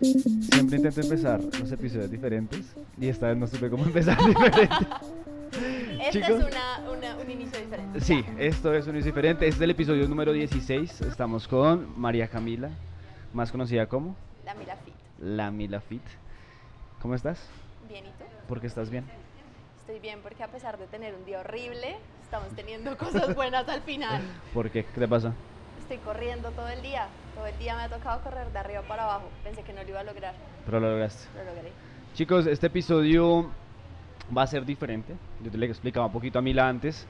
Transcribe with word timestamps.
Siempre 0.00 0.76
intento 0.78 1.00
empezar 1.02 1.40
los 1.40 1.70
episodios 1.70 2.10
diferentes 2.10 2.74
y 3.00 3.08
esta 3.08 3.28
vez 3.28 3.36
no 3.36 3.46
supe 3.46 3.70
cómo 3.70 3.84
empezar 3.86 4.18
diferente. 4.26 4.68
Este 6.00 6.10
Chicos. 6.20 6.30
es 6.30 6.44
una, 6.52 6.90
una- 6.90 7.16
un 7.16 7.30
inicio 7.30 7.60
diferente. 7.60 8.00
Sí, 8.00 8.24
esto 8.38 8.74
es 8.74 8.86
un 8.88 8.94
inicio 8.96 9.12
diferente. 9.12 9.46
Este 9.46 9.58
es 9.58 9.62
el 9.62 9.70
episodio 9.70 10.08
número 10.08 10.32
16. 10.32 11.00
Estamos 11.02 11.46
con 11.46 11.98
María 11.98 12.26
Camila, 12.26 12.70
más 13.32 13.52
conocida 13.52 13.86
como 13.86 14.16
La 14.44 14.54
Mila 14.54 14.74
Fit. 14.84 14.94
La 15.20 15.50
Mila 15.52 15.80
Fit. 15.80 16.02
¿Cómo 17.00 17.14
estás? 17.14 17.38
Bien, 17.88 18.04
¿y 18.04 18.08
tú? 18.10 18.24
¿Por 18.48 18.60
qué 18.60 18.66
estás 18.66 18.90
bien? 18.90 19.04
Estoy 19.78 20.00
bien 20.00 20.18
porque 20.24 20.42
a 20.42 20.48
pesar 20.48 20.76
de 20.76 20.86
tener 20.88 21.14
un 21.14 21.24
día 21.24 21.38
horrible, 21.38 21.94
estamos 22.24 22.48
teniendo 22.56 22.98
cosas 22.98 23.32
buenas 23.36 23.68
al 23.68 23.82
final. 23.82 24.22
¿Por 24.54 24.70
qué? 24.70 24.84
¿Qué 24.86 25.00
te 25.00 25.06
pasa? 25.06 25.32
Estoy 25.82 25.98
corriendo 25.98 26.50
todo 26.50 26.68
el 26.68 26.82
día. 26.82 27.06
Todo 27.34 27.46
el 27.46 27.58
día 27.58 27.74
me 27.76 27.82
ha 27.82 27.88
tocado 27.88 28.20
correr 28.22 28.50
de 28.52 28.58
arriba 28.58 28.82
para 28.82 29.04
abajo. 29.04 29.28
Pensé 29.42 29.62
que 29.62 29.72
no 29.72 29.82
lo 29.82 29.88
iba 29.88 30.00
a 30.00 30.04
lograr. 30.04 30.34
Pero 30.64 30.80
lo 30.80 30.90
lograste. 30.90 31.28
Lo 31.36 31.44
logré. 31.44 31.72
Chicos, 32.14 32.46
este 32.46 32.68
episodio 32.68 33.50
va 34.36 34.42
a 34.42 34.46
ser 34.46 34.64
diferente. 34.64 35.14
Yo 35.42 35.50
te 35.50 35.58
lo 35.58 35.64
explicaba 35.66 36.06
un 36.06 36.12
poquito 36.12 36.38
a 36.38 36.42
Mila 36.42 36.68
antes. 36.68 37.06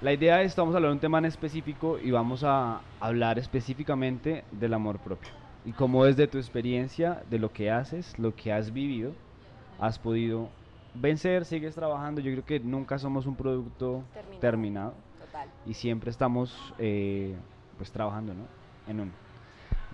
La 0.00 0.12
idea 0.12 0.42
es, 0.42 0.54
vamos 0.56 0.74
a 0.74 0.78
hablar 0.78 0.90
de 0.90 0.94
un 0.94 1.00
tema 1.00 1.18
en 1.18 1.26
específico 1.26 1.98
y 2.02 2.10
vamos 2.10 2.44
a 2.44 2.80
hablar 3.00 3.38
específicamente 3.38 4.44
del 4.52 4.74
amor 4.74 4.98
propio. 4.98 5.30
Y 5.64 5.72
cómo 5.72 6.04
desde 6.04 6.28
tu 6.28 6.38
experiencia, 6.38 7.22
de 7.28 7.38
lo 7.38 7.52
que 7.52 7.70
haces, 7.70 8.18
lo 8.18 8.34
que 8.34 8.52
has 8.52 8.72
vivido, 8.72 9.12
has 9.80 9.98
podido 9.98 10.48
vencer, 10.94 11.44
sigues 11.44 11.74
trabajando. 11.74 12.20
Yo 12.20 12.30
creo 12.32 12.44
que 12.44 12.60
nunca 12.60 12.98
somos 12.98 13.26
un 13.26 13.36
producto 13.36 14.02
Terminado. 14.12 14.40
terminado 14.40 14.94
Total. 15.26 15.48
y 15.66 15.74
siempre 15.74 16.10
estamos 16.10 16.72
eh, 16.78 17.34
pues 17.76 17.90
trabajando 17.90 18.32
¿no? 18.34 18.44
en 18.88 19.00
uno. 19.00 19.25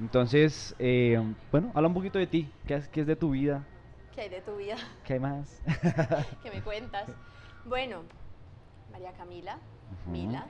Entonces, 0.02 0.74
eh, 0.80 1.16
bueno, 1.52 1.70
habla 1.76 1.86
un 1.86 1.94
poquito 1.94 2.18
de 2.18 2.26
ti, 2.26 2.50
¿qué, 2.66 2.74
es- 2.74 2.88
qué 2.88 3.02
es 3.02 3.06
de 3.06 3.14
tu 3.14 3.30
vida? 3.30 3.64
¿Qué 4.10 4.22
hay 4.22 4.28
de 4.28 4.40
tu 4.42 4.56
vida? 4.56 4.76
¿Qué 5.04 5.12
hay 5.14 5.20
más? 5.20 5.62
¿Qué 6.42 6.50
me 6.50 6.60
cuentas? 6.60 7.08
Bueno, 7.64 8.02
María 8.90 9.12
Camila. 9.12 9.58
Mila, 10.06 10.48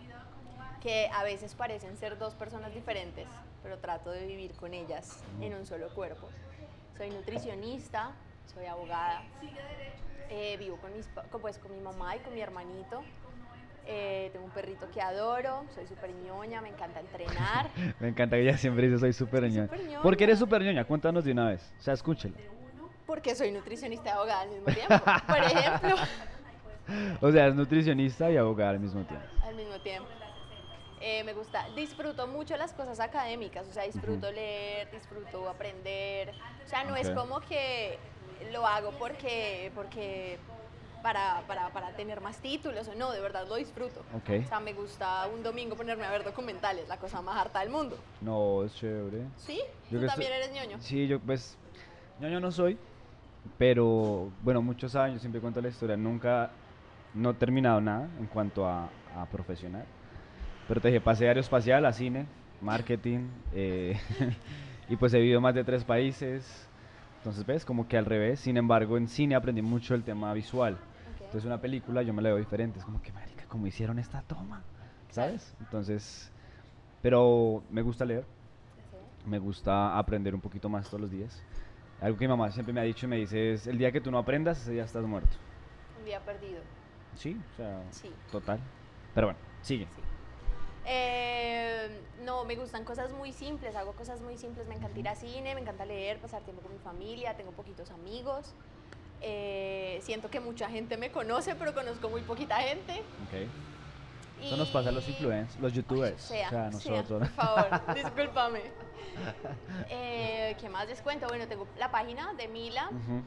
que 0.80 1.10
a 1.12 1.22
veces 1.22 1.54
parecen 1.54 1.96
ser 1.98 2.16
dos 2.16 2.34
personas 2.34 2.72
diferentes, 2.72 3.28
pero 3.62 3.78
trato 3.78 4.10
de 4.10 4.26
vivir 4.26 4.54
con 4.56 4.72
ellas 4.72 5.22
en 5.42 5.52
un 5.52 5.66
solo 5.66 5.90
cuerpo. 5.90 6.30
Soy 6.96 7.10
nutricionista, 7.10 8.16
soy 8.46 8.64
abogada, 8.64 9.22
eh, 10.30 10.56
vivo 10.56 10.78
con, 10.78 10.92
mis, 10.94 11.08
pues, 11.40 11.58
con 11.58 11.72
mi 11.72 11.80
mamá 11.80 12.16
y 12.16 12.20
con 12.20 12.32
mi 12.34 12.40
hermanito. 12.40 13.04
Eh, 13.86 14.30
tengo 14.32 14.44
un 14.46 14.50
perrito 14.52 14.90
que 14.90 15.00
adoro, 15.00 15.64
soy 15.74 15.86
súper 15.86 16.10
ñoña, 16.26 16.60
me 16.60 16.68
encanta 16.68 17.00
entrenar. 17.00 17.70
Me 18.00 18.08
encanta 18.08 18.36
que 18.36 18.42
ella 18.42 18.56
siempre 18.56 18.86
dice 18.88 18.98
soy 18.98 19.12
súper 19.12 19.42
ñoña. 19.44 19.68
ñoña. 19.76 20.02
¿Por 20.02 20.16
qué 20.16 20.24
eres 20.24 20.38
súper 20.38 20.62
ñoña? 20.62 20.84
Cuéntanos 20.84 21.24
de 21.24 21.32
una 21.32 21.48
vez. 21.50 21.72
O 21.78 21.82
sea, 21.82 21.94
escúchelo. 21.94 22.34
Porque 23.06 23.34
soy 23.34 23.50
nutricionista 23.50 24.10
y 24.10 24.12
abogada 24.12 24.40
al 24.42 24.50
mismo 24.50 24.66
tiempo. 24.66 25.04
Por 25.26 25.38
ejemplo, 25.38 25.96
O 27.20 27.30
sea, 27.30 27.48
es 27.48 27.54
nutricionista 27.54 28.30
y 28.30 28.36
abogada 28.36 28.70
al 28.70 28.80
mismo 28.80 29.02
tiempo. 29.04 29.26
al 29.44 29.54
mismo 29.54 29.78
tiempo. 29.80 30.08
Eh, 31.00 31.24
me 31.24 31.32
gusta, 31.32 31.66
disfruto 31.74 32.28
mucho 32.28 32.56
las 32.56 32.72
cosas 32.72 33.00
académicas, 33.00 33.66
o 33.66 33.72
sea, 33.72 33.82
disfruto 33.84 34.30
leer, 34.30 34.88
disfruto 34.92 35.48
aprender. 35.48 36.32
O 36.64 36.68
sea, 36.68 36.84
no 36.84 36.94
es 36.94 37.10
como 37.10 37.40
que 37.40 37.98
lo 38.52 38.64
hago 38.66 38.92
porque, 38.92 39.72
porque 39.74 40.38
para, 41.02 41.42
para, 41.46 41.68
para 41.70 41.90
tener 41.96 42.20
más 42.20 42.38
títulos 42.38 42.86
o 42.88 42.94
no, 42.94 43.10
de 43.12 43.20
verdad 43.20 43.46
lo 43.48 43.56
disfruto. 43.56 44.00
Ok. 44.14 44.44
O 44.44 44.48
sea, 44.48 44.60
me 44.60 44.72
gusta 44.72 45.26
un 45.28 45.42
domingo 45.42 45.76
ponerme 45.76 46.04
a 46.04 46.10
ver 46.10 46.24
documentales, 46.24 46.88
la 46.88 46.96
cosa 46.96 47.20
más 47.22 47.36
harta 47.36 47.60
del 47.60 47.70
mundo. 47.70 47.98
No, 48.20 48.64
es 48.64 48.74
chévere. 48.74 49.26
¿Sí? 49.36 49.60
Yo 49.90 50.00
¿Tú 50.00 50.06
también 50.06 50.32
estoy- 50.32 50.44
eres 50.48 50.52
ñoño? 50.52 50.80
Sí, 50.80 51.06
yo 51.06 51.18
pues, 51.20 51.56
ñoño 52.20 52.40
no 52.40 52.50
soy, 52.52 52.78
pero 53.58 54.30
bueno, 54.42 54.62
muchos 54.62 54.94
años, 54.94 55.20
siempre 55.20 55.40
cuento 55.40 55.60
la 55.60 55.68
historia, 55.68 55.96
nunca, 55.96 56.50
no 57.14 57.30
he 57.30 57.34
terminado 57.34 57.80
nada 57.80 58.08
en 58.18 58.26
cuanto 58.26 58.66
a, 58.66 58.88
a 59.16 59.26
profesional. 59.26 59.84
Pero 60.68 60.80
te 60.80 60.88
dije, 60.88 61.00
pasé 61.00 61.26
aeroespacial 61.28 61.84
a 61.84 61.92
cine, 61.92 62.26
marketing, 62.60 63.28
eh, 63.52 63.98
y 64.88 64.96
pues 64.96 65.12
he 65.14 65.18
vivido 65.18 65.40
más 65.40 65.54
de 65.54 65.64
tres 65.64 65.84
países. 65.84 66.68
Entonces, 67.18 67.44
ves, 67.46 67.64
como 67.64 67.86
que 67.86 67.96
al 67.96 68.04
revés. 68.04 68.40
Sin 68.40 68.56
embargo, 68.56 68.96
en 68.96 69.06
cine 69.08 69.34
aprendí 69.36 69.62
mucho 69.62 69.94
el 69.94 70.02
tema 70.02 70.32
visual. 70.34 70.76
Entonces, 71.32 71.46
una 71.46 71.62
película 71.62 72.02
yo 72.02 72.12
me 72.12 72.20
la 72.20 72.28
veo 72.28 72.38
diferente. 72.38 72.78
Es 72.78 72.84
como 72.84 73.00
que, 73.00 73.10
marica, 73.12 73.46
¿cómo 73.48 73.66
hicieron 73.66 73.98
esta 73.98 74.20
toma? 74.22 74.62
¿Sabes? 75.10 75.54
Entonces, 75.60 76.30
pero 77.00 77.64
me 77.70 77.80
gusta 77.80 78.04
leer 78.04 78.26
me 79.24 79.38
gusta 79.38 79.98
aprender 79.98 80.34
un 80.34 80.40
poquito 80.40 80.68
más 80.68 80.86
todos 80.86 81.00
los 81.00 81.10
días. 81.10 81.42
Algo 82.00 82.18
que 82.18 82.24
mi 82.24 82.28
mamá 82.28 82.50
siempre 82.50 82.72
me 82.72 82.80
ha 82.80 82.84
dicho 82.84 83.06
y 83.06 83.08
me 83.08 83.16
dice 83.16 83.52
es, 83.52 83.66
el 83.66 83.78
día 83.78 83.92
que 83.92 84.00
tú 84.00 84.10
no 84.10 84.18
aprendas, 84.18 84.60
ese 84.60 84.72
día 84.72 84.84
estás 84.84 85.04
muerto. 85.04 85.36
Un 85.98 86.04
día 86.04 86.20
perdido. 86.20 86.60
Sí, 87.16 87.40
o 87.52 87.56
sea, 87.56 87.82
Sí. 87.90 88.12
total. 88.30 88.60
Pero 89.14 89.28
bueno, 89.28 89.38
sigue. 89.62 89.86
Sí. 89.94 90.02
Eh, 90.84 92.02
no, 92.24 92.44
me 92.44 92.56
gustan 92.56 92.84
cosas 92.84 93.12
muy 93.12 93.32
simples, 93.32 93.76
hago 93.76 93.92
cosas 93.92 94.20
muy 94.20 94.36
simples, 94.36 94.66
me 94.66 94.74
encanta 94.74 94.98
ir 94.98 95.08
a 95.08 95.14
cine, 95.14 95.54
me 95.54 95.60
encanta 95.60 95.84
leer, 95.86 96.20
pasar 96.20 96.42
tiempo 96.42 96.62
con 96.62 96.72
mi 96.72 96.78
familia, 96.78 97.36
tengo 97.36 97.52
poquitos 97.52 97.90
amigos. 97.92 98.54
Eh, 99.22 100.00
siento 100.02 100.28
que 100.30 100.40
mucha 100.40 100.68
gente 100.68 100.96
me 100.96 101.10
conoce, 101.10 101.54
pero 101.54 101.72
conozco 101.74 102.08
muy 102.08 102.22
poquita 102.22 102.56
gente. 102.56 102.92
Ok. 103.26 103.48
Eso 104.44 104.56
nos 104.56 104.68
pasa 104.70 104.88
a 104.88 104.92
los 104.92 105.06
Y- 105.06 105.12
influencers, 105.12 105.60
los 105.60 105.72
youtubers. 105.72 106.20
Sea, 106.20 106.48
o 106.48 106.50
sea, 106.50 106.72
sea, 106.72 106.92
nosotros. 106.92 107.28
por 107.28 107.44
favor, 107.46 107.94
discúlpame. 107.94 108.60
Eh, 109.90 110.56
¿Qué 110.60 110.68
más 110.70 110.88
les 110.88 111.00
cuento? 111.02 111.26
Bueno, 111.28 111.46
tengo 111.46 111.66
la 111.78 111.90
página 111.90 112.32
de 112.34 112.48
Mila 112.48 112.88
Ujú, 112.88 113.22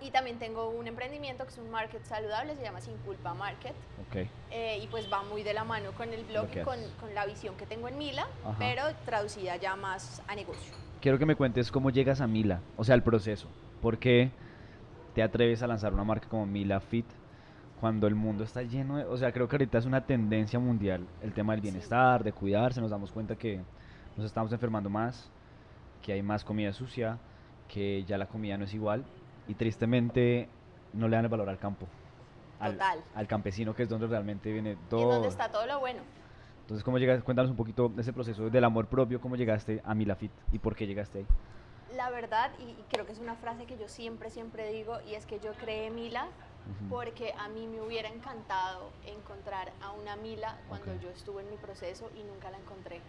y 0.00 0.10
también 0.10 0.38
tengo 0.38 0.70
un 0.70 0.86
emprendimiento 0.86 1.44
que 1.44 1.50
es 1.50 1.58
un 1.58 1.70
market 1.70 2.02
saludable, 2.04 2.56
se 2.56 2.62
llama 2.62 2.80
Sin 2.80 2.96
Culpa 2.98 3.34
Market. 3.34 3.74
Ok. 4.08 4.26
Eh, 4.50 4.78
y 4.82 4.86
pues 4.86 5.12
va 5.12 5.22
muy 5.24 5.42
de 5.42 5.52
la 5.52 5.64
mano 5.64 5.92
con 5.92 6.12
el 6.12 6.24
blog 6.24 6.46
y 6.54 6.60
con, 6.62 6.78
con 6.98 7.14
la 7.14 7.26
visión 7.26 7.56
que 7.56 7.66
tengo 7.66 7.88
en 7.88 7.98
Mila, 7.98 8.26
Ajá. 8.44 8.56
pero 8.58 8.82
traducida 9.04 9.56
ya 9.56 9.76
más 9.76 10.22
a 10.26 10.34
negocio. 10.34 10.72
Quiero 11.02 11.18
que 11.18 11.26
me 11.26 11.36
cuentes 11.36 11.70
cómo 11.70 11.90
llegas 11.90 12.20
a 12.22 12.26
Mila, 12.26 12.60
o 12.76 12.84
sea, 12.84 12.94
el 12.94 13.02
proceso. 13.02 13.48
¿Por 13.82 13.98
qué 13.98 14.30
te 15.18 15.24
atreves 15.24 15.64
a 15.64 15.66
lanzar 15.66 15.92
una 15.92 16.04
marca 16.04 16.28
como 16.28 16.46
Mila 16.46 16.78
Fit 16.78 17.04
cuando 17.80 18.06
el 18.06 18.14
mundo 18.14 18.44
está 18.44 18.62
lleno 18.62 18.98
de... 18.98 19.04
O 19.04 19.16
sea, 19.16 19.32
creo 19.32 19.48
que 19.48 19.56
ahorita 19.56 19.78
es 19.78 19.84
una 19.84 20.06
tendencia 20.06 20.60
mundial 20.60 21.08
el 21.22 21.32
tema 21.32 21.54
del 21.54 21.60
bienestar, 21.60 22.22
de 22.22 22.30
cuidarse, 22.30 22.80
nos 22.80 22.92
damos 22.92 23.10
cuenta 23.10 23.34
que 23.34 23.60
nos 24.16 24.24
estamos 24.24 24.52
enfermando 24.52 24.88
más, 24.88 25.28
que 26.02 26.12
hay 26.12 26.22
más 26.22 26.44
comida 26.44 26.72
sucia, 26.72 27.18
que 27.66 28.04
ya 28.04 28.16
la 28.16 28.26
comida 28.26 28.56
no 28.58 28.66
es 28.66 28.74
igual 28.74 29.04
y 29.48 29.54
tristemente 29.54 30.48
no 30.92 31.08
le 31.08 31.16
dan 31.16 31.24
el 31.24 31.30
valor 31.32 31.48
al 31.48 31.58
campo. 31.58 31.88
Al, 32.60 32.74
Total. 32.74 33.00
al 33.16 33.26
campesino 33.26 33.74
que 33.74 33.82
es 33.82 33.88
donde 33.88 34.06
realmente 34.06 34.52
viene 34.52 34.74
Y 34.74 34.88
todo. 34.88 35.14
donde 35.14 35.26
está 35.30 35.50
todo 35.50 35.66
lo 35.66 35.80
bueno. 35.80 35.98
Entonces, 36.60 36.84
¿cómo 36.84 36.98
llegas? 36.98 37.24
Cuéntanos 37.24 37.50
un 37.50 37.56
poquito 37.56 37.88
de 37.88 38.02
ese 38.02 38.12
proceso 38.12 38.48
del 38.50 38.62
amor 38.62 38.86
propio, 38.86 39.20
cómo 39.20 39.34
llegaste 39.34 39.82
a 39.84 39.96
Mila 39.96 40.14
Fit 40.14 40.30
y 40.52 40.60
por 40.60 40.76
qué 40.76 40.86
llegaste 40.86 41.18
ahí. 41.18 41.26
La 41.96 42.10
verdad, 42.10 42.50
y, 42.58 42.62
y 42.70 42.84
creo 42.90 43.06
que 43.06 43.12
es 43.12 43.18
una 43.18 43.34
frase 43.36 43.64
que 43.66 43.78
yo 43.78 43.88
siempre, 43.88 44.30
siempre 44.30 44.70
digo, 44.72 44.98
y 45.08 45.14
es 45.14 45.24
que 45.26 45.40
yo 45.40 45.52
creé 45.54 45.90
Mila 45.90 46.28
porque 46.90 47.32
a 47.38 47.48
mí 47.48 47.66
me 47.66 47.80
hubiera 47.80 48.10
encantado 48.10 48.90
encontrar 49.06 49.72
a 49.80 49.92
una 49.92 50.16
Mila 50.16 50.58
cuando 50.68 50.92
Ok. 50.92 51.00
yo 51.00 51.08
estuve 51.10 51.40
en 51.42 51.48
mi 51.48 51.56
proceso 51.56 52.10
y 52.14 52.22
nunca 52.24 52.50
la 52.50 52.58
encontré. 52.58 53.00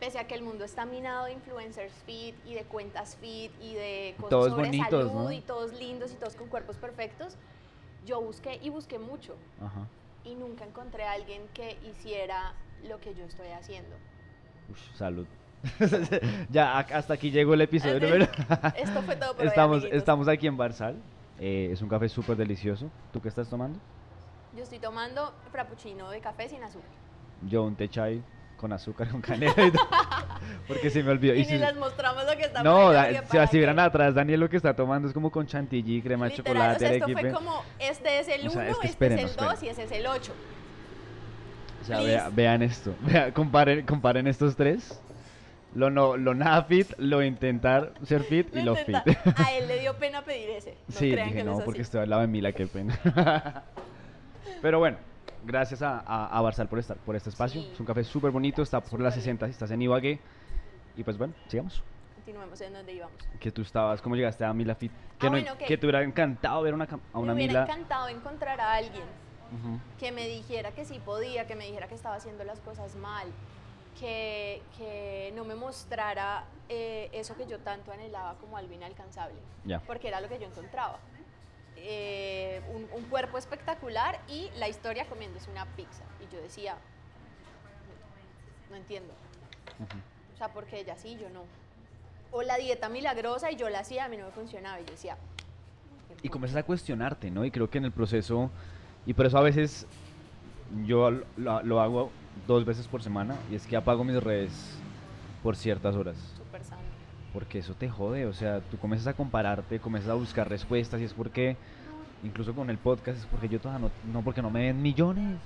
Pese 0.00 0.18
a 0.18 0.26
que 0.26 0.34
el 0.34 0.42
mundo 0.42 0.64
está 0.64 0.86
minado 0.86 1.26
de 1.26 1.32
influencers 1.32 1.92
fit 2.06 2.34
y 2.46 2.54
de 2.54 2.64
cuentas 2.64 3.16
fit 3.16 3.52
y 3.60 3.74
de 3.74 4.14
cosas 4.16 4.30
Todos 4.30 4.50
sobre 4.50 4.64
bonitos, 4.66 5.08
salud 5.08 5.12
¿no? 5.24 5.32
y 5.32 5.40
todos 5.42 5.72
lindos 5.74 6.12
y 6.12 6.16
todos 6.16 6.36
con 6.36 6.48
cuerpos 6.48 6.76
perfectos, 6.78 7.36
yo 8.06 8.20
busqué 8.22 8.58
y 8.62 8.70
busqué 8.70 8.98
mucho 8.98 9.36
Ajá. 9.60 9.86
y 10.24 10.34
nunca 10.34 10.64
encontré 10.64 11.04
a 11.04 11.12
alguien 11.12 11.46
que 11.52 11.78
hiciera 11.86 12.54
lo 12.88 12.98
que 12.98 13.14
yo 13.14 13.24
estoy 13.24 13.48
haciendo. 13.48 13.94
Ush, 14.70 14.94
salud. 14.96 15.26
ya, 16.50 16.78
hasta 16.78 17.14
aquí 17.14 17.30
llegó 17.30 17.54
el 17.54 17.60
episodio 17.62 18.00
número. 18.00 18.24
Esto 18.76 19.02
fue 19.02 19.16
todo 19.16 19.32
por 19.34 19.42
hoy, 19.42 19.48
estamos, 19.48 19.76
amiguitos. 19.78 19.98
estamos 19.98 20.28
aquí 20.28 20.46
en 20.46 20.56
Barzal. 20.56 20.96
eh, 21.40 21.70
es 21.72 21.82
un 21.82 21.88
café 21.88 22.08
súper 22.08 22.36
delicioso. 22.36 22.90
¿Tú 23.12 23.20
qué 23.20 23.28
estás 23.28 23.48
tomando? 23.48 23.78
Yo 24.56 24.62
estoy 24.62 24.78
tomando 24.78 25.32
frappuccino 25.50 26.10
de 26.10 26.20
café 26.20 26.48
sin 26.48 26.62
azúcar. 26.62 26.88
Yo 27.48 27.64
un 27.64 27.74
té 27.74 27.88
chai 27.88 28.22
con 28.56 28.72
azúcar, 28.72 29.08
con 29.08 29.20
canela 29.20 29.52
y 29.66 29.70
todo, 29.72 29.86
Porque 30.68 30.88
se 30.88 31.02
me 31.02 31.10
olvidó. 31.10 31.34
Y, 31.34 31.38
Y 31.38 31.40
ni 31.40 31.44
si- 31.48 31.58
les 31.58 31.74
mostramos 31.76 32.24
lo 32.24 32.36
que 32.36 32.44
está 32.44 32.62
no, 32.62 32.92
da- 32.92 33.08
si, 33.26 33.46
si 33.50 33.56
vieran 33.58 33.78
atrás, 33.80 34.14
Daniel 34.14 34.40
lo 34.40 34.48
que 34.48 34.56
está 34.56 34.74
tomando 34.74 35.08
es 35.08 35.12
como 35.14 35.30
con 35.30 35.46
chantilly, 35.46 36.00
crema 36.00 36.26
de 36.28 36.34
chocolate, 36.36 36.76
o 36.76 36.78
sea, 36.78 36.92
esto 36.94 37.08
fue 37.18 37.32
como, 37.32 37.62
este 37.80 38.20
es 38.20 38.28
el 38.28 38.40
O 38.42 38.44
1, 38.44 38.50
sea, 38.52 38.62
es 38.68 38.78
que 38.78 38.86
este 38.86 38.86
esperen, 39.06 39.18
es 39.18 39.30
el 39.32 39.36
2 39.36 39.52
esperen. 39.54 39.66
y 39.66 39.68
ese 39.70 39.82
es 39.82 39.92
el 39.92 40.06
8. 40.06 40.32
O 41.82 41.84
sea, 41.86 42.00
vea- 42.00 42.30
vean 42.32 42.62
esto. 42.62 42.94
Vea, 43.00 43.34
comparen, 43.34 43.84
comparen 43.84 44.26
estos 44.28 44.56
tres. 44.56 44.98
Lo, 45.74 45.90
no, 45.90 46.16
lo 46.16 46.34
nada 46.34 46.62
fit, 46.64 46.92
lo 46.98 47.22
intentar 47.22 47.92
ser 48.04 48.22
fit 48.22 48.54
y 48.54 48.62
lo 48.62 48.76
fit. 48.76 48.94
A 49.36 49.52
él 49.52 49.66
le 49.66 49.80
dio 49.80 49.96
pena 49.98 50.22
pedir 50.24 50.50
ese. 50.50 50.76
No 50.88 50.94
sí, 50.96 51.10
crean 51.10 51.28
dije 51.28 51.38
que 51.40 51.44
no, 51.44 51.56
porque 51.64 51.80
así. 51.80 51.82
estoy 51.82 52.02
al 52.02 52.10
lado 52.10 52.22
de 52.22 52.28
Mila, 52.28 52.52
qué 52.52 52.66
pena. 52.66 52.96
Pero 54.62 54.78
bueno, 54.78 54.98
gracias 55.44 55.82
a, 55.82 55.98
a, 56.00 56.26
a 56.26 56.40
Barzal 56.40 56.68
por 56.68 56.78
estar 56.78 56.96
por 56.98 57.16
este 57.16 57.30
espacio. 57.30 57.60
Sí. 57.60 57.70
Es 57.72 57.80
un 57.80 57.86
café 57.86 58.04
súper 58.04 58.30
bonito, 58.30 58.62
está 58.62 58.80
por 58.80 59.00
las 59.00 59.14
Súper 59.14 59.22
60 59.24 59.46
si 59.46 59.52
estás 59.52 59.70
en 59.70 59.82
Ibagué. 59.82 60.18
Y 60.96 61.02
pues 61.02 61.18
bueno, 61.18 61.34
sigamos. 61.48 61.82
continuemos 62.14 62.60
en 62.60 62.72
donde 62.72 62.92
íbamos. 62.92 63.16
Que 63.40 63.50
tú 63.50 63.62
estabas, 63.62 64.00
¿cómo 64.00 64.14
llegaste 64.16 64.44
a 64.44 64.52
Mila 64.52 64.74
Fit? 64.76 64.92
Que, 65.18 65.26
Ah, 65.26 65.30
no- 65.30 65.36
bueno, 65.38 65.52
ok. 65.54 65.58
que 65.66 65.76
te 65.76 65.86
hubiera 65.86 66.02
encantado 66.02 66.62
ver 66.62 66.72
una, 66.74 66.84
a 67.12 67.18
una 67.18 67.34
me 67.34 67.44
hubiera 67.44 67.62
Mila. 67.62 67.72
encantado 67.72 68.08
encontrar 68.08 68.60
a 68.60 68.74
alguien 68.74 69.02
Ujú. 69.52 69.78
que 69.98 70.12
me 70.12 70.26
dijera 70.28 70.70
que 70.70 70.84
sí 70.84 71.00
podía, 71.04 71.46
que 71.46 71.56
me 71.56 71.66
dijera 71.66 71.88
que 71.88 71.94
estaba 71.94 72.14
haciendo 72.14 72.44
las 72.44 72.60
cosas 72.60 72.94
mal, 72.96 73.26
que, 73.98 74.62
que 74.76 75.32
no 75.34 75.44
me 75.44 75.54
mostrara 75.54 76.44
eh, 76.68 77.08
eso 77.12 77.36
que 77.36 77.46
yo 77.46 77.58
tanto 77.60 77.92
anhelaba 77.92 78.34
como 78.38 78.56
algo 78.56 78.72
inalcanzable, 78.72 79.38
Ya. 79.64 79.80
porque 79.80 80.08
era 80.08 80.20
lo 80.20 80.28
que 80.28 80.38
yo 80.38 80.46
encontraba. 80.46 80.98
Eh, 81.76 82.62
un, 82.72 82.88
un 82.92 83.04
cuerpo 83.10 83.36
espectacular 83.36 84.18
y 84.28 84.50
la 84.56 84.68
historia 84.68 85.06
comiéndose 85.06 85.50
una 85.50 85.66
pizza. 85.76 86.02
Y 86.20 86.32
yo 86.34 86.40
decía, 86.40 86.76
no 88.70 88.76
entiendo. 88.76 89.12
Ujú. 89.78 89.98
O 90.34 90.36
sea, 90.36 90.48
porque 90.52 90.80
ella 90.80 90.96
sí, 90.96 91.16
yo 91.20 91.28
no. 91.30 91.42
O 92.32 92.42
la 92.42 92.56
dieta 92.56 92.88
milagrosa 92.88 93.50
y 93.52 93.56
yo 93.56 93.68
la 93.68 93.80
hacía, 93.80 94.04
a 94.06 94.08
mí 94.08 94.16
no 94.16 94.26
me 94.26 94.32
funcionaba. 94.32 94.80
Y 94.80 94.84
yo 94.84 94.90
decía, 94.92 95.16
Y 96.22 96.28
comienzas 96.28 96.58
a 96.60 96.62
cuestionarte, 96.64 97.30
¿no? 97.30 97.44
Y 97.44 97.50
creo 97.50 97.68
que 97.70 97.78
en 97.78 97.84
el 97.84 97.92
proceso, 97.92 98.50
y 99.06 99.14
por 99.14 99.26
eso 99.26 99.38
a 99.38 99.42
veces 99.42 99.86
yo 100.86 101.10
lo, 101.36 101.80
hago 101.80 102.10
dos 102.46 102.64
veces 102.64 102.86
por 102.88 103.02
semana, 103.02 103.36
y 103.50 103.54
es 103.54 103.66
que 103.66 103.76
apago 103.76 104.04
mis 104.04 104.22
redes 104.22 104.52
por 105.42 105.56
ciertas 105.56 105.94
horas. 105.94 106.16
súper 106.36 106.64
sano. 106.64 106.82
Porque 107.32 107.58
eso 107.58 107.74
te 107.74 107.88
jode, 107.88 108.26
o 108.26 108.32
sea, 108.32 108.60
tú 108.60 108.78
comienzas 108.78 109.08
a 109.08 109.14
compararte, 109.14 109.80
comienzas 109.80 110.10
a 110.10 110.14
buscar 110.14 110.48
respuestas, 110.48 111.00
y 111.00 111.04
es 111.04 111.12
porque, 111.12 111.56
incluso 112.22 112.54
con 112.54 112.70
el 112.70 112.78
podcast, 112.78 113.18
es 113.18 113.26
porque 113.26 113.48
yo 113.48 113.58
todavía 113.58 113.88
no, 113.88 114.12
no 114.12 114.22
porque 114.22 114.42
no 114.42 114.50
me 114.50 114.64
den 114.64 114.82
millones, 114.82 115.36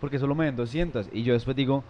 porque 0.00 0.18
solo 0.18 0.34
me 0.34 0.46
den 0.46 0.56
200, 0.56 1.08
y 1.12 1.22
yo 1.22 1.34
después 1.34 1.56
digo, 1.56 1.84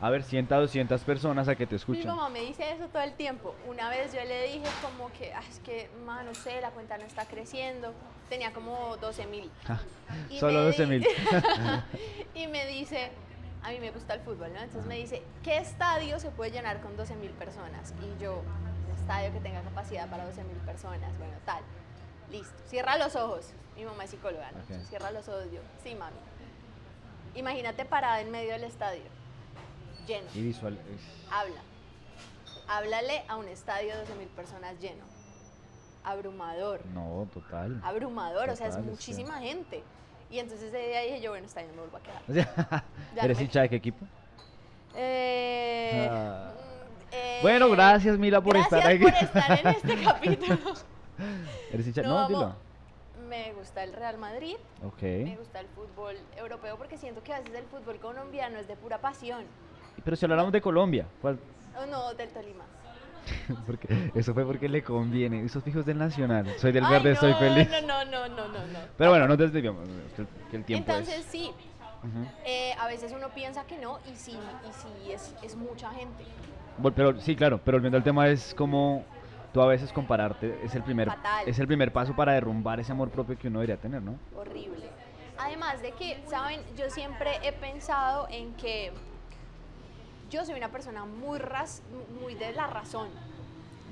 a 0.00 0.10
ver, 0.10 0.22
100, 0.22 0.46
200 0.48 1.00
personas 1.04 1.48
a 1.48 1.54
que 1.56 1.66
te 1.66 1.74
Mi 1.74 1.76
escuchan. 1.76 2.06
mamá 2.06 2.28
me 2.28 2.40
dice 2.40 2.70
eso 2.70 2.86
todo 2.88 3.02
el 3.02 3.14
tiempo. 3.14 3.54
Una 3.66 3.88
vez 3.88 4.12
yo 4.12 4.22
le 4.24 4.42
dije 4.48 4.66
como 4.82 5.10
que, 5.12 5.32
"Ah, 5.32 5.42
es 5.48 5.58
que, 5.60 5.88
ma, 6.04 6.22
no 6.22 6.34
sé, 6.34 6.60
la 6.60 6.70
cuenta 6.70 6.98
no 6.98 7.04
está 7.04 7.24
creciendo. 7.26 7.92
Tenía 8.28 8.52
como 8.52 8.96
12 8.98 9.26
mil. 9.26 9.50
Y 10.30 10.38
Solo 10.38 10.60
me 10.60 10.64
12 10.66 10.84
di- 10.86 10.90
mil. 10.90 11.06
y 12.34 12.46
me 12.48 12.66
dice, 12.66 13.10
a 13.62 13.70
mí 13.70 13.78
me 13.80 13.90
gusta 13.90 14.14
el 14.14 14.20
fútbol, 14.20 14.52
¿no? 14.52 14.60
Entonces 14.60 14.86
me 14.86 14.96
dice, 14.96 15.22
¿qué 15.42 15.56
estadio 15.58 16.18
se 16.20 16.30
puede 16.30 16.50
llenar 16.50 16.80
con 16.80 16.96
12 16.96 17.16
mil 17.16 17.30
personas? 17.32 17.92
Y 18.02 18.22
yo, 18.22 18.34
un 18.42 18.94
estadio 19.00 19.32
que 19.32 19.40
tenga 19.40 19.62
capacidad 19.62 20.08
para 20.10 20.24
12 20.26 20.44
mil 20.44 20.56
personas. 20.58 21.16
Bueno, 21.18 21.34
tal. 21.44 21.62
Listo. 22.30 22.52
Cierra 22.68 22.96
los 22.98 23.14
ojos. 23.16 23.50
Mi 23.76 23.84
mamá 23.84 24.04
es 24.04 24.10
psicóloga, 24.10 24.50
¿no? 24.52 24.62
Cierra 24.86 25.10
los 25.10 25.28
ojos. 25.28 25.44
Yo, 25.52 25.60
sí, 25.82 25.94
mami. 25.94 26.16
Imagínate 27.34 27.84
parada 27.84 28.20
en 28.20 28.30
medio 28.30 28.52
del 28.52 28.64
estadio. 28.64 29.02
Lleno. 30.06 30.26
Y 30.34 30.42
visual. 30.42 30.78
Habla. 31.30 31.60
Háblale 32.68 33.22
a 33.28 33.36
un 33.36 33.48
estadio 33.48 33.92
de 33.94 34.00
12 34.00 34.14
mil 34.16 34.28
personas 34.28 34.78
lleno. 34.80 35.04
Abrumador. 36.04 36.84
No, 36.86 37.28
total. 37.32 37.80
Abrumador, 37.84 38.50
o 38.50 38.56
sea, 38.56 38.68
es 38.68 38.78
muchísima 38.78 39.38
gente. 39.40 39.82
Y 40.30 40.38
entonces 40.38 40.68
ese 40.72 40.88
día 40.88 41.00
dije 41.02 41.20
yo, 41.20 41.30
bueno, 41.30 41.46
esta 41.46 41.60
año 41.60 41.70
me 41.72 41.80
vuelvo 41.82 41.96
a 41.96 42.00
quedar. 42.00 42.22
O 42.28 42.32
sea, 42.32 42.84
Ya 43.14 43.22
¿Eres 43.22 43.40
hincha 43.40 43.60
de 43.62 43.68
qué 43.68 43.76
equipo? 43.76 44.04
Eh, 44.94 46.08
Ah. 46.10 46.52
eh, 47.12 47.38
Bueno, 47.42 47.68
gracias, 47.70 48.18
Mila, 48.18 48.40
por 48.40 48.56
estar 48.56 48.86
aquí. 48.86 48.98
Gracias 48.98 49.30
por 49.30 49.40
estar 49.42 49.58
en 49.60 49.66
este 49.68 50.02
capítulo. 50.04 50.74
¿Eres 51.72 51.86
hincha? 51.86 52.02
No, 52.02 52.22
No, 52.22 52.28
dilo. 52.28 52.66
Me 53.28 53.52
gusta 53.54 53.82
el 53.82 53.92
Real 53.92 54.18
Madrid, 54.18 54.54
Ok. 54.84 55.02
me 55.02 55.36
gusta 55.36 55.58
el 55.58 55.66
fútbol 55.68 56.16
europeo 56.36 56.76
porque 56.78 56.96
siento 56.96 57.22
que 57.24 57.34
a 57.34 57.40
veces 57.40 57.54
el 57.56 57.64
fútbol 57.64 57.98
colombiano 57.98 58.58
es 58.58 58.68
de 58.68 58.76
pura 58.76 58.98
pasión. 58.98 59.44
Pero 60.04 60.16
si 60.16 60.24
habláramos 60.24 60.52
de 60.52 60.60
Colombia, 60.60 61.06
¿cuál? 61.20 61.38
O 61.80 61.86
no, 61.86 62.14
del 62.14 62.28
Tolima. 62.30 62.64
Porque 63.66 64.12
eso 64.14 64.32
fue 64.34 64.44
porque 64.44 64.68
le 64.68 64.84
conviene. 64.84 65.44
Esos 65.44 65.62
fijos 65.64 65.84
del 65.84 65.98
Nacional. 65.98 66.46
Soy 66.58 66.70
del 66.70 66.84
Ay, 66.84 66.92
verde, 66.92 67.08
no, 67.08 67.14
estoy 67.14 67.34
feliz. 67.34 67.68
No, 67.84 68.04
no, 68.04 68.28
no, 68.28 68.28
no, 68.28 68.48
no. 68.48 68.78
Pero 68.96 69.10
bueno, 69.10 69.26
no 69.26 69.36
desviamos. 69.36 69.88
Que 70.48 70.56
el, 70.56 70.64
tiempo 70.64 70.92
Entonces 70.92 71.20
es. 71.20 71.26
sí, 71.26 71.50
eh, 72.44 72.72
a 72.78 72.86
veces 72.86 73.12
uno 73.12 73.28
piensa 73.30 73.66
que 73.66 73.78
no 73.78 73.98
y 74.10 74.14
sí, 74.14 74.32
y 74.32 74.72
sí 74.72 75.12
es, 75.12 75.34
es 75.42 75.56
mucha 75.56 75.90
gente. 75.90 76.24
Pero 76.94 77.20
sí, 77.20 77.34
claro. 77.34 77.60
Pero 77.64 77.78
volviendo 77.78 77.96
al 77.98 78.04
tema 78.04 78.28
es 78.28 78.54
como 78.54 79.04
tú 79.52 79.60
a 79.60 79.66
veces 79.66 79.92
compararte 79.92 80.58
es 80.62 80.74
el 80.74 80.82
primer 80.82 81.08
Fatal. 81.08 81.48
es 81.48 81.58
el 81.58 81.66
primer 81.66 81.92
paso 81.92 82.14
para 82.14 82.32
derrumbar 82.32 82.78
ese 82.78 82.92
amor 82.92 83.08
propio 83.08 83.38
que 83.38 83.48
uno 83.48 83.60
debería 83.60 83.80
tener, 83.80 84.02
¿no? 84.02 84.18
horrible. 84.36 84.86
Además 85.38 85.82
de 85.82 85.92
que, 85.92 86.22
¿saben? 86.26 86.60
Yo 86.76 86.88
siempre 86.90 87.30
he 87.42 87.52
pensado 87.52 88.26
en 88.30 88.54
que 88.54 88.92
yo 90.30 90.44
soy 90.44 90.54
una 90.56 90.70
persona 90.70 91.04
muy, 91.04 91.38
ras- 91.38 91.82
muy 92.20 92.34
de 92.34 92.52
la 92.52 92.66
razón. 92.66 93.08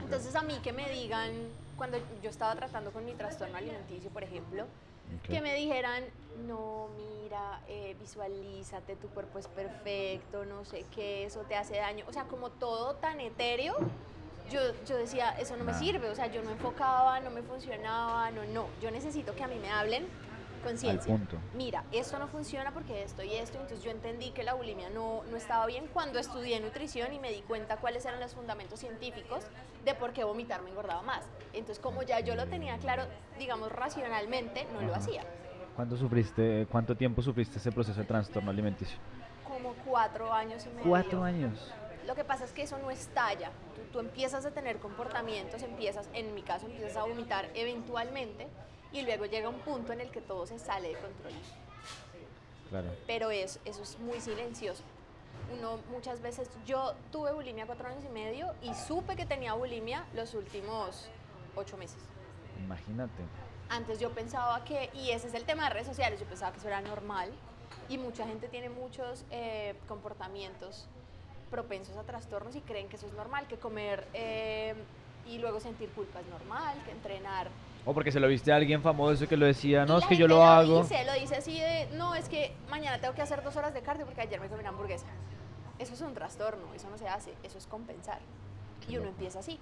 Entonces 0.02 0.34
a 0.36 0.42
mí 0.42 0.54
que 0.62 0.72
me 0.72 0.88
digan, 0.90 1.32
cuando 1.76 1.98
yo 2.22 2.30
estaba 2.30 2.54
tratando 2.54 2.92
con 2.92 3.04
mi 3.04 3.12
trastorno 3.14 3.56
alimenticio, 3.56 4.10
por 4.10 4.22
ejemplo, 4.22 4.64
Ok. 4.64 5.30
que 5.30 5.40
me 5.40 5.54
dijeran, 5.54 6.04
no, 6.46 6.88
mira, 6.96 7.60
eh, 7.68 7.96
visualízate, 8.00 8.96
tu 8.96 9.08
cuerpo 9.08 9.38
es 9.38 9.46
perfecto, 9.48 10.44
no 10.44 10.64
sé 10.64 10.84
qué, 10.94 11.24
eso 11.24 11.40
te 11.42 11.56
hace 11.56 11.76
daño. 11.76 12.04
O 12.08 12.12
sea, 12.12 12.24
como 12.24 12.50
todo 12.50 12.96
tan 12.96 13.20
etéreo, 13.20 13.74
yo, 14.50 14.60
yo 14.84 14.96
decía, 14.96 15.30
eso 15.38 15.56
no 15.56 15.64
me 15.64 15.72
Nah. 15.72 15.78
sirve, 15.78 16.10
o 16.10 16.14
sea, 16.14 16.26
yo 16.26 16.42
no 16.42 16.50
enfocaba, 16.50 17.18
no 17.20 17.30
me 17.30 17.42
funcionaba, 17.42 18.30
no, 18.30 18.44
no. 18.44 18.66
Yo 18.82 18.90
necesito 18.90 19.34
que 19.34 19.42
a 19.42 19.48
mí 19.48 19.58
me 19.58 19.70
hablen 19.70 20.06
con 20.64 20.78
ciencia. 20.78 21.14
punto. 21.14 21.36
Mira, 21.54 21.84
esto 21.92 22.18
no 22.18 22.26
funciona 22.26 22.72
porque 22.72 23.02
esto 23.02 23.22
y 23.22 23.34
esto, 23.34 23.58
entonces 23.58 23.84
yo 23.84 23.90
entendí 23.90 24.30
que 24.30 24.42
la 24.42 24.54
bulimia 24.54 24.90
no, 24.90 25.22
no 25.30 25.36
estaba 25.36 25.66
bien 25.66 25.88
cuando 25.92 26.18
estudié 26.18 26.58
nutrición 26.60 27.12
y 27.12 27.18
me 27.18 27.30
di 27.30 27.42
cuenta 27.42 27.76
cuáles 27.76 28.04
eran 28.04 28.20
los 28.20 28.34
fundamentos 28.34 28.80
científicos 28.80 29.44
de 29.84 29.94
por 29.94 30.12
qué 30.12 30.24
vomitar 30.24 30.62
me 30.62 30.70
engordaba 30.70 31.02
más. 31.02 31.24
Entonces, 31.52 31.78
como 31.78 32.02
ya 32.02 32.20
yo 32.20 32.34
lo 32.34 32.46
tenía 32.46 32.78
claro, 32.78 33.04
digamos, 33.38 33.70
racionalmente, 33.70 34.66
no 34.72 34.80
lo 34.80 34.94
hacía. 34.94 35.22
¿Cuánto 35.76 35.96
sufriste, 35.96 36.66
cuánto 36.70 36.96
tiempo 36.96 37.20
sufriste 37.22 37.58
ese 37.58 37.70
proceso 37.70 38.00
de 38.00 38.06
trastorno 38.06 38.50
alimenticio? 38.50 38.96
Como 39.46 39.74
cuatro 39.84 40.32
años 40.32 40.64
y 40.66 40.68
medio. 40.70 40.88
Cuatro 40.88 41.22
años. 41.22 41.72
Lo 42.06 42.14
que 42.14 42.24
pasa 42.24 42.44
es 42.44 42.52
que 42.52 42.62
eso 42.62 42.78
no 42.78 42.90
estalla. 42.90 43.50
Tú, 43.74 43.82
tú 43.92 43.98
empiezas 43.98 44.44
a 44.44 44.50
tener 44.50 44.78
comportamientos, 44.78 45.62
empiezas, 45.62 46.08
en 46.12 46.34
mi 46.34 46.42
caso, 46.42 46.66
empiezas 46.66 46.96
a 46.96 47.04
vomitar 47.04 47.50
eventualmente 47.54 48.48
y 48.94 49.02
luego 49.02 49.26
llega 49.26 49.48
un 49.48 49.58
punto 49.58 49.92
en 49.92 50.00
el 50.00 50.10
que 50.10 50.20
todo 50.20 50.46
se 50.46 50.58
sale 50.58 50.88
de 50.88 50.94
control. 50.94 51.32
Claro. 52.70 52.88
Pero 53.06 53.30
es, 53.30 53.60
eso 53.64 53.82
es 53.82 53.98
muy 53.98 54.20
silencioso. 54.20 54.82
Uno 55.52 55.78
muchas 55.90 56.22
veces, 56.22 56.48
yo 56.64 56.94
tuve 57.12 57.32
bulimia 57.32 57.66
cuatro 57.66 57.88
años 57.88 58.04
y 58.04 58.08
medio 58.08 58.54
y 58.62 58.72
supe 58.72 59.16
que 59.16 59.26
tenía 59.26 59.52
bulimia 59.54 60.06
los 60.14 60.34
últimos 60.34 61.08
ocho 61.56 61.76
meses. 61.76 61.98
Imagínate. 62.62 63.22
Antes 63.68 63.98
yo 63.98 64.10
pensaba 64.10 64.64
que, 64.64 64.90
y 64.94 65.10
ese 65.10 65.26
es 65.26 65.34
el 65.34 65.44
tema 65.44 65.64
de 65.64 65.70
redes 65.70 65.88
sociales, 65.88 66.20
yo 66.20 66.26
pensaba 66.26 66.52
que 66.52 66.58
eso 66.58 66.68
era 66.68 66.80
normal 66.80 67.30
y 67.88 67.98
mucha 67.98 68.26
gente 68.26 68.48
tiene 68.48 68.68
muchos 68.68 69.24
eh, 69.30 69.74
comportamientos 69.88 70.86
propensos 71.50 71.96
a 71.96 72.04
trastornos 72.04 72.54
y 72.54 72.60
creen 72.60 72.88
que 72.88 72.96
eso 72.96 73.06
es 73.06 73.12
normal, 73.14 73.46
que 73.48 73.56
comer 73.56 74.06
eh, 74.14 74.74
y 75.26 75.38
luego 75.38 75.60
sentir 75.60 75.90
culpa 75.90 76.20
es 76.20 76.26
normal, 76.26 76.80
que 76.84 76.92
entrenar. 76.92 77.48
O 77.86 77.92
porque 77.92 78.10
se 78.10 78.18
lo 78.18 78.28
viste 78.28 78.50
a 78.50 78.56
alguien 78.56 78.80
famoso 78.80 79.28
que 79.28 79.36
lo 79.36 79.44
decía, 79.44 79.84
no, 79.84 79.98
es 79.98 80.06
que 80.06 80.16
yo 80.16 80.26
lo 80.26 80.42
hago. 80.42 80.82
Dice, 80.82 81.04
lo 81.04 81.12
dice 81.12 81.36
así 81.36 81.60
de, 81.60 81.88
no, 81.96 82.14
es 82.14 82.28
que 82.28 82.54
mañana 82.70 82.98
tengo 82.98 83.14
que 83.14 83.20
hacer 83.20 83.42
dos 83.42 83.56
horas 83.56 83.74
de 83.74 83.82
cardio 83.82 84.06
porque 84.06 84.22
ayer 84.22 84.40
me 84.40 84.48
comí 84.48 84.60
una 84.60 84.70
hamburguesa. 84.70 85.06
Eso 85.78 85.92
es 85.92 86.00
un 86.00 86.14
trastorno, 86.14 86.72
eso 86.74 86.88
no 86.88 86.96
se 86.96 87.08
hace, 87.08 87.34
eso 87.42 87.58
es 87.58 87.66
compensar. 87.66 88.20
Qué 88.86 88.92
y 88.92 88.98
uno 88.98 89.08
empieza 89.08 89.40
así. 89.40 89.58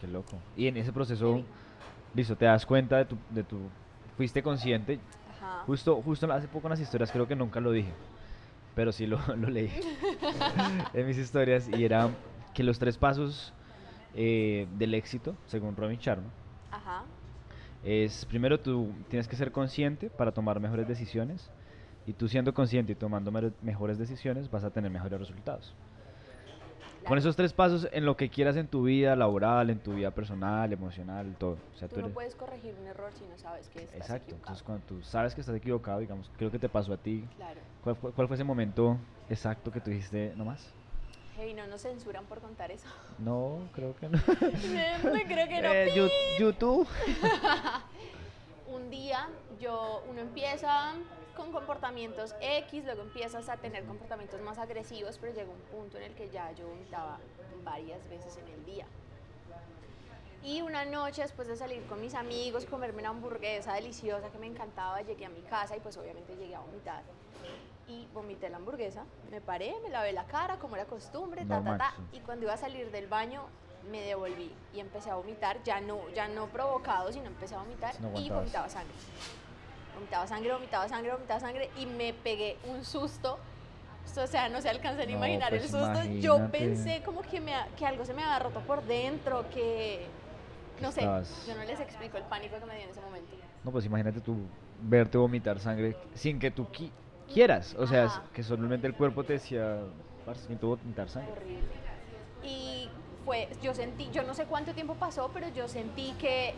Qué 0.00 0.08
loco. 0.08 0.36
Y 0.56 0.66
en 0.66 0.78
ese 0.78 0.92
proceso, 0.92 1.34
Heavy. 1.34 1.44
listo, 2.14 2.36
te 2.36 2.46
das 2.46 2.66
cuenta 2.66 2.96
de 2.96 3.04
tu, 3.04 3.16
de 3.28 3.44
tu, 3.44 3.58
fuiste 4.16 4.42
consciente. 4.42 4.98
Ajá. 5.36 5.62
Justo, 5.66 6.02
justo 6.02 6.32
hace 6.32 6.48
poco 6.48 6.66
en 6.66 6.70
las 6.70 6.80
historias, 6.80 7.12
creo 7.12 7.28
que 7.28 7.36
nunca 7.36 7.60
lo 7.60 7.70
dije, 7.70 7.92
pero 8.74 8.90
sí 8.90 9.06
lo, 9.06 9.18
lo 9.36 9.48
leí 9.48 9.70
en 10.94 11.06
mis 11.06 11.18
historias 11.18 11.68
y 11.68 11.84
era 11.84 12.10
que 12.52 12.64
los 12.64 12.80
tres 12.80 12.98
pasos 12.98 13.52
eh, 14.14 14.66
del 14.76 14.94
éxito, 14.94 15.36
según 15.46 15.76
Robin 15.76 15.98
Sharma, 15.98 16.28
Ajá. 16.70 17.04
es 17.82 18.24
primero 18.26 18.60
tú 18.60 18.94
tienes 19.08 19.26
que 19.28 19.36
ser 19.36 19.52
consciente 19.52 20.10
para 20.10 20.32
tomar 20.32 20.60
mejores 20.60 20.86
decisiones 20.86 21.50
y 22.06 22.12
tú 22.12 22.28
siendo 22.28 22.52
consciente 22.54 22.92
y 22.92 22.96
tomando 22.96 23.30
mejores 23.62 23.98
decisiones 23.98 24.50
vas 24.50 24.64
a 24.64 24.70
tener 24.70 24.90
mejores 24.90 25.18
resultados. 25.18 25.74
Con 27.06 27.16
esos 27.18 27.34
tres 27.34 27.52
pasos 27.52 27.88
en 27.92 28.04
lo 28.04 28.16
que 28.16 28.28
quieras 28.28 28.56
en 28.56 28.68
tu 28.68 28.82
vida 28.84 29.16
laboral, 29.16 29.70
en 29.70 29.78
tu 29.80 29.94
vida 29.94 30.10
personal, 30.10 30.72
emocional, 30.72 31.34
todo. 31.38 31.52
O 31.74 31.78
sea, 31.78 31.88
Tú 31.88 31.94
tú 31.94 32.00
no 32.02 32.06
eres- 32.06 32.14
puedes 32.14 32.34
corregir 32.36 32.74
un 32.78 32.86
error 32.86 33.12
si 33.12 33.24
no 33.24 33.36
sabes 33.38 33.68
que 33.70 33.80
estás 33.84 33.96
Exacto. 33.96 34.24
equivocado. 34.24 34.36
Entonces 34.36 34.62
cuando 34.62 34.84
tú 34.86 35.02
sabes 35.02 35.34
que 35.34 35.40
estás 35.40 35.56
equivocado, 35.56 36.00
digamos, 36.00 36.30
creo 36.36 36.50
que 36.50 36.58
te 36.58 36.68
pasó 36.68 36.92
a 36.92 36.98
ti. 36.98 37.28
Claro. 37.36 37.60
¿Cuál 37.80 37.96
fue, 37.96 38.12
cuál 38.12 38.28
fue 38.28 38.34
ese 38.34 38.44
momento 38.44 38.98
exacto 39.28 39.70
que 39.70 39.80
tú 39.80 39.90
dijiste, 39.90 40.34
no 40.36 40.44
Hey, 41.42 41.54
no 41.54 41.66
nos 41.66 41.80
censuran 41.80 42.26
por 42.26 42.38
contar 42.40 42.70
eso. 42.70 42.86
No, 43.18 43.66
creo 43.72 43.96
que 43.96 44.10
no. 44.10 44.18
no 44.28 45.20
creo 45.26 45.48
que 45.48 45.62
no. 45.62 45.72
Eh, 45.72 46.10
YouTube. 46.38 46.86
un 48.68 48.90
día 48.90 49.26
yo, 49.58 50.04
uno 50.10 50.20
empieza 50.20 50.92
con 51.34 51.50
comportamientos 51.50 52.34
X, 52.42 52.84
luego 52.84 53.00
empiezas 53.00 53.48
a 53.48 53.56
tener 53.56 53.84
comportamientos 53.84 54.38
más 54.42 54.58
agresivos, 54.58 55.16
pero 55.18 55.32
llega 55.32 55.50
un 55.50 55.78
punto 55.78 55.96
en 55.96 56.02
el 56.02 56.14
que 56.14 56.28
ya 56.28 56.52
yo 56.52 56.68
vomitaba 56.68 57.18
varias 57.64 58.06
veces 58.10 58.36
en 58.36 58.46
el 58.46 58.66
día. 58.66 58.84
Y 60.44 60.60
una 60.60 60.84
noche 60.84 61.22
después 61.22 61.48
de 61.48 61.56
salir 61.56 61.82
con 61.84 62.02
mis 62.02 62.14
amigos, 62.14 62.66
comerme 62.66 63.00
una 63.00 63.08
hamburguesa 63.10 63.72
deliciosa 63.72 64.28
que 64.28 64.36
me 64.36 64.46
encantaba, 64.46 65.00
llegué 65.00 65.24
a 65.24 65.30
mi 65.30 65.40
casa 65.40 65.74
y 65.74 65.80
pues 65.80 65.96
obviamente 65.96 66.36
llegué 66.36 66.54
a 66.54 66.60
vomitar. 66.60 67.02
Y 67.90 68.06
vomité 68.14 68.48
la 68.48 68.58
hamburguesa, 68.58 69.04
me 69.32 69.40
paré, 69.40 69.74
me 69.82 69.90
lavé 69.90 70.12
la 70.12 70.24
cara 70.24 70.58
como 70.58 70.76
era 70.76 70.84
costumbre, 70.84 71.44
ta, 71.44 71.60
ta, 71.60 71.76
ta. 71.76 71.94
Y 72.12 72.20
cuando 72.20 72.44
iba 72.44 72.52
a 72.54 72.56
salir 72.56 72.88
del 72.92 73.08
baño 73.08 73.42
me 73.90 74.00
devolví 74.02 74.52
y 74.72 74.78
empecé 74.78 75.10
a 75.10 75.16
vomitar, 75.16 75.60
ya 75.64 75.80
no, 75.80 76.08
ya 76.14 76.28
no 76.28 76.46
provocado, 76.46 77.10
sino 77.12 77.26
empecé 77.26 77.56
a 77.56 77.58
vomitar 77.58 78.00
no 78.00 78.10
y 78.20 78.30
vomitaba 78.30 78.68
sangre. 78.68 78.94
Vomitaba 79.94 80.26
sangre, 80.28 80.52
vomitaba 80.52 80.88
sangre, 80.88 81.12
vomitaba 81.12 81.40
sangre 81.40 81.70
y 81.76 81.86
me 81.86 82.12
pegué 82.12 82.58
un 82.68 82.84
susto. 82.84 83.38
O 84.16 84.26
sea, 84.26 84.48
no 84.48 84.60
se 84.60 84.68
alcanzan 84.68 85.08
a 85.08 85.10
No, 85.10 85.16
imaginar 85.16 85.50
pues 85.50 85.64
el 85.64 85.70
susto. 85.70 86.04
Yo 86.20 86.48
pensé 86.52 87.02
como 87.02 87.22
que, 87.22 87.40
me, 87.40 87.52
que 87.76 87.86
algo 87.86 88.04
se 88.04 88.14
me 88.14 88.22
había 88.22 88.38
roto 88.38 88.60
por 88.60 88.84
dentro, 88.84 89.50
que... 89.50 90.06
No 90.80 90.92
sé, 90.92 91.00
Estabas- 91.00 91.46
yo 91.46 91.54
no 91.56 91.64
les 91.64 91.80
explico 91.80 92.16
el 92.18 92.24
pánico 92.24 92.56
que 92.58 92.66
me 92.66 92.76
dio 92.76 92.84
en 92.84 92.90
ese 92.90 93.00
momento. 93.00 93.34
No, 93.64 93.72
pues 93.72 93.84
imagínate 93.84 94.20
tú 94.20 94.36
verte 94.80 95.18
vomitar 95.18 95.58
sangre 95.58 95.96
sin 96.14 96.38
que 96.38 96.50
tú 96.50 96.66
quieras. 97.32 97.74
O 97.78 97.86
sea, 97.86 98.04
Ajá. 98.06 98.22
que 98.34 98.42
solamente 98.42 98.86
el 98.86 98.94
cuerpo 98.94 99.24
te 99.24 99.34
decía, 99.34 99.78
parce, 100.26 100.42
necesito 100.42 100.68
vomitar 100.68 101.08
sangre. 101.08 101.32
Y 102.42 102.88
fue, 103.24 103.48
yo 103.62 103.74
sentí, 103.74 104.10
yo 104.10 104.22
no 104.22 104.34
sé 104.34 104.46
cuánto 104.46 104.72
tiempo 104.74 104.94
pasó, 104.94 105.30
pero 105.32 105.48
yo 105.48 105.68
sentí 105.68 106.12
que, 106.18 106.54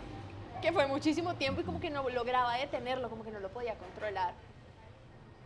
que 0.61 0.73
fue 0.73 0.87
muchísimo 0.87 1.35
tiempo 1.35 1.61
y 1.61 1.64
como 1.64 1.81
que 1.81 1.91
no 1.91 2.09
lograba 2.09 2.57
detenerlo, 2.57 3.11
como 3.11 3.25
que 3.25 3.31
no 3.31 3.41
lo 3.41 3.49
podía 3.50 3.75
controlar. 3.76 4.35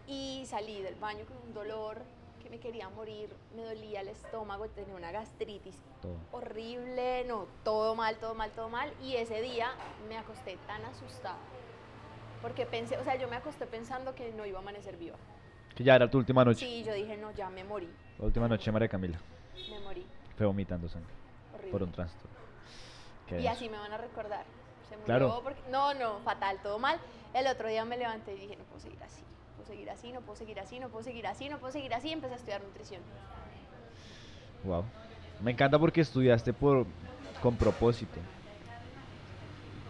Y 0.06 0.44
salí 0.46 0.82
del 0.82 0.94
baño 0.96 1.24
con 1.26 1.36
un 1.48 1.54
dolor 1.54 2.00
que 2.42 2.50
me 2.50 2.58
quería 2.60 2.88
morir, 2.90 3.28
me 3.56 3.64
dolía 3.64 4.02
el 4.02 4.08
estómago, 4.08 4.68
tenía 4.68 4.94
una 4.94 5.10
gastritis 5.10 5.74
Todo. 6.00 6.14
horrible, 6.30 7.24
no, 7.26 7.46
todo 7.64 7.96
mal, 7.96 8.16
todo 8.18 8.34
mal, 8.36 8.52
todo 8.52 8.68
mal. 8.68 8.92
Y 9.02 9.16
ese 9.16 9.40
día 9.42 9.70
me 10.08 10.16
acosté 10.16 10.56
tan 10.68 10.84
asustada. 10.84 11.38
Porque 12.46 12.64
pensé, 12.64 12.96
o 12.96 13.02
sea, 13.02 13.16
yo 13.16 13.26
me 13.26 13.34
acosté 13.34 13.66
pensando 13.66 14.14
que 14.14 14.30
no 14.32 14.46
iba 14.46 14.60
a 14.60 14.62
amanecer 14.62 14.96
viva. 14.96 15.16
Que 15.74 15.82
ya 15.82 15.96
era 15.96 16.08
tu 16.08 16.18
última 16.18 16.44
noche. 16.44 16.64
Sí, 16.64 16.84
yo 16.84 16.94
dije, 16.94 17.16
no, 17.16 17.32
ya 17.32 17.50
me 17.50 17.64
morí, 17.64 17.88
La 18.20 18.24
última 18.26 18.46
noche, 18.46 18.70
María 18.70 18.86
Camila. 18.86 19.18
me 19.68 19.80
morí. 19.80 20.06
Fue 20.36 20.46
vomitando 20.46 20.88
sangre 20.88 21.10
Horrible. 21.54 21.72
por 21.72 21.82
un 21.82 21.90
trastorno. 21.90 22.36
Y 23.36 23.48
así 23.48 23.68
me 23.68 23.76
van 23.78 23.92
a 23.92 23.98
recordar. 23.98 24.44
Se 24.88 24.94
murió 24.96 25.06
Claro. 25.06 25.40
porque- 25.42 25.60
no, 25.72 25.92
no, 25.94 26.20
fatal, 26.20 26.60
todo 26.62 26.78
mal. 26.78 27.00
El 27.34 27.48
otro 27.48 27.66
día 27.68 27.84
me 27.84 27.96
levanté 27.96 28.34
y 28.34 28.38
dije, 28.38 28.54
no 28.54 28.62
puedo 28.62 28.78
seguir 28.80 29.02
así, 29.02 29.22
no 29.22 29.56
puedo 29.56 29.66
seguir 29.66 29.90
así, 29.90 30.12
no 30.12 30.20
puedo 30.20 30.36
seguir 30.36 30.60
así, 30.60 30.78
no 30.78 30.88
puedo 30.88 31.02
seguir 31.02 31.26
así, 31.26 31.48
no 31.48 31.58
puedo 31.58 31.72
seguir 31.72 31.94
así. 31.94 32.08
Y 32.10 32.12
empecé 32.12 32.34
a 32.34 32.36
estudiar 32.36 32.62
nutrición. 32.62 33.02
Wow. 34.62 34.84
Me 35.42 35.50
encanta 35.50 35.80
porque 35.80 36.00
estudiaste 36.00 36.52
por 36.52 36.86
con 37.42 37.56
propósito. 37.56 38.20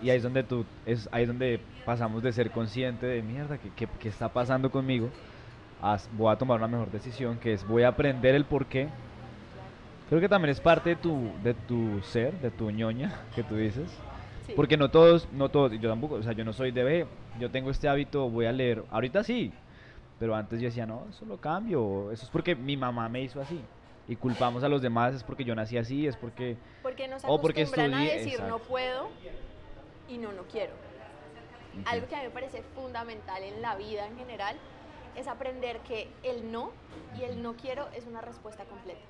Y 0.03 0.11
ahí 0.11 0.17
es 0.19 0.23
donde 0.23 0.43
tú, 0.43 0.65
es 0.85 1.09
ahí 1.13 1.23
es 1.23 1.29
donde 1.29 1.61
pasamos 1.85 2.23
de 2.23 2.33
ser 2.33 2.51
consciente 2.51 3.07
de 3.07 3.23
mierda, 3.23 3.59
¿qué, 3.59 3.71
qué, 3.75 3.89
qué 3.99 4.09
está 4.09 4.29
pasando 4.29 4.71
conmigo? 4.71 5.09
A 5.83 5.99
voy 6.13 6.33
a 6.33 6.37
tomar 6.37 6.59
una 6.59 6.69
mejor 6.69 6.91
decisión, 6.91 7.39
que 7.39 7.53
es 7.55 7.67
voy 7.67 7.83
a 7.83 7.89
aprender 7.89 8.35
el 8.35 8.45
por 8.45 8.67
qué. 8.67 8.89
Creo 10.09 10.21
que 10.21 10.29
también 10.29 10.51
es 10.51 10.61
parte 10.61 10.91
de 10.91 10.97
tu, 10.97 11.31
de 11.43 11.55
tu 11.55 12.01
ser, 12.03 12.33
de 12.41 12.51
tu 12.51 12.71
ñoña, 12.71 13.13
que 13.35 13.43
tú 13.43 13.57
dices. 13.57 13.91
Sí. 14.47 14.53
Porque 14.55 14.77
no 14.77 14.91
todos, 14.91 15.27
no 15.33 15.49
todos, 15.49 15.73
yo 15.81 15.89
tampoco, 15.91 16.15
o 16.17 16.23
sea, 16.23 16.33
yo 16.33 16.45
no 16.45 16.53
soy 16.53 16.71
de 16.71 16.85
ve, 16.85 17.07
yo 17.41 17.51
tengo 17.51 17.71
este 17.71 17.89
hábito, 17.89 18.31
voy 18.31 18.47
a 18.47 18.53
leer, 18.53 18.85
ahorita 18.93 19.25
sí, 19.25 19.53
pero 20.21 20.37
antes 20.37 20.61
yo 20.61 20.67
decía, 20.67 20.87
no, 20.87 21.05
eso 21.11 21.25
lo 21.27 21.39
cambio, 21.39 22.13
eso 22.13 22.25
es 22.25 22.31
porque 22.31 22.55
mi 22.55 22.77
mamá 22.77 23.09
me 23.09 23.23
hizo 23.23 23.41
así. 23.41 23.61
Y 24.09 24.15
culpamos 24.15 24.63
a 24.63 24.69
los 24.69 24.81
demás, 24.81 25.15
es 25.17 25.25
porque 25.25 25.43
yo 25.45 25.57
nací 25.57 25.77
así, 25.77 26.07
es 26.07 26.17
porque... 26.17 26.57
Porque 26.81 27.09
nos 27.09 27.25
O 27.25 27.41
porque 27.41 27.63
acostumbran 27.63 27.95
a 27.95 28.05
estudié- 28.05 28.15
decir 28.19 28.41
no 28.47 28.61
puedo 28.61 29.09
y 30.09 30.19
no, 30.19 30.33
no 30.33 30.45
quiero. 30.45 30.73
Algo 31.85 32.09
que 32.09 32.15
a 32.15 32.19
mí 32.21 32.25
me 32.25 32.31
parece 32.31 32.63
fundamental 32.63 33.43
en 33.43 33.61
la 33.61 33.77
vida 33.77 34.07
en 34.07 34.17
general 34.17 34.57
es 35.15 35.29
aprender 35.29 35.81
que 35.81 36.09
el 36.23 36.51
no 36.51 36.73
y 37.19 37.25
el 37.25 37.43
no 37.43 37.55
quiero 37.57 37.89
es 37.95 38.07
una 38.07 38.21
respuesta 38.21 38.65
completa. 38.65 39.01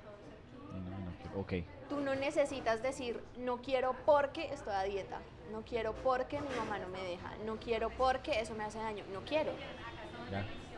No, 0.71 0.79
no, 0.79 0.99
no 0.99 1.11
quiero. 1.17 1.39
Ok, 1.39 1.53
Tú 1.89 2.01
no 2.01 2.15
necesitas 2.15 2.83
decir 2.83 3.23
no 3.37 3.61
quiero 3.61 3.95
porque 4.05 4.53
estoy 4.53 4.73
a 4.73 4.83
dieta, 4.83 5.19
no 5.51 5.61
quiero 5.61 5.93
porque 5.93 6.41
mi 6.41 6.53
mamá 6.57 6.79
no 6.79 6.89
me 6.89 7.01
deja, 7.01 7.31
no 7.45 7.57
quiero 7.57 7.89
porque 7.91 8.41
eso 8.41 8.53
me 8.55 8.65
hace 8.65 8.79
daño, 8.79 9.05
no 9.13 9.21
quiero. 9.21 9.53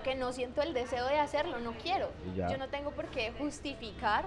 Que 0.03 0.15
no 0.15 0.31
siento 0.31 0.61
el 0.61 0.73
deseo 0.73 1.07
de 1.07 1.17
hacerlo, 1.17 1.59
no 1.59 1.73
quiero. 1.73 2.11
Yo 2.35 2.57
no 2.57 2.69
tengo 2.69 2.91
por 2.91 3.07
qué 3.07 3.31
justificar 3.31 4.25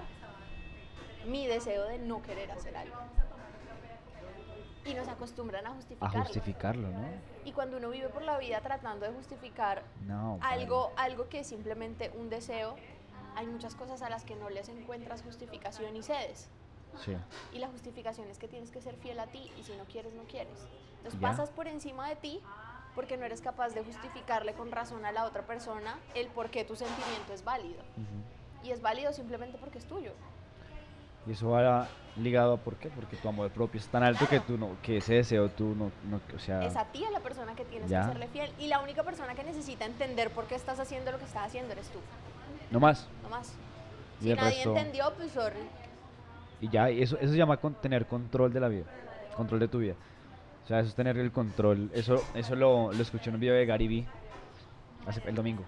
mi 1.25 1.47
deseo 1.47 1.87
de 1.87 1.99
no 1.99 2.21
querer 2.21 2.51
hacer 2.51 2.75
algo. 2.75 2.95
Y 4.85 4.93
nos 4.93 5.07
acostumbran 5.07 5.65
a 5.65 5.69
A 5.69 5.73
justificarlo. 5.73 6.23
justificarlo, 6.23 6.87
¿no? 6.89 7.07
Y 7.45 7.51
cuando 7.53 7.77
uno 7.77 7.89
vive 7.89 8.09
por 8.09 8.21
la 8.23 8.37
vida 8.37 8.59
tratando 8.61 9.05
de 9.05 9.13
justificar 9.13 9.83
No. 10.05 10.37
algo, 10.41 10.91
algo 10.97 11.29
que 11.29 11.39
es 11.39 11.47
simplemente 11.47 12.11
un 12.15 12.29
deseo, 12.29 12.75
hay 13.35 13.47
muchas 13.47 13.75
cosas 13.75 14.01
a 14.01 14.09
las 14.09 14.23
que 14.25 14.35
no 14.35 14.49
les 14.49 14.69
encuentras 14.69 15.23
justificación 15.23 15.95
y 15.95 16.03
cedes. 16.03 16.49
Sí. 17.03 17.15
Y 17.53 17.59
la 17.59 17.67
justificación 17.69 18.27
es 18.29 18.37
que 18.37 18.47
tienes 18.47 18.71
que 18.71 18.81
ser 18.81 18.95
fiel 18.97 19.19
a 19.19 19.27
ti 19.27 19.49
y 19.57 19.63
si 19.63 19.75
no 19.75 19.85
quieres, 19.85 20.13
no 20.13 20.23
quieres. 20.23 20.67
Entonces 20.97 21.19
Ya. 21.19 21.27
pasas 21.29 21.49
por 21.49 21.67
encima 21.67 22.07
de 22.09 22.15
ti 22.17 22.41
porque 22.93 23.17
no 23.17 23.25
eres 23.25 23.41
capaz 23.41 23.69
de 23.69 23.83
justificarle 23.83 24.53
con 24.53 24.71
razón 24.71 25.03
a 25.05 25.11
la 25.11 25.25
otra 25.25 25.41
persona 25.43 25.97
el 26.13 26.27
por 26.27 26.51
qué 26.51 26.63
tu 26.63 26.75
sentimiento 26.75 27.33
es 27.33 27.43
válido. 27.43 27.81
Y 28.63 28.71
es 28.71 28.81
válido 28.81 29.11
simplemente 29.13 29.57
porque 29.57 29.79
es 29.79 29.85
tuyo. 29.85 30.11
Y 31.27 31.31
eso 31.31 31.49
va 31.49 31.87
ligado 32.17 32.53
a 32.53 32.57
por 32.57 32.75
qué, 32.75 32.89
porque 32.89 33.15
tu 33.15 33.27
amor 33.27 33.49
propio 33.49 33.79
es 33.79 33.87
tan 33.87 34.03
alto 34.03 34.27
que 34.27 34.39
tú 34.39 34.57
no, 34.57 34.77
que 34.83 34.97
ese 34.97 35.15
deseo 35.15 35.49
tú 35.49 35.73
no, 35.75 35.91
no 36.09 36.19
o 36.35 36.39
sea... 36.39 36.63
Es 36.63 36.75
a 36.75 36.85
ti 36.85 37.03
a 37.03 37.09
la 37.11 37.21
persona 37.21 37.55
que 37.55 37.65
tienes 37.65 37.89
Ya. 37.89 38.01
que 38.01 38.07
serle 38.09 38.27
fiel. 38.27 38.51
Y 38.59 38.67
la 38.67 38.81
única 38.81 39.03
persona 39.03 39.33
que 39.33 39.43
necesita 39.43 39.85
entender 39.85 40.29
por 40.29 40.45
qué 40.45 40.55
estás 40.55 40.79
haciendo 40.79 41.11
lo 41.11 41.17
que 41.17 41.25
estás 41.25 41.47
haciendo 41.47 41.71
eres 41.71 41.87
tú. 41.89 41.99
No 42.71 42.79
más. 42.79 43.07
No 43.23 43.29
más. 43.29 43.53
Y 44.21 44.25
Si 44.25 44.33
nadie 44.35 44.57
resto- 44.63 44.77
entendió, 44.77 45.11
pues 45.17 45.31
sorry. 45.31 45.59
Y 46.61 46.69
ya, 46.69 46.91
y 46.91 47.01
eso, 47.01 47.17
eso 47.19 47.31
se 47.31 47.37
llama 47.37 47.57
con- 47.57 47.73
tener 47.75 48.05
control 48.05 48.53
de 48.53 48.59
la 48.59 48.67
vida, 48.67 48.85
control 49.35 49.59
de 49.61 49.67
tu 49.67 49.79
vida. 49.79 49.95
O 50.63 50.67
sea, 50.67 50.79
eso 50.79 50.89
es 50.89 50.95
tener 50.95 51.17
el 51.17 51.31
control. 51.31 51.89
Eso, 51.93 52.23
eso 52.35 52.55
lo, 52.55 52.91
lo 52.93 53.01
escuché 53.01 53.29
en 53.29 53.35
un 53.35 53.41
video 53.41 53.55
de 53.55 53.65
Gary 53.65 53.87
Vee 53.87 54.05
hace, 55.07 55.21
el 55.27 55.35
domingo. 55.35 55.63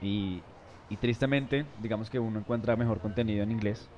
Y, 0.00 0.42
y 0.90 0.96
tristemente, 0.96 1.64
digamos 1.80 2.10
que 2.10 2.18
uno 2.18 2.40
encuentra 2.40 2.76
mejor 2.76 2.98
contenido 3.00 3.42
en 3.44 3.50
inglés 3.52 3.88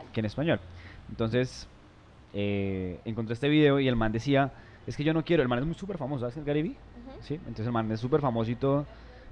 Total. 0.00 0.12
que 0.12 0.20
en 0.20 0.26
español. 0.26 0.60
Entonces, 1.08 1.66
eh, 2.32 3.00
encontré 3.04 3.34
este 3.34 3.48
video 3.48 3.80
y 3.80 3.88
el 3.88 3.96
man 3.96 4.12
decía, 4.12 4.52
es 4.86 4.96
que 4.96 5.04
yo 5.04 5.12
no 5.14 5.24
quiero, 5.24 5.42
el 5.42 5.48
man 5.48 5.58
es 5.60 5.66
muy 5.66 5.74
súper 5.74 5.98
famoso, 5.98 6.20
¿sabes? 6.20 6.36
El 6.36 6.44
Gary 6.44 6.62
Vee. 6.62 6.70
Ujú. 6.70 7.22
Sí, 7.22 7.34
entonces 7.34 7.66
el 7.66 7.72
man 7.72 7.90
es 7.92 8.00
súper 8.00 8.20
famoso 8.20 8.50
y 8.50 8.56
todo, 8.56 8.86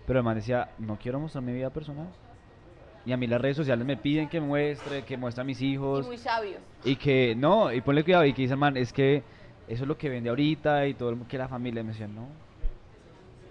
pero 0.06 0.18
el 0.20 0.24
man 0.24 0.36
decía, 0.36 0.68
no 0.78 0.96
quiero 0.96 1.20
mostrar 1.20 1.42
mi 1.44 1.52
vida 1.52 1.70
personal. 1.70 2.08
Y 3.06 3.12
a 3.12 3.16
mí 3.16 3.26
las 3.26 3.40
redes 3.40 3.56
sociales 3.56 3.86
me 3.86 3.96
piden 3.98 4.28
que 4.28 4.40
muestre, 4.40 5.02
que 5.02 5.16
muestre 5.16 5.42
a 5.42 5.44
mis 5.44 5.60
Y 5.60 5.72
hijos. 5.72 6.06
muy 6.06 6.16
sabio. 6.16 6.56
Y 6.84 6.96
que, 6.96 7.34
no, 7.36 7.70
y 7.72 7.80
ponle 7.82 8.02
cuidado, 8.02 8.24
y 8.24 8.32
que 8.32 8.42
dice 8.42 8.54
el 8.54 8.60
man, 8.60 8.76
es 8.76 8.92
que 8.92 9.22
eso 9.68 9.84
es 9.84 9.88
lo 9.88 9.98
que 9.98 10.08
vende 10.08 10.30
ahorita 10.30 10.86
y 10.86 10.94
todo 10.94 11.10
el 11.10 11.18
que 11.26 11.36
la 11.38 11.48
familia 11.48 11.82
me 11.82 11.90
decía, 11.90 12.08
no. 12.08 12.28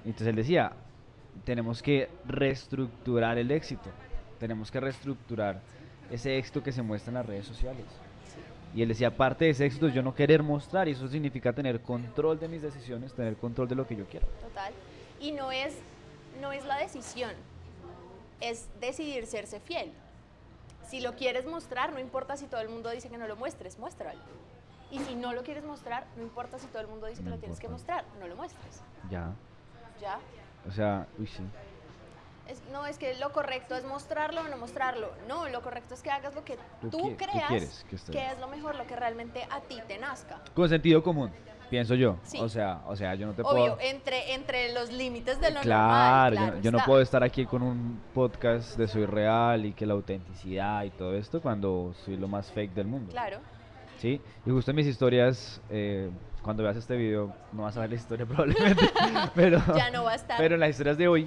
Y 0.03 0.07
entonces 0.09 0.27
él 0.27 0.35
decía, 0.35 0.73
tenemos 1.45 1.81
que 1.81 2.09
reestructurar 2.27 3.37
el 3.37 3.51
éxito, 3.51 3.89
tenemos 4.39 4.71
que 4.71 4.79
reestructurar 4.79 5.61
ese 6.13 6.37
éxito 6.37 6.61
que 6.61 6.71
se 6.71 6.83
muestra 6.83 7.09
en 7.09 7.15
las 7.15 7.25
redes 7.25 7.47
sociales. 7.47 7.85
Y 8.75 8.83
él 8.83 8.89
decía, 8.89 9.15
parte 9.17 9.45
de 9.45 9.51
ese 9.51 9.65
éxito 9.65 9.87
yo 9.87 10.03
no 10.03 10.13
querer 10.13 10.43
mostrar, 10.43 10.87
y 10.87 10.91
eso 10.91 11.07
significa 11.07 11.53
tener 11.53 11.81
control 11.81 12.39
de 12.39 12.47
mis 12.47 12.61
decisiones, 12.61 13.13
tener 13.13 13.35
control 13.35 13.67
de 13.67 13.75
lo 13.75 13.87
que 13.87 13.95
yo 13.95 14.05
quiero. 14.05 14.27
Total. 14.41 14.73
Y 15.19 15.31
no 15.31 15.51
es, 15.51 15.75
no 16.39 16.51
es 16.51 16.65
la 16.65 16.77
decisión, 16.77 17.31
es 18.41 18.67
decidir 18.79 19.25
serse 19.25 19.59
fiel. 19.59 19.91
Si 20.87 21.01
lo 21.01 21.15
quieres 21.15 21.45
mostrar, 21.47 21.93
no 21.93 21.99
importa 21.99 22.37
si 22.37 22.45
todo 22.45 22.61
el 22.61 22.69
mundo 22.69 22.91
dice 22.91 23.09
que 23.09 23.17
no 23.17 23.27
lo 23.27 23.35
muestres, 23.35 23.79
muéstralo. 23.79 24.19
Y 24.91 24.99
si 24.99 25.15
no 25.15 25.33
lo 25.33 25.41
quieres 25.41 25.63
mostrar, 25.63 26.05
no 26.15 26.21
importa 26.21 26.59
si 26.59 26.67
todo 26.67 26.81
el 26.81 26.87
mundo 26.87 27.07
dice 27.07 27.23
que 27.23 27.29
lo 27.29 27.37
tienes 27.37 27.59
que 27.59 27.69
mostrar, 27.69 28.05
no 28.19 28.27
lo 28.27 28.35
muestres. 28.35 28.83
Ya, 29.09 29.33
¿Ya? 29.99 30.19
o 30.67 30.71
sea, 30.71 31.07
uy, 31.17 31.25
sí. 31.25 31.41
Es- 32.47 32.61
no, 32.71 32.85
es 32.85 32.97
que 32.97 33.15
lo 33.15 33.31
correcto 33.31 33.75
es 33.75 33.85
mostrarlo 33.85 34.41
o 34.41 34.47
no 34.49 34.57
mostrarlo. 34.57 35.11
No, 35.27 35.47
lo 35.47 35.61
correcto 35.61 35.93
es 35.93 36.01
que 36.01 36.11
hagas 36.11 36.35
lo 36.35 36.43
que 36.43 36.57
Tú 36.91 37.15
creas 37.17 37.47
quieres 37.47 37.85
que 38.11 38.27
es 38.31 38.39
lo 38.39 38.47
mejor, 38.47 38.75
lo 38.75 38.85
que 38.85 38.95
realmente 38.95 39.47
a 39.49 39.61
ti 39.61 39.79
te 39.87 39.97
nazca. 39.97 40.41
Con 40.53 40.67
sentido 40.67 41.01
común, 41.01 41.31
pienso 41.69 41.95
yo. 41.95 42.17
Sí. 42.23 42.39
O 42.41 42.49
sea, 42.49 42.81
o 42.85 42.95
sea, 42.97 43.15
yo 43.15 43.27
no 43.27 43.33
te 43.33 43.41
Obvio, 43.43 43.75
puedo... 43.75 43.77
entre, 43.79 44.33
entre 44.33 44.73
los 44.73 44.91
límites 44.91 45.39
de 45.39 45.51
lo 45.51 45.61
Claro, 45.61 46.35
normal. 46.35 46.35
yo 46.35 46.39
no- 46.39 46.45
claro 46.51 46.61
yo, 46.63 46.71
no 46.71 46.79
puedo 46.85 47.01
estar 47.01 47.23
aquí 47.23 47.45
con 47.45 47.61
un 47.63 48.01
podcast 48.13 48.77
de 48.77 48.87
Soy 48.89 49.05
Real 49.05 49.65
y 49.65 49.73
que 49.73 49.85
la 49.85 49.93
autenticidad 49.93 50.83
y 50.83 50.89
todo 50.89 51.15
esto 51.15 51.41
cuando 51.41 51.93
soy 52.03 52.17
lo 52.17 52.27
más 52.27 52.51
fake 52.51 52.73
del 52.73 52.87
mundo. 52.87 53.09
Claro. 53.11 53.39
¿sí? 53.99 54.19
Y 54.45 54.49
justo 54.49 54.71
en 54.71 54.75
mis 54.75 54.85
historias, 54.87 55.61
eh, 55.69 56.09
cuando 56.41 56.61
veas 56.61 56.75
este 56.75 56.97
video, 56.97 57.33
no 57.53 57.63
vas 57.63 57.77
a 57.77 57.81
ver 57.81 57.91
la 57.91 57.95
historia 57.95 58.25
probablemente, 58.27 58.91
pero, 59.33 59.61
Ya 59.77 59.89
no 59.91 60.03
va 60.03 60.11
a 60.11 60.15
estar. 60.15 60.37
pero 60.37 60.55
en 60.55 60.59
las 60.59 60.71
historias 60.71 60.97
de 60.97 61.07
hoy, 61.07 61.25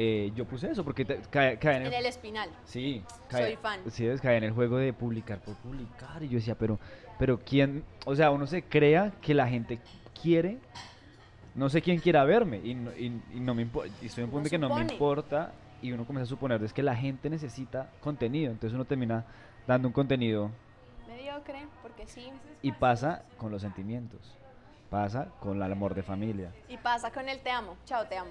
eh, 0.00 0.30
yo 0.36 0.44
puse 0.44 0.70
eso 0.70 0.84
porque 0.84 1.04
te- 1.04 1.20
cae, 1.28 1.58
cae 1.58 1.76
en 1.76 1.82
En 1.82 1.88
el... 1.88 1.94
el 1.94 2.06
espinal. 2.06 2.48
Sí, 2.64 3.02
Soy 3.30 3.56
fan. 3.56 3.80
Sí, 3.90 4.06
es, 4.06 4.20
cae 4.20 4.36
en 4.36 4.44
el 4.44 4.52
juego 4.52 4.76
de 4.78 4.92
publicar 4.92 5.40
por 5.40 5.56
publicar. 5.56 6.22
Y 6.22 6.28
yo 6.28 6.36
decía, 6.36 6.54
pero, 6.54 6.78
pero 7.18 7.40
quién, 7.40 7.82
o 8.06 8.14
sea, 8.14 8.30
uno 8.30 8.46
se 8.46 8.62
crea 8.62 9.10
que 9.20 9.34
la 9.34 9.48
gente 9.48 9.80
quiere, 10.22 10.58
no 11.56 11.68
sé 11.68 11.82
quién 11.82 11.98
quiera 11.98 12.22
verme. 12.24 12.58
Y, 12.62 12.74
no- 12.76 12.92
y, 12.92 13.06
y 13.34 13.40
no 13.40 13.54
me 13.54 13.62
importa, 13.62 13.92
y 14.00 14.06
estoy 14.06 14.22
en 14.22 14.30
un 14.30 14.34
Uno 14.34 14.42
punto 14.44 14.50
que 14.50 14.58
no 14.58 14.68
me 14.68 14.74
supone. 14.74 14.92
importa. 14.92 15.52
Y 15.82 15.92
uno 15.92 16.04
comienza 16.06 16.24
a 16.24 16.28
suponer 16.28 16.62
es 16.62 16.72
que 16.72 16.82
la 16.82 16.94
gente 16.96 17.28
necesita 17.30 17.90
contenido. 18.00 18.50
Entonces 18.52 18.74
uno 18.74 18.84
termina 18.84 19.24
dando 19.66 19.88
un 19.88 19.92
contenido 19.94 20.50
Mediocre, 21.08 21.66
porque 21.82 22.06
sí. 22.06 22.30
y 22.62 22.72
pasa 22.72 23.22
con 23.36 23.50
los 23.52 23.62
sentimientos. 23.62 24.20
Pasa 24.90 25.28
con 25.40 25.60
el 25.62 25.72
amor 25.72 25.94
de 25.94 26.02
familia. 26.02 26.52
Y 26.68 26.76
pasa 26.78 27.10
con 27.12 27.28
el 27.28 27.40
te 27.40 27.50
amo. 27.50 27.76
Chao, 27.84 28.06
te 28.06 28.16
amo. 28.16 28.30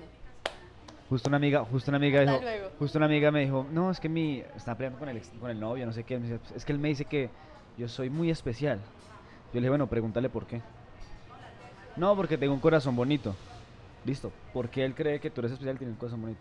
Justo 1.10 1.30
una 1.30 1.38
amiga, 1.38 1.64
justo 1.64 1.90
una 1.92 1.98
amiga 1.98 2.20
dijo, 2.22 2.40
luego. 2.42 2.70
justo 2.80 2.98
una 2.98 3.06
amiga 3.06 3.32
me 3.32 3.40
dijo, 3.42 3.66
no, 3.72 3.90
es 3.92 4.00
que 4.00 4.10
mi, 4.10 4.44
está 4.56 4.76
peleando 4.76 5.00
con 5.00 5.08
el, 5.08 5.18
ex- 5.18 5.32
con 5.40 5.50
el 5.50 5.60
novio, 5.60 5.86
no 5.86 5.94
sé 5.94 6.04
qué, 6.04 6.20
me 6.20 6.28
dice, 6.28 6.40
es 6.56 6.66
que 6.66 6.74
él 6.74 6.80
me 6.80 6.90
dice 6.90 7.06
que 7.06 7.30
yo 7.78 7.88
soy 7.88 8.10
muy 8.10 8.30
especial. 8.30 8.80
Yo 8.80 9.54
le 9.54 9.60
dije, 9.62 9.70
bueno, 9.70 9.88
pregúntale 9.88 10.30
por 10.30 10.46
qué. 10.46 10.62
No, 11.96 12.16
porque 12.16 12.38
tengo 12.38 12.54
un 12.54 12.60
corazón 12.60 12.96
bonito. 12.96 13.36
Listo, 14.04 14.32
¿por 14.54 14.70
qué 14.70 14.84
él 14.84 14.94
cree 14.96 15.20
que 15.20 15.30
tú 15.30 15.42
eres 15.42 15.54
especial 15.54 15.76
y 15.76 15.80
tienes 15.80 15.94
un 15.94 16.00
corazón 16.00 16.22
bonito? 16.22 16.40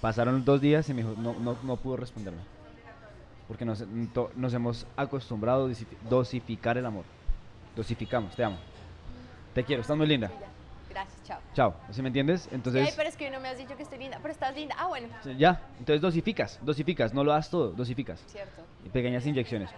Pasaron 0.00 0.44
dos 0.44 0.60
días 0.60 0.88
y 0.88 0.94
me 0.94 1.02
dijo, 1.02 1.14
no, 1.20 1.34
no, 1.40 1.56
no 1.64 1.76
pudo 1.76 1.96
responderme. 1.96 2.40
Porque 3.48 3.64
nos, 3.64 3.84
to- 4.12 4.30
nos 4.36 4.54
hemos 4.54 4.86
acostumbrado 4.96 5.66
a 5.66 5.68
dosifi- 5.68 5.98
dosificar 6.08 6.78
el 6.78 6.86
amor. 6.86 7.04
Dosificamos, 7.74 8.34
te 8.36 8.44
amo. 8.44 8.56
Te 9.52 9.64
quiero, 9.64 9.82
estás 9.82 9.96
muy 9.96 10.06
linda. 10.06 10.30
Chao. 11.24 11.40
Chao, 11.54 11.74
¿sí 11.90 12.02
me 12.02 12.08
entiendes? 12.08 12.48
Entonces... 12.52 12.86
Ay, 12.86 12.92
pero 12.96 13.08
es 13.08 13.16
que 13.16 13.30
no 13.30 13.40
me 13.40 13.48
has 13.48 13.58
dicho 13.58 13.76
que 13.76 13.82
estoy 13.82 13.98
linda. 13.98 14.18
Pero 14.20 14.32
estás 14.32 14.54
linda. 14.54 14.74
Ah, 14.78 14.86
bueno. 14.86 15.08
Ya, 15.38 15.60
entonces 15.78 16.00
dosificas, 16.00 16.58
dosificas, 16.62 17.14
no 17.14 17.24
lo 17.24 17.32
das 17.32 17.50
todo, 17.50 17.70
dosificas. 17.70 18.20
Cierto. 18.28 18.62
Y 18.84 18.90
pequeñas 18.90 19.26
inyecciones. 19.26 19.70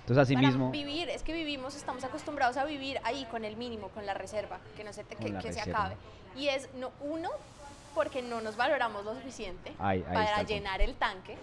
Entonces 0.00 0.22
así 0.22 0.34
Para 0.34 0.46
mismo, 0.46 0.70
vivir, 0.70 1.08
es 1.08 1.22
que 1.22 1.32
vivimos, 1.32 1.74
estamos 1.76 2.04
acostumbrados 2.04 2.56
a 2.56 2.64
vivir 2.64 2.98
ahí 3.04 3.24
con 3.30 3.44
el 3.44 3.56
mínimo, 3.56 3.88
con 3.88 4.06
la 4.06 4.14
reserva, 4.14 4.58
que 4.76 4.84
no 4.84 4.92
se 4.92 5.04
te, 5.04 5.16
que, 5.16 5.52
se 5.52 5.60
acabe. 5.60 5.96
Y 6.36 6.48
es 6.48 6.68
no 6.74 6.90
uno 7.00 7.30
porque 7.94 8.22
no 8.22 8.40
nos 8.40 8.56
valoramos 8.56 9.04
lo 9.04 9.14
suficiente 9.14 9.72
Ahí- 9.78 10.04
ahí 10.08 10.14
para 10.14 10.42
llenar 10.44 10.80
el 10.80 10.94
tanque 10.94 11.36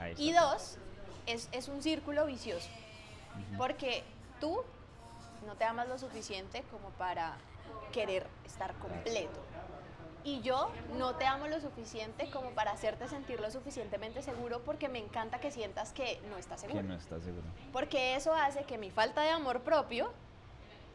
ahí 0.00 0.14
y 0.18 0.32
dos 0.32 0.78
es, 1.26 1.48
es 1.52 1.68
un 1.68 1.80
círculo 1.80 2.26
vicioso 2.26 2.68
porque 3.56 4.02
tú 4.40 4.60
no 5.46 5.54
te 5.54 5.64
amas 5.64 5.88
lo 5.88 5.96
suficiente 5.98 6.64
como 6.72 6.90
para 6.90 7.36
querer 7.92 8.26
estar 8.44 8.74
completo 8.74 9.46
y 10.26 10.40
yo 10.40 10.70
no 10.98 11.14
te 11.14 11.24
amo 11.24 11.46
lo 11.46 11.60
suficiente 11.60 12.28
como 12.30 12.50
para 12.50 12.72
hacerte 12.72 13.06
sentir 13.06 13.40
lo 13.40 13.48
suficientemente 13.48 14.22
seguro 14.22 14.60
porque 14.64 14.88
me 14.88 14.98
encanta 14.98 15.38
que 15.38 15.52
sientas 15.52 15.92
que 15.92 16.20
no 16.28 16.36
estás 16.36 16.62
seguro. 16.62 16.80
¿Quién 16.80 16.88
no 16.88 16.96
está 16.96 17.20
seguro? 17.20 17.44
Porque 17.72 18.16
eso 18.16 18.34
hace 18.34 18.64
que 18.64 18.76
mi 18.76 18.90
falta 18.90 19.20
de 19.20 19.30
amor 19.30 19.60
propio 19.60 20.10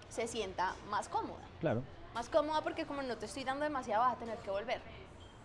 se 0.10 0.28
sienta 0.28 0.76
más 0.90 1.08
cómoda. 1.08 1.46
Claro. 1.62 1.82
Más 2.14 2.28
cómoda 2.28 2.62
porque 2.62 2.86
como 2.86 3.02
no 3.04 3.16
te 3.18 3.26
estoy 3.26 3.46
dando 3.46 3.64
demasiado 3.64 4.04
vas 4.04 4.18
a 4.18 4.20
tener 4.20 4.38
que 4.40 4.52
volver. 4.52 4.82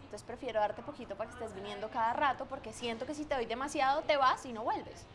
Entonces 0.02 0.24
prefiero 0.26 0.58
darte 0.58 0.82
poquito 0.82 1.14
para 1.14 1.30
que 1.30 1.34
estés 1.34 1.54
viniendo 1.54 1.88
cada 1.88 2.12
rato 2.12 2.46
porque 2.46 2.72
siento 2.72 3.06
que 3.06 3.14
si 3.14 3.24
te 3.24 3.36
doy 3.36 3.46
demasiado 3.46 4.02
te 4.02 4.16
vas 4.16 4.44
y 4.46 4.52
no 4.52 4.64
vuelves. 4.64 5.06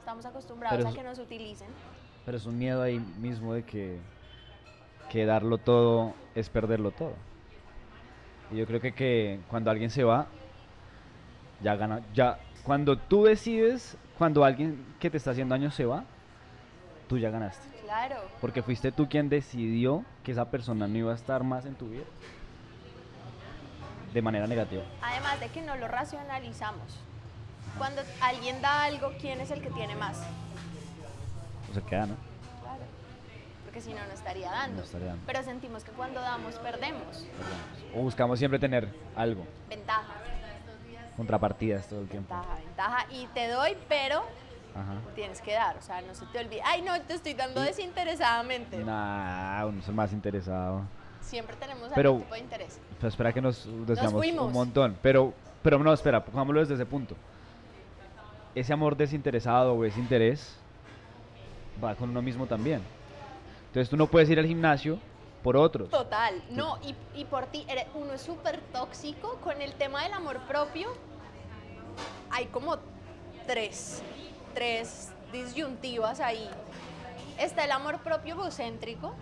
Estamos 0.00 0.26
acostumbrados 0.26 0.76
Pero 0.76 0.90
a 0.90 0.92
que 0.92 1.02
nos 1.02 1.18
utilicen. 1.18 1.68
Pero 2.26 2.36
es 2.36 2.44
un 2.44 2.58
miedo 2.58 2.82
ahí 2.82 2.98
mismo 2.98 3.54
de 3.54 3.64
que, 3.64 3.98
que 5.12 5.26
darlo 5.26 5.58
todo 5.58 6.14
es 6.34 6.48
perderlo 6.48 6.90
todo. 6.90 7.12
Y 8.50 8.56
yo 8.56 8.66
creo 8.66 8.80
que, 8.80 8.92
que 8.92 9.40
cuando 9.48 9.70
alguien 9.70 9.90
se 9.90 10.04
va, 10.04 10.26
ya 11.60 11.76
gana. 11.76 12.00
Ya, 12.14 12.38
cuando 12.64 12.96
tú 12.96 13.24
decides, 13.24 13.98
cuando 14.16 14.42
alguien 14.42 14.82
que 14.98 15.10
te 15.10 15.18
está 15.18 15.32
haciendo 15.32 15.54
daño 15.54 15.70
se 15.70 15.84
va, 15.84 16.04
tú 17.08 17.18
ya 17.18 17.28
ganaste. 17.28 17.68
Claro. 17.82 18.16
Porque 18.40 18.62
fuiste 18.62 18.90
tú 18.90 19.06
quien 19.06 19.28
decidió 19.28 20.02
que 20.24 20.32
esa 20.32 20.50
persona 20.50 20.88
no 20.88 20.96
iba 20.96 21.12
a 21.12 21.14
estar 21.14 21.44
más 21.44 21.66
en 21.66 21.74
tu 21.74 21.90
vida. 21.90 22.04
De 24.14 24.22
manera 24.22 24.46
negativa. 24.46 24.82
Además 25.02 25.40
de 25.40 25.48
que 25.48 25.60
no 25.60 25.76
lo 25.76 25.88
racionalizamos. 25.88 26.98
Cuando 27.76 28.00
alguien 28.22 28.62
da 28.62 28.84
algo, 28.84 29.12
¿quién 29.20 29.42
es 29.42 29.50
el 29.50 29.60
que 29.60 29.70
tiene 29.70 29.94
más? 29.94 30.26
O 31.70 31.74
sea, 31.74 31.82
queda, 31.82 32.06
¿no? 32.06 32.31
Porque 33.72 33.80
si 33.88 33.94
no, 33.94 34.04
no 34.06 34.12
estaría 34.12 34.50
dando. 34.50 34.76
No 34.76 34.82
estaría 34.82 35.06
dando. 35.08 35.22
Pero 35.26 35.42
sentimos 35.42 35.82
que 35.82 35.92
cuando 35.92 36.20
damos, 36.20 36.56
perdemos. 36.56 37.24
O 37.96 38.00
buscamos 38.02 38.38
siempre 38.38 38.58
tener 38.58 38.86
algo, 39.16 39.46
Ventaja, 39.66 40.12
contrapartidas 41.16 41.88
todo 41.88 42.02
el 42.02 42.08
tiempo. 42.08 42.34
ventaja, 42.34 42.54
ventaja. 42.56 43.06
Y 43.10 43.26
te 43.28 43.48
doy, 43.48 43.74
pero 43.88 44.18
Ajá. 44.74 44.96
tienes 45.14 45.40
que 45.40 45.54
dar. 45.54 45.78
O 45.78 45.80
sea, 45.80 46.02
no 46.02 46.14
se 46.14 46.26
te 46.26 46.38
olvide. 46.40 46.60
Ay, 46.66 46.82
no, 46.82 47.00
te 47.00 47.14
estoy 47.14 47.32
dando 47.32 47.62
desinteresadamente. 47.62 48.76
Nah, 48.76 49.64
uno 49.64 49.80
es 49.80 49.88
más 49.88 50.12
interesado. 50.12 50.82
Siempre 51.22 51.56
tenemos 51.56 51.88
Pero- 51.94 52.10
algún 52.10 52.22
tipo 52.24 52.34
de 52.34 52.40
interés. 52.40 52.78
Pero 52.98 53.08
espera 53.08 53.32
que 53.32 53.40
nos 53.40 53.66
desviamos 53.86 54.26
un 54.26 54.52
montón. 54.52 54.98
Pero, 55.00 55.32
pero 55.62 55.78
no, 55.78 55.94
espera, 55.94 56.22
pongámoslo 56.22 56.60
desde 56.60 56.74
ese 56.74 56.84
punto. 56.84 57.16
Ese 58.54 58.70
amor 58.74 58.98
desinteresado 58.98 59.72
o 59.72 59.82
ese 59.86 59.98
interés 59.98 60.58
va 61.82 61.94
con 61.94 62.10
uno 62.10 62.20
mismo 62.20 62.44
también. 62.46 62.82
Entonces 63.72 63.88
tú 63.88 63.96
no 63.96 64.06
puedes 64.06 64.28
ir 64.28 64.38
al 64.38 64.44
gimnasio 64.44 64.98
por 65.42 65.56
otros. 65.56 65.88
Total, 65.88 66.44
no, 66.50 66.76
y, 66.82 66.94
y 67.18 67.24
por 67.24 67.46
ti, 67.46 67.66
uno 67.94 68.12
es 68.12 68.20
súper 68.20 68.60
tóxico 68.70 69.38
con 69.42 69.62
el 69.62 69.72
tema 69.72 70.02
del 70.02 70.12
amor 70.12 70.40
propio. 70.46 70.90
Hay 72.28 72.44
como 72.48 72.76
tres, 73.46 74.02
tres 74.52 75.10
disyuntivas 75.32 76.20
ahí. 76.20 76.50
Está 77.38 77.64
el 77.64 77.70
amor 77.70 78.00
propio 78.02 78.34
egocéntrico, 78.34 79.14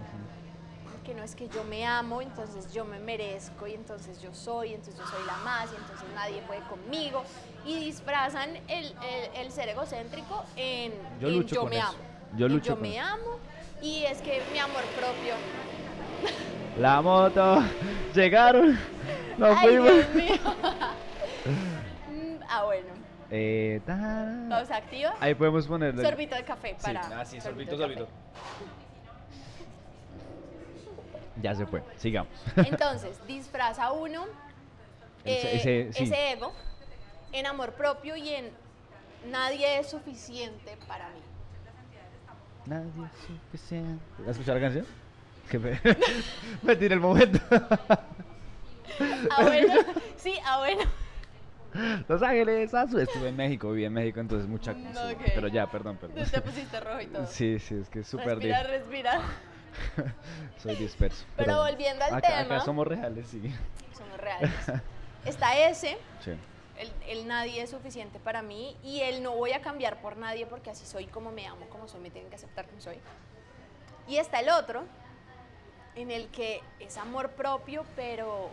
que 1.05 1.15
no 1.15 1.23
es 1.23 1.37
que 1.37 1.49
yo 1.49 1.63
me 1.63 1.87
amo, 1.87 2.21
entonces 2.21 2.75
yo 2.75 2.85
me 2.85 2.99
merezco, 2.99 3.69
y 3.69 3.75
entonces 3.75 4.21
yo 4.21 4.35
soy, 4.35 4.75
entonces 4.75 4.99
yo 4.99 5.07
soy 5.07 5.25
la 5.27 5.37
más, 5.45 5.71
y 5.73 5.77
entonces 5.77 6.09
nadie 6.13 6.43
puede 6.43 6.61
conmigo. 6.63 7.23
Y 7.65 7.79
disfrazan 7.79 8.51
el, 8.67 8.87
el- 8.87 9.31
el 9.37 9.53
ser 9.53 9.69
egocéntrico 9.69 10.45
en 10.57 10.93
Yo 11.21 11.29
en 11.29 11.35
lucho 11.35 11.55
yo 11.55 11.61
con 11.63 11.71
me 11.71 11.79
eso. 11.79 11.87
amo. 11.87 11.99
Yo 12.37 12.49
lucho 12.49 12.65
yo 12.71 12.75
con 12.75 12.83
me 12.83 12.99
eso. 12.99 13.07
amo, 13.07 13.39
y 13.83 14.05
es 14.05 14.21
que 14.23 14.43
mi 14.53 14.59
amor 14.59 14.85
propio 14.89 15.35
La 16.79 17.01
moto, 17.03 17.63
llegaron, 18.15 18.79
nos 19.39 19.57
Ay, 19.59 19.67
fuimos. 19.69 19.93
Dios 19.93 20.15
mío. 20.15 20.37
Mm, 22.11 22.37
ah, 22.49 22.65
bueno. 22.65 22.89
Eh, 23.31 23.81
ta- 23.87 24.47
Pausa 24.49 24.77
activa. 24.77 25.15
Ahí 25.21 25.35
podemos 25.35 25.67
ponerle. 25.67 26.03
Sorbito 26.03 26.35
de 26.37 26.45
café 26.45 26.75
Sí, 26.79 26.83
para. 26.85 27.21
ah, 27.21 27.25
sí, 27.25 27.41
sorbito 27.41 27.77
sorbito. 27.77 28.09
Ya 31.41 31.55
se 31.55 31.65
fue, 31.67 31.83
sigamos. 31.97 32.33
Entonces, 32.57 33.19
disfraza 33.27 33.93
uno 33.93 34.27
eh, 35.25 35.53
ese- 35.55 35.93
sí. 35.93 36.05
ese 36.05 36.33
ego 36.33 36.53
en 37.33 37.47
amor 37.47 37.73
propio 37.73 38.17
y 38.17 38.29
en 38.31 38.51
nadie 39.31 39.79
es 39.79 39.89
suficiente 39.91 40.77
para 40.87 41.09
mí. 41.11 41.21
Nadie 42.67 42.91
suficiente. 43.27 44.03
¿Has 44.23 44.31
escuchado 44.31 44.59
la 44.59 44.65
canción? 44.67 44.87
Que 45.51 45.59
me, 45.59 45.81
me 46.63 46.77
tiré 46.77 46.95
el 46.95 47.01
momento. 47.01 47.39
Ah, 47.51 49.43
bueno. 49.43 49.75
Sí, 50.17 50.35
ah, 50.45 50.59
bueno. 50.59 50.83
Los 52.09 52.23
Ángeles, 52.23 52.75
Azu. 52.75 52.99
Estuve 52.99 53.29
en 53.29 53.37
México, 53.37 53.71
viví 53.71 53.85
en 53.85 53.93
México, 53.93 54.21
entonces 54.21 54.49
mucha. 54.49 54.73
Ok. 54.73 55.23
Pero 55.35 55.49
ya, 55.49 55.67
perdón, 55.71 55.97
perdón. 55.97 56.25
Te 56.25 56.41
pusiste 56.41 56.81
rojo 56.81 57.01
y 57.01 57.07
todo. 57.07 57.27
Sí, 57.27 57.59
sí, 57.59 57.77
es 57.77 57.89
que 57.89 58.01
es 58.01 58.09
súper 58.09 58.39
respira, 58.39 58.63
respira. 58.65 59.21
Soy 60.59 60.77
disperso. 60.77 61.25
Pero 61.37 61.59
volviendo 61.59 62.05
al 62.05 62.15
acá, 62.15 62.29
tema. 62.29 62.57
Acá 62.57 62.61
somos 62.61 62.87
reales, 62.87 63.27
sí. 63.29 63.41
Somos 63.97 64.19
reales. 64.19 64.51
Está 65.25 65.57
ese, 65.69 65.97
Sí. 66.25 66.33
El, 66.81 66.93
el 67.07 67.29
nadie 67.29 67.63
es 67.63 67.71
suficiente 67.71 68.19
para 68.19 68.43
mí 68.43 68.77
y 68.83 69.01
el 69.01 69.23
no 69.23 69.37
voy 69.37 69.53
a 69.53 69.61
cambiar 69.61 70.01
por 70.01 70.17
nadie 70.17 70.47
porque 70.47 70.71
así 70.71 70.87
soy 70.87 71.07
como 71.07 71.31
me 71.31 71.47
amo, 71.47 71.67
como 71.69 71.89
soy, 71.89 72.01
me 72.01 72.11
tienen 72.11 72.31
que 72.31 72.37
aceptar 72.37 72.67
como 72.67 72.81
soy. 72.81 72.99
Y 74.09 74.17
está 74.17 74.41
el 74.41 74.49
otro, 74.49 74.85
en 75.95 76.11
el 76.11 76.29
que 76.29 76.63
es 76.79 76.97
amor 76.97 77.31
propio, 77.31 77.85
pero, 77.97 78.49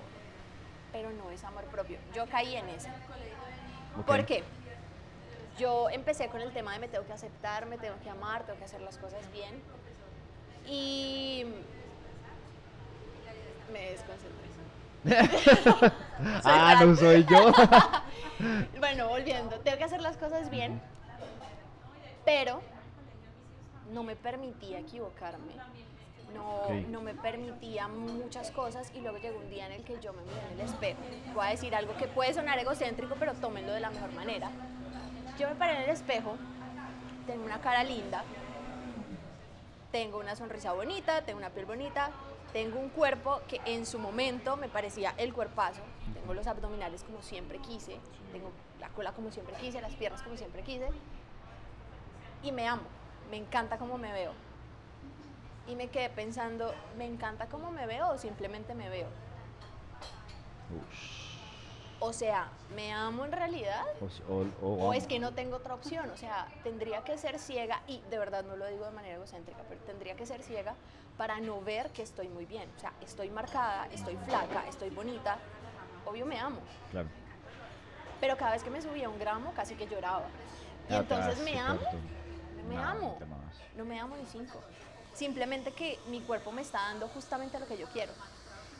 pero 0.92 1.12
no 1.12 1.32
es 1.32 1.44
amor 1.44 1.64
propio. 1.66 1.98
Yo 2.14 2.28
caí 2.28 2.56
en 2.56 2.70
ese. 2.70 2.90
ok. 4.00 4.06
¿Por 4.06 4.26
qué? 4.26 4.44
Yo 5.58 5.90
empecé 5.90 6.28
con 6.28 6.42
el 6.42 6.52
tema 6.52 6.74
de 6.74 6.80
me 6.80 6.88
tengo 6.88 7.06
que 7.06 7.14
aceptar, 7.14 7.66
me 7.66 7.78
tengo 7.78 7.96
que 8.04 8.10
amar, 8.10 8.46
tengo 8.46 8.60
que 8.60 8.66
hacer 8.66 8.82
las 8.82 8.98
cosas 8.98 9.32
bien. 9.32 9.62
Y 10.68 11.46
me 13.72 13.92
desconcentré. 13.92 14.47
ah, 16.44 16.84
no 16.84 16.96
soy 16.96 17.26
yo. 17.26 17.52
Bueno, 18.80 19.10
volviendo, 19.10 19.60
tengo 19.62 19.80
que 19.80 19.84
hacer 19.84 20.00
las 20.00 20.16
cosas 20.16 20.52
bien, 20.52 20.80
pero 22.24 22.62
no 23.92 24.04
me 24.04 24.16
permitía 24.16 24.78
equivocarme, 24.78 25.54
no, 26.36 26.70
no 26.90 27.02
me 27.02 27.16
permitía 27.16 27.88
muchas 27.88 28.52
cosas 28.52 28.92
y 28.94 29.02
luego 29.02 29.18
llegó 29.18 29.40
un 29.40 29.50
día 29.50 29.66
en 29.66 29.72
el 29.72 29.84
que 29.84 30.00
yo 30.02 30.14
me 30.14 30.22
miré 30.22 30.40
en 30.52 30.60
el 30.60 30.66
espejo. 30.68 31.00
Voy 31.34 31.48
a 31.48 31.50
decir 31.50 31.74
algo 31.74 31.98
que 31.98 32.08
puede 32.08 32.32
sonar 32.34 32.60
egocéntrico, 32.60 33.16
pero 33.18 33.34
tómenlo 33.34 33.74
de 33.74 33.80
la 33.80 33.90
mejor 33.90 34.14
manera. 34.14 34.52
Yo 35.40 35.50
me 35.50 35.56
paré 35.56 35.78
en 35.78 35.82
el 35.84 35.90
espejo, 35.90 36.38
tengo 37.26 37.44
una 37.44 37.60
cara 37.60 37.84
linda, 37.84 38.24
tengo 39.92 40.20
una 40.20 40.36
sonrisa 40.36 40.74
bonita, 40.74 41.24
tengo 41.24 41.40
una 41.40 41.50
piel 41.50 41.66
bonita, 41.66 42.12
tengo 42.54 42.80
un 42.80 42.90
cuerpo 42.90 43.42
que 43.48 43.62
en 43.66 43.86
su 43.86 44.00
momento 44.00 44.58
me 44.58 44.70
parecía 44.70 45.14
el 45.18 45.34
cuerpazo, 45.34 45.82
tengo 46.14 46.34
los 46.34 46.48
abdominales 46.48 47.04
como 47.04 47.22
siempre 47.22 47.60
quise, 47.60 47.98
tengo 48.32 48.52
la 48.80 48.90
cola 48.90 49.12
como 49.12 49.32
siempre 49.32 49.56
quise, 49.56 49.82
las 49.82 49.94
piernas 49.96 50.22
como 50.22 50.38
siempre 50.38 50.64
quise. 50.64 50.90
Y 52.44 52.52
me 52.52 52.68
amo, 52.68 52.84
me 53.30 53.38
encanta 53.38 53.78
cómo 53.78 53.98
me 53.98 54.12
veo. 54.12 54.34
Y 55.68 55.76
me 55.76 55.88
quedé 55.90 56.10
pensando, 56.10 56.74
¿me 56.98 57.06
encanta 57.06 57.48
cómo 57.48 57.72
me 57.72 57.86
veo 57.86 58.10
o 58.12 58.18
simplemente 58.18 58.74
me 58.74 58.90
veo? 58.90 59.08
O 62.00 62.14
sea, 62.14 62.50
¿me 62.76 62.94
amo 62.94 63.26
en 63.26 63.32
realidad? 63.32 63.84
O, 64.02 64.10
si- 64.10 64.22
o- 64.30 64.46
o- 64.62 64.88
O 64.90 64.94
es 64.94 65.08
que 65.08 65.18
no 65.20 65.34
tengo 65.34 65.56
otra 65.58 65.74
opción, 65.74 66.10
o 66.12 66.18
sea, 66.18 66.48
tendría 66.64 67.04
que 67.04 67.18
ser 67.18 67.40
ciega, 67.40 67.82
y 67.88 68.02
de 68.12 68.20
verdad 68.20 68.44
no 68.44 68.56
lo 68.56 68.68
digo 68.68 68.86
de 68.86 68.92
manera 68.92 69.16
egocéntrica, 69.16 69.64
pero 69.68 69.82
tendría 69.82 70.16
que 70.16 70.26
ser 70.28 70.44
ciega 70.44 70.76
para 71.18 71.40
no 71.40 71.60
ver 71.62 71.90
que 71.92 72.04
estoy 72.04 72.28
muy 72.28 72.46
bien. 72.46 72.70
O 72.78 72.80
sea, 72.80 72.94
estoy 73.02 73.30
marcada, 73.32 73.88
estoy 73.92 74.16
flaca, 74.18 74.68
estoy 74.68 74.92
bonita, 74.92 75.40
obvio 76.06 76.26
me 76.28 76.40
amo. 76.40 76.60
Claro. 76.92 77.08
Pero 78.22 78.38
cada 78.38 78.52
vez 78.52 78.64
que 78.64 78.70
me 78.70 78.82
subía 78.82 79.10
un 79.10 79.18
gramo 79.18 79.52
casi 79.56 79.74
que 79.74 79.88
lloraba. 79.88 80.28
Y 80.90 80.94
Ah, 80.94 80.98
entonces 80.98 81.40
me 81.44 81.58
amo, 81.60 81.78
correcto. 81.80 81.98
me 82.70 82.76
No, 82.76 82.84
amo. 82.84 83.20
No 83.76 83.86
me 83.86 84.00
amo 84.00 84.16
ni 84.18 84.26
cinco. 84.28 84.60
Simplemente 85.14 85.72
que 85.72 86.00
mi 86.08 86.22
cuerpo 86.22 86.52
me 86.52 86.62
está 86.62 86.78
dando 86.80 87.08
justamente 87.08 87.60
lo 87.60 87.66
que 87.68 87.78
yo 87.78 87.88
quiero. 87.88 88.14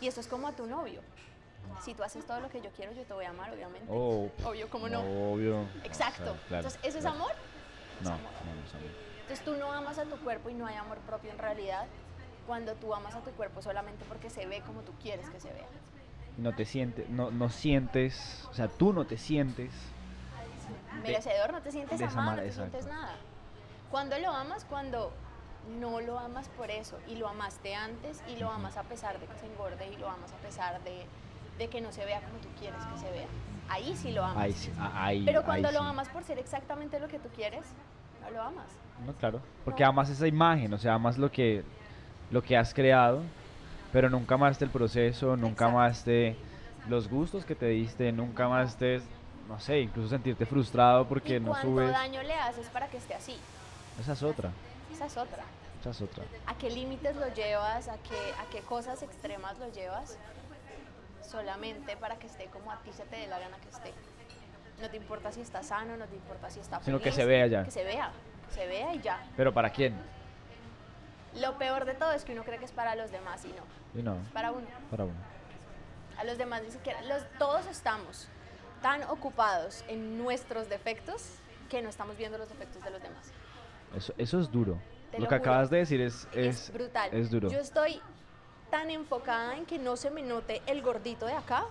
Y 0.02 0.08
esto 0.08 0.22
es 0.22 0.28
como 0.28 0.48
a 0.48 0.52
tu 0.52 0.68
novio. 0.68 1.02
Si 1.84 1.94
tú 1.94 2.04
haces 2.04 2.26
todo 2.26 2.40
lo 2.40 2.50
que 2.50 2.62
yo 2.62 2.70
quiero, 2.72 2.92
yo 2.94 3.04
te 3.04 3.14
voy 3.14 3.26
a 3.26 3.30
amar, 3.30 3.54
obviamente. 3.54 3.88
Oh, 3.90 4.30
Obvio, 4.44 4.70
¿cómo 4.70 4.90
no? 4.90 5.02
Obvio. 5.02 5.62
Exacto. 5.84 6.36
Claro, 6.48 6.68
Entonces, 6.68 6.80
¿eso 6.84 7.00
claro. 7.00 7.16
es 7.16 7.16
amor? 7.16 7.32
No, 8.02 8.10
amor. 8.10 8.32
no, 8.46 8.54
no 8.56 8.68
es 8.68 8.76
amor. 8.76 8.92
Entonces 9.22 9.46
tú 9.46 9.56
no 9.58 9.72
amas 9.72 9.98
a 9.98 10.06
tu 10.06 10.18
cuerpo 10.18 10.50
y 10.50 10.54
no 10.54 10.66
hay 10.66 10.76
amor 10.76 11.00
propio 11.00 11.32
en 11.32 11.38
realidad 11.38 11.86
cuando 12.48 12.74
tú 12.76 12.96
amas 12.96 13.14
a 13.14 13.20
tu 13.20 13.32
cuerpo 13.32 13.62
solamente 13.62 14.06
porque 14.08 14.30
se 14.30 14.46
ve 14.46 14.62
como 14.62 14.82
tú 14.82 14.94
quieres 15.02 15.30
que 15.30 15.40
se 15.40 15.52
vea. 15.52 15.68
No 16.38 16.56
te 16.56 16.66
sientes, 16.66 17.10
no, 17.10 17.30
no 17.30 17.50
sientes, 17.50 18.48
o 18.50 18.54
sea, 18.54 18.70
tú 18.70 18.94
no 18.94 19.06
te 19.06 19.18
sientes. 19.18 19.72
Merecedor, 21.04 21.52
no 21.52 21.62
te 21.62 21.72
sientes 21.72 22.02
amado, 22.02 22.38
no 22.38 22.44
te 22.44 22.52
sientes 22.52 22.86
nada. 22.86 23.16
Cuando 23.92 24.18
lo 24.18 24.32
amas, 24.32 24.66
cuando 24.66 25.12
no 25.80 26.00
lo 26.00 26.18
amas 26.18 26.48
por 26.50 26.72
eso 26.72 26.98
y 27.08 27.16
lo 27.16 27.28
amaste 27.28 27.76
antes 27.76 28.24
y 28.28 28.38
lo 28.38 28.50
amas 28.50 28.78
a 28.78 28.84
pesar 28.84 29.20
de 29.20 29.26
que 29.26 29.38
se 29.38 29.46
engorde 29.48 29.90
y 29.90 29.98
lo 29.98 30.10
amas 30.10 30.32
a 30.32 30.38
pesar 30.38 30.82
de, 30.84 31.06
de 31.58 31.68
que 31.70 31.82
no 31.82 31.92
se 31.92 32.06
vea 32.06 32.22
como 32.22 32.38
tú 32.40 32.48
quieres 32.60 32.84
que 32.86 32.98
se 33.00 33.12
vea. 33.12 33.28
Ahí 33.70 33.96
sí 33.96 34.12
lo 34.12 34.24
amas. 34.24 34.38
Ahí 34.44 34.54
sí, 34.54 34.72
a- 34.80 35.06
ahí. 35.06 35.26
Pero 35.26 35.40
ahí 35.40 35.46
cuando 35.46 35.72
lo 35.72 35.80
sí. 35.80 35.86
amas 35.86 36.08
por 36.10 36.24
ser 36.24 36.40
exactamente 36.40 37.00
lo 37.00 37.08
que 37.08 37.20
tú 37.20 37.30
quieres, 37.36 37.66
no 38.22 38.32
lo 38.32 38.42
amas. 38.42 38.68
No, 39.06 39.14
claro. 39.14 39.42
Porque 39.66 39.84
No. 39.84 39.90
amas 39.90 40.10
esa 40.10 40.28
imagen, 40.28 40.74
o 40.74 40.78
sea, 40.78 40.94
amas 40.94 41.18
lo 41.18 41.32
que, 41.32 41.64
lo 42.32 42.42
que 42.42 42.56
has 42.58 42.74
creado, 42.74 43.22
pero 43.92 44.10
nunca 44.10 44.36
amaste 44.36 44.66
el 44.66 44.72
proceso, 44.72 45.36
nunca 45.36 45.66
Exacto. 45.66 45.78
amaste 45.80 46.38
los 46.88 47.10
gustos 47.10 47.44
que 47.46 47.56
te 47.56 47.68
diste, 47.68 48.12
nunca 48.12 48.46
amaste, 48.46 49.02
no 49.50 49.60
sé, 49.60 49.82
incluso 49.82 50.10
sentirte 50.10 50.46
frustrado 50.46 51.06
porque 51.08 51.36
¿Y 51.36 51.40
no 51.40 51.48
cuánto 51.52 51.68
subes. 51.68 51.92
daño 51.92 52.24
le 52.24 52.34
haces 52.34 52.68
para 52.70 52.88
que 52.88 52.98
esté 52.98 53.14
así? 53.14 53.38
Esa 54.00 54.14
es 54.14 54.24
otra, 54.24 54.52
Esa 54.94 55.06
es 55.08 55.18
otra. 55.18 55.44
esa 55.82 55.90
es 55.90 56.02
otra. 56.02 56.24
¿A 56.46 56.56
qué 56.58 56.70
límites 56.70 57.16
lo 57.18 57.28
llevas? 57.34 57.88
¿A 57.90 57.98
qué, 57.98 58.16
¿A 58.40 58.50
qué 58.52 58.60
cosas 58.62 59.04
extremas 59.04 59.58
lo 59.60 59.70
llevas? 59.72 60.18
Solamente 61.30 61.98
para 61.98 62.18
que 62.18 62.28
esté 62.28 62.46
como 62.46 62.72
a 62.72 62.78
ti 62.82 62.92
se 62.94 63.04
te 63.04 63.18
dé 63.18 63.28
la 63.28 63.38
gana 63.40 63.58
que 63.58 63.70
esté. 63.70 63.94
No 64.82 64.90
te 64.90 64.98
importa 64.98 65.32
si 65.32 65.42
está 65.42 65.62
sano, 65.64 65.98
no 65.98 66.06
te 66.06 66.16
importa 66.16 66.50
si 66.50 66.60
está 66.60 66.82
Sino 66.82 67.00
que 67.00 67.12
se 67.12 67.26
vea 67.26 67.48
ya. 67.48 67.64
Que 67.64 67.72
se 67.72 67.84
vea, 67.84 68.12
se 68.50 68.66
vea 68.68 68.94
y 68.94 69.02
ya. 69.02 69.20
Pero 69.36 69.54
¿para 69.54 69.70
quién? 69.72 69.96
Lo 71.36 71.58
peor 71.58 71.86
de 71.86 71.94
todo 71.96 72.14
es 72.14 72.24
que 72.24 72.34
uno 72.34 72.44
cree 72.44 72.58
que 72.60 72.66
es 72.66 72.72
para 72.72 72.96
los 72.96 73.12
demás 73.12 73.44
y 73.46 73.50
no, 73.50 74.00
Y 74.00 74.04
no, 74.04 74.16
es 74.22 74.30
para 74.30 74.52
uno. 74.52 74.68
para 74.90 75.04
uno. 75.04 75.16
A 76.18 76.24
los 76.24 76.38
demás 76.38 76.64
ni 76.64 76.72
siquiera. 76.72 77.02
Los, 77.04 77.24
todos 77.38 77.66
estamos 77.68 78.28
tan 78.82 79.04
ocupados 79.04 79.84
en 79.88 80.18
nuestros 80.18 80.70
defectos 80.70 81.36
que 81.70 81.82
no 81.82 81.90
estamos 81.90 82.18
viendo 82.18 82.38
los 82.38 82.48
defectos 82.50 82.84
de 82.84 82.90
los 82.92 83.02
demás. 83.02 83.32
Eso, 83.96 84.14
eso 84.18 84.40
es 84.40 84.50
duro. 84.52 84.80
Lo, 85.14 85.20
lo 85.20 85.28
que 85.28 85.36
juro. 85.36 85.36
acabas 85.36 85.70
de 85.70 85.78
decir 85.80 86.02
es, 86.02 86.28
Es, 86.32 86.70
es, 86.70 86.74
brutal. 86.74 87.10
es 87.14 87.30
duro. 87.30 87.50
Yo 87.50 87.60
estoy 87.60 88.02
tan 88.70 88.90
enfocada 88.92 89.56
en 89.58 89.66
que 89.66 89.80
no 89.80 89.96
se 89.96 90.10
me 90.12 90.22
note 90.22 90.62
el 90.68 90.82
gordito 90.82 91.26
de 91.26 91.34
acá 91.34 91.66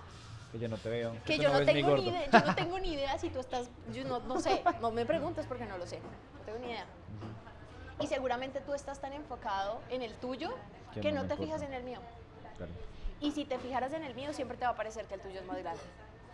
Que 0.53 0.59
yo 0.59 0.69
no 0.69 0.77
te 0.79 0.89
veo. 0.89 1.13
que 1.25 1.39
yo 1.39 1.53
no, 1.53 1.61
mi 1.61 1.67
tengo 1.67 1.97
ni 1.97 2.09
idea, 2.09 2.31
yo 2.31 2.41
no 2.47 2.55
tengo 2.55 2.79
ni 2.79 2.93
idea 2.95 3.19
si 3.19 3.31
tú 3.31 3.41
estás, 3.41 3.69
yo 3.93 4.05
no, 4.05 4.21
no 4.21 4.41
sé, 4.41 4.63
no 4.81 4.91
me 4.91 5.05
preguntes 5.07 5.47
porque 5.47 5.67
no 5.67 5.77
lo 5.79 5.87
sé, 5.87 5.99
no 6.01 6.41
tengo 6.45 6.59
ni 6.59 6.67
idea. 6.73 6.87
Y 8.01 8.07
seguramente 8.07 8.61
tú 8.61 8.75
estás 8.75 9.01
tan 9.01 9.13
enfocado 9.15 9.81
en 9.91 10.03
el 10.03 10.13
tuyo 10.15 10.55
Que 10.93 11.01
que 11.01 11.13
no 11.13 11.23
no, 11.23 11.29
te 11.29 11.37
fijas 11.37 11.63
en 11.63 11.73
el 11.73 11.83
mío. 11.83 11.99
Claro. 12.57 12.73
Y 13.21 13.33
si 13.33 13.45
te 13.47 13.59
fijaras 13.59 13.93
en 13.95 14.05
el 14.05 14.15
mío, 14.15 14.33
siempre 14.35 14.57
te 14.59 14.65
va 14.67 14.73
a 14.73 14.77
parecer 14.77 15.07
que 15.07 15.15
el 15.15 15.21
tuyo 15.21 15.41
es 15.41 15.47
más 15.47 15.57
grande. 15.59 15.81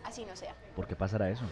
Así 0.03 0.25
no 0.25 0.35
sea. 0.35 0.53
¿Por 0.75 0.85
qué 0.85 0.97
pasará 0.97 1.29
eso? 1.29 1.43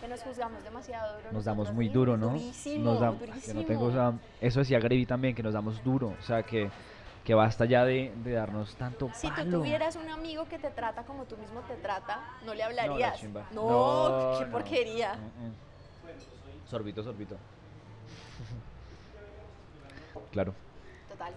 Que 0.00 0.08
nos 0.08 0.22
juzgamos 0.22 0.64
demasiado 0.64 1.18
duro. 1.18 1.32
Nos 1.32 1.44
damos 1.44 1.70
muy 1.74 1.90
duro, 1.90 2.16
¿no? 2.16 2.28
Durísimo, 2.30 2.84
Nos 2.92 3.00
da- 3.00 3.10
durísimo. 3.10 3.42
que 3.44 3.52
no 3.54 3.64
tengo, 3.66 3.84
o 3.84 3.92
sea, 3.92 4.14
eso 4.40 4.60
decía 4.60 4.78
Grevi 4.80 5.04
también, 5.04 5.34
que 5.34 5.42
nos 5.42 5.52
damos 5.52 5.84
duro. 5.84 6.14
O 6.18 6.22
sea, 6.22 6.42
que, 6.42 6.70
que 7.24 7.34
basta 7.34 7.64
ya 7.66 7.84
de, 7.84 8.12
de 8.24 8.32
darnos 8.32 8.74
tanto 8.76 9.10
Si 9.14 9.30
tú 9.30 9.44
tuvieras 9.50 9.96
un 9.96 10.08
amigo 10.10 10.44
que 10.46 10.58
te 10.58 10.70
trata 10.70 11.04
como 11.04 11.24
tú 11.24 11.36
mismo 11.36 11.60
te 11.62 11.76
trata, 11.76 12.20
no 12.44 12.54
le 12.54 12.62
hablarías. 12.64 13.22
No, 13.52 14.36
qué 14.38 14.44
no. 14.46 14.50
porquería. 14.50 15.14
Mm, 15.14 15.46
mm. 15.46 15.52
Sorbito, 16.68 17.02
sorbito. 17.02 17.36
claro. 20.32 20.54
Total. 21.08 21.32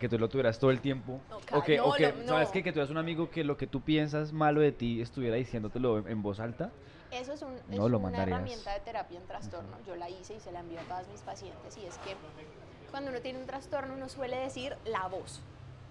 Que 0.00 0.08
tú 0.08 0.18
lo 0.18 0.28
tuvieras 0.28 0.58
todo 0.58 0.70
el 0.70 0.80
tiempo. 0.80 1.20
No, 1.30 1.36
o 1.36 1.40
ca- 1.40 1.62
que, 1.62 1.80
o 1.80 1.88
no, 1.88 1.92
que 1.94 2.12
no, 2.12 2.28
¿sabes 2.28 2.48
qué? 2.48 2.62
Que 2.62 2.72
tú 2.72 2.80
eres 2.80 2.90
un 2.90 2.98
amigo 2.98 3.30
que 3.30 3.44
lo 3.44 3.56
que 3.56 3.66
tú 3.68 3.80
piensas 3.80 4.32
malo 4.32 4.60
de 4.60 4.72
ti 4.72 5.00
estuviera 5.00 5.36
diciéndotelo 5.36 5.98
en, 5.98 6.08
en 6.08 6.22
voz 6.22 6.40
alta. 6.40 6.70
Eso 7.12 7.34
es, 7.34 7.42
un, 7.42 7.52
es 7.54 7.68
No 7.78 7.88
lo 7.88 7.98
una 7.98 8.08
mandarías. 8.08 8.38
herramienta 8.38 8.72
de 8.72 8.80
terapia 8.80 9.20
en 9.20 9.26
trastorno. 9.26 9.76
Yo 9.86 9.94
la 9.96 10.08
hice 10.08 10.34
y 10.34 10.40
se 10.40 10.50
la 10.50 10.60
envío 10.60 10.80
a 10.80 10.84
todas 10.84 11.06
mis 11.08 11.20
pacientes. 11.20 11.76
Y 11.76 11.84
es 11.86 11.96
que 11.98 12.16
cuando 12.92 13.10
uno 13.10 13.20
tiene 13.20 13.40
un 13.40 13.46
trastorno, 13.46 13.94
uno 13.94 14.08
suele 14.08 14.36
decir 14.36 14.76
la 14.84 15.08
voz. 15.08 15.40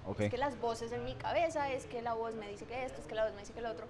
Ok. 0.06 0.22
Es 0.22 0.32
que 0.32 0.38
las 0.38 0.58
voces 0.62 0.92
en 0.94 1.04
mi 1.04 1.16
cabeza, 1.16 1.70
es 1.72 1.86
que 1.88 2.02
la 2.02 2.14
voz 2.14 2.34
me 2.36 2.48
dice 2.48 2.66
que 2.66 2.86
esto, 2.86 3.02
es 3.02 3.08
que 3.08 3.16
la 3.16 3.26
voz 3.26 3.34
me 3.34 3.42
dice 3.42 3.52
que 3.54 3.62
lo 3.62 3.72
otro. 3.72 3.88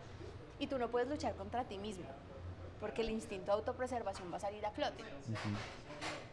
Y 0.57 0.67
tú 0.67 0.79
no 0.79 0.87
puedes 0.89 1.07
luchar 1.09 1.35
contra 1.35 1.65
ti 1.65 1.77
mismo. 1.77 2.05
Porque 2.79 3.01
el 3.01 3.09
instinto 3.11 3.47
de 3.47 3.51
autopreservación 3.51 4.31
va 4.31 4.37
a 4.37 4.39
salir 4.39 4.65
a 4.65 4.71
flote. 4.71 5.03
Ujú. 5.03 5.49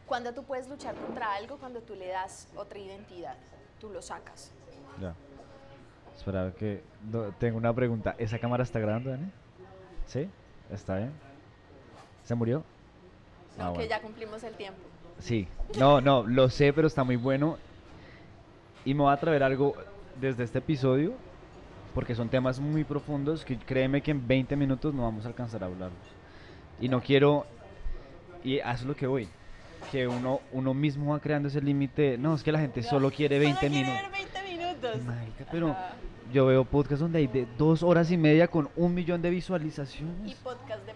Cuando 0.06 0.32
tú 0.32 0.44
puedes 0.44 0.68
luchar 0.68 0.94
contra 0.94 1.34
algo, 1.34 1.58
cuando 1.58 1.80
tú 1.82 1.94
le 1.94 2.08
das 2.08 2.48
otra 2.56 2.78
identidad, 2.78 3.36
tú 3.80 3.90
lo 3.90 4.00
sacas. 4.00 4.52
Ya. 5.00 5.14
Espera, 6.16 6.52
que 6.56 6.82
no, 7.10 7.32
tengo 7.32 7.58
una 7.58 7.74
pregunta. 7.74 8.14
¿Esa 8.18 8.38
cámara 8.38 8.62
está 8.62 8.78
grabando, 8.78 9.10
Dani? 9.10 9.30
¿Sí? 10.06 10.30
¿Está 10.70 10.96
bien? 10.96 11.12
¿Se 12.24 12.34
murió? 12.34 12.64
No, 13.56 13.64
Ah, 13.64 13.68
que 13.68 13.78
bueno. 13.80 13.90
ya 13.90 14.00
cumplimos 14.00 14.42
el 14.44 14.54
tiempo. 14.54 14.80
Sí. 15.18 15.48
No, 15.78 16.00
no, 16.00 16.22
lo 16.26 16.48
sé, 16.48 16.72
pero 16.72 16.86
está 16.86 17.04
muy 17.04 17.16
bueno. 17.16 17.58
Y 18.84 18.94
me 18.94 19.04
va 19.04 19.12
a 19.12 19.20
traer 19.20 19.42
algo 19.42 19.74
desde 20.20 20.44
este 20.44 20.58
episodio, 20.58 21.12
porque 21.94 22.14
son 22.14 22.28
temas 22.28 22.58
muy 22.60 22.84
profundos 22.84 23.44
que 23.44 23.58
créeme 23.58 24.00
que 24.02 24.12
en 24.12 24.26
20 24.26 24.56
minutos 24.56 24.94
no 24.94 25.02
vamos 25.02 25.24
a 25.24 25.28
alcanzar 25.28 25.62
a 25.62 25.66
hablarlos. 25.66 25.98
Y 26.80 26.88
no 26.88 27.00
quiero, 27.02 27.44
y 28.44 28.58
es 28.58 28.82
lo 28.84 28.94
que 28.96 29.06
voy, 29.06 29.28
que 29.90 30.06
uno, 30.06 30.40
uno 30.52 30.74
mismo 30.74 31.12
va 31.12 31.20
creando 31.20 31.48
ese 31.48 31.60
límite. 31.60 32.16
No, 32.16 32.34
es 32.34 32.42
que 32.42 32.52
la 32.52 32.60
gente 32.60 32.82
solo 32.82 33.10
quiere 33.10 33.38
20 33.38 33.58
Solo 33.60 33.70
quiere 33.70 33.86
minutos. 33.86 34.10
ver 34.10 34.30
20 34.32 34.56
minutos. 34.56 35.04
Marica, 35.04 35.44
pero 35.50 35.70
Ajá. 35.70 35.90
yo 36.32 36.46
veo 36.46 36.64
podcasts 36.64 37.00
donde 37.00 37.18
hay 37.18 37.26
de 37.26 37.46
dos 37.58 37.82
horas 37.82 38.10
y 38.12 38.16
media 38.16 38.46
con 38.48 38.68
un 38.76 38.94
millón 38.94 39.20
de 39.20 39.28
Y 39.28 39.32
visualizaciones. 39.32 40.34
podcast 40.36 40.86
de. 40.86 40.94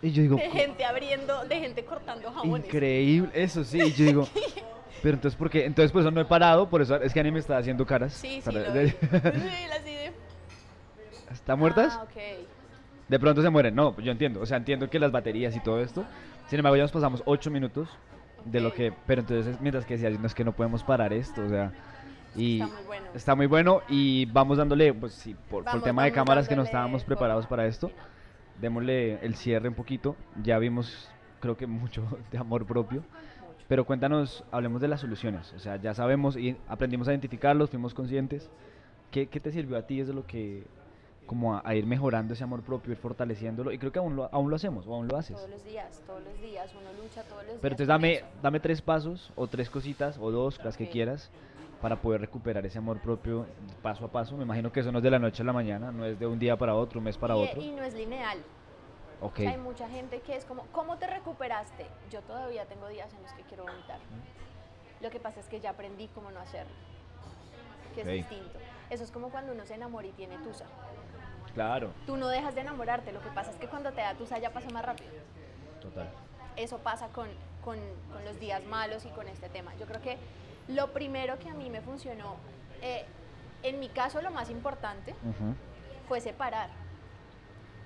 Y 0.00 0.10
yo 0.12 0.22
digo, 0.22 0.36
De 0.36 0.50
gente 0.50 0.84
abriendo, 0.84 1.44
de 1.46 1.56
gente 1.60 1.84
cortando 1.84 2.30
jabones. 2.30 2.64
increíble, 2.66 3.30
eso 3.34 3.64
sí, 3.64 3.80
y 3.80 3.92
yo 3.92 4.04
digo, 4.04 4.28
pero 5.02 5.14
entonces, 5.14 5.36
¿por 5.36 5.50
qué? 5.50 5.64
Entonces, 5.64 5.90
por 5.90 6.02
eso 6.02 6.10
no 6.10 6.20
he 6.20 6.24
parado, 6.24 6.68
por 6.68 6.80
eso 6.82 6.96
es 6.96 7.12
que 7.12 7.20
Ani 7.20 7.32
me 7.32 7.40
está 7.40 7.58
haciendo 7.58 7.84
caras. 7.84 8.12
Sí, 8.14 8.40
sí, 8.42 8.52
lo 8.52 8.60
vi. 8.60 8.88
Sí, 8.90 9.00
así 9.72 9.90
de... 9.90 10.12
¿Están 11.32 11.58
muertas? 11.58 11.94
Ah, 11.98 12.04
ok. 12.04 12.16
De 13.08 13.18
pronto 13.18 13.42
se 13.42 13.50
mueren. 13.50 13.74
No, 13.74 13.98
yo 14.00 14.12
entiendo, 14.12 14.40
o 14.40 14.46
sea, 14.46 14.56
entiendo 14.58 14.88
que 14.88 14.98
las 14.98 15.10
baterías 15.10 15.56
y 15.56 15.60
todo 15.60 15.80
esto. 15.80 16.04
Sin 16.48 16.58
embargo, 16.58 16.76
ya 16.76 16.82
nos 16.82 16.92
pasamos 16.92 17.22
8 17.26 17.50
minutos 17.50 17.88
de 18.44 18.60
lo 18.60 18.72
que, 18.72 18.92
pero 19.06 19.22
entonces, 19.22 19.60
mientras 19.60 19.84
que 19.84 19.96
decía, 19.96 20.10
no 20.10 20.26
es 20.26 20.34
que 20.34 20.44
no 20.44 20.52
podemos 20.52 20.82
parar 20.84 21.12
esto, 21.12 21.42
o 21.44 21.48
sea, 21.48 21.72
y 22.36 22.60
Está 22.60 22.66
muy 22.74 22.84
bueno. 22.86 23.06
está 23.14 23.34
muy 23.34 23.46
bueno 23.46 23.80
y 23.88 24.26
vamos 24.26 24.58
dándole, 24.58 24.94
pues 24.94 25.12
sí, 25.14 25.34
por, 25.34 25.48
por 25.50 25.58
el 25.60 25.64
Vamos, 25.64 25.82
tema 25.84 26.04
de 26.04 26.10
vamos 26.10 26.24
cámaras 26.24 26.48
que 26.48 26.54
no 26.56 26.62
estábamos 26.62 27.02
preparados 27.04 27.46
para 27.46 27.66
esto, 27.66 27.90
démosle 28.60 29.24
el 29.24 29.34
cierre 29.34 29.68
un 29.68 29.74
poquito. 29.74 30.16
Ya 30.42 30.58
vimos, 30.58 31.10
creo 31.40 31.56
que 31.56 31.66
mucho 31.66 32.04
de 32.32 32.38
amor 32.38 32.66
propio. 32.66 33.02
Pero 33.68 33.84
cuéntanos, 33.84 34.44
hablemos 34.50 34.80
de 34.80 34.88
las 34.88 35.00
soluciones. 35.00 35.52
O 35.52 35.58
sea, 35.58 35.76
ya 35.76 35.92
sabemos 35.94 36.36
y 36.36 36.56
aprendimos 36.68 37.06
a 37.08 37.12
identificarlos, 37.12 37.70
fuimos 37.70 37.92
conscientes. 37.92 38.48
¿Qué, 39.10 39.26
qué 39.26 39.40
te 39.40 39.52
sirvió 39.52 39.76
a 39.76 39.82
ti? 39.82 40.00
Es 40.00 40.08
de 40.08 40.14
lo 40.14 40.26
que, 40.26 40.64
como 41.26 41.54
a, 41.54 41.62
a 41.64 41.74
ir 41.74 41.86
mejorando 41.86 42.32
ese 42.32 42.44
amor 42.44 42.62
propio, 42.62 42.92
ir 42.92 42.98
fortaleciéndolo. 42.98 43.70
Y 43.70 43.78
creo 43.78 43.92
que 43.92 43.98
aún 43.98 44.16
lo, 44.16 44.28
aún 44.32 44.48
lo 44.48 44.56
hacemos 44.56 44.86
o 44.86 44.94
aún 44.94 45.06
lo 45.06 45.18
haces. 45.18 45.36
Todos 45.36 45.50
los 45.50 45.64
días, 45.64 46.02
todos 46.06 46.22
los 46.24 46.40
días, 46.40 46.72
uno 46.80 47.02
lucha 47.02 47.22
todos 47.24 47.42
los 47.42 47.46
días. 47.46 47.58
Pero 47.60 47.72
entonces 47.74 47.88
dame, 47.88 48.24
dame 48.42 48.60
tres 48.60 48.80
pasos 48.80 49.32
o 49.36 49.46
tres 49.46 49.68
cositas 49.68 50.16
o 50.18 50.30
dos, 50.30 50.58
las 50.64 50.76
que 50.78 50.88
quieras, 50.88 51.30
para 51.80 51.96
poder 52.00 52.20
recuperar 52.20 52.64
ese 52.66 52.78
amor 52.78 52.98
propio 53.00 53.46
paso 53.82 54.04
a 54.04 54.08
paso. 54.08 54.36
Me 54.36 54.42
imagino 54.44 54.72
que 54.72 54.80
eso 54.80 54.90
no 54.90 54.98
es 54.98 55.04
de 55.04 55.10
la 55.10 55.18
noche 55.18 55.42
a 55.42 55.46
la 55.46 55.52
mañana, 55.52 55.92
no 55.92 56.04
es 56.04 56.18
de 56.18 56.26
un 56.26 56.38
día 56.38 56.56
para 56.56 56.74
otro, 56.74 56.98
un 56.98 57.04
mes 57.04 57.16
para 57.16 57.36
y, 57.36 57.42
otro. 57.44 57.62
y 57.62 57.70
no 57.70 57.82
es 57.84 57.94
lineal. 57.94 58.38
Ok, 59.20 59.32
O 59.34 59.36
sea, 59.42 59.50
hay 59.50 59.56
mucha 59.58 59.88
gente 59.88 60.20
que 60.20 60.36
es 60.36 60.44
como, 60.44 60.62
¿cómo 60.72 60.96
te 60.98 61.06
recuperaste? 61.06 61.86
Yo 62.10 62.20
todavía 62.22 62.64
tengo 62.66 62.86
días 62.88 63.12
en 63.14 63.22
los 63.22 63.32
que 63.32 63.42
quiero 63.42 63.64
vomitar. 63.64 63.98
Lo 65.00 65.10
que 65.10 65.18
pasa 65.20 65.40
es 65.40 65.46
que 65.46 65.60
ya 65.60 65.70
aprendí 65.70 66.08
cómo 66.14 66.30
no 66.30 66.40
hacerlo, 66.40 66.72
que 67.94 68.00
es 68.02 68.06
distinto. 68.06 68.58
Eso 68.90 69.04
es 69.04 69.10
como 69.10 69.28
cuando 69.30 69.52
uno 69.52 69.64
se 69.66 69.74
enamora 69.74 70.06
y 70.06 70.12
tiene 70.12 70.36
tusa. 70.38 70.64
claro, 71.54 71.90
Tú 72.06 72.16
no 72.16 72.28
dejas 72.28 72.54
de 72.54 72.60
enamorarte, 72.62 73.12
lo 73.12 73.20
que 73.20 73.28
pasa 73.30 73.50
es 73.50 73.56
que 73.56 73.66
cuando 73.68 73.90
te 73.92 74.00
da 74.00 74.14
tusa 74.14 74.38
ya 74.38 74.50
pasa 74.52 74.68
más 74.70 74.84
rápido. 74.84 75.10
total. 75.80 76.08
Eso 76.56 76.78
pasa 76.78 77.08
con, 77.08 77.28
con- 77.64 77.78
con 78.12 78.24
los 78.24 78.38
días 78.40 78.64
malos 78.66 79.04
y 79.04 79.08
con 79.10 79.28
este 79.28 79.48
tema. 79.48 79.72
Yo 79.78 79.86
creo 79.86 80.00
que 80.00 80.16
lo 80.68 80.92
primero 80.92 81.38
que 81.38 81.48
a 81.48 81.54
mí 81.54 81.70
me 81.70 81.80
funcionó, 81.80 82.36
eh, 82.82 83.04
en 83.62 83.80
mi 83.80 83.88
caso 83.88 84.20
lo 84.22 84.30
más 84.30 84.50
importante, 84.50 85.14
fue 86.06 86.20
separar 86.20 86.70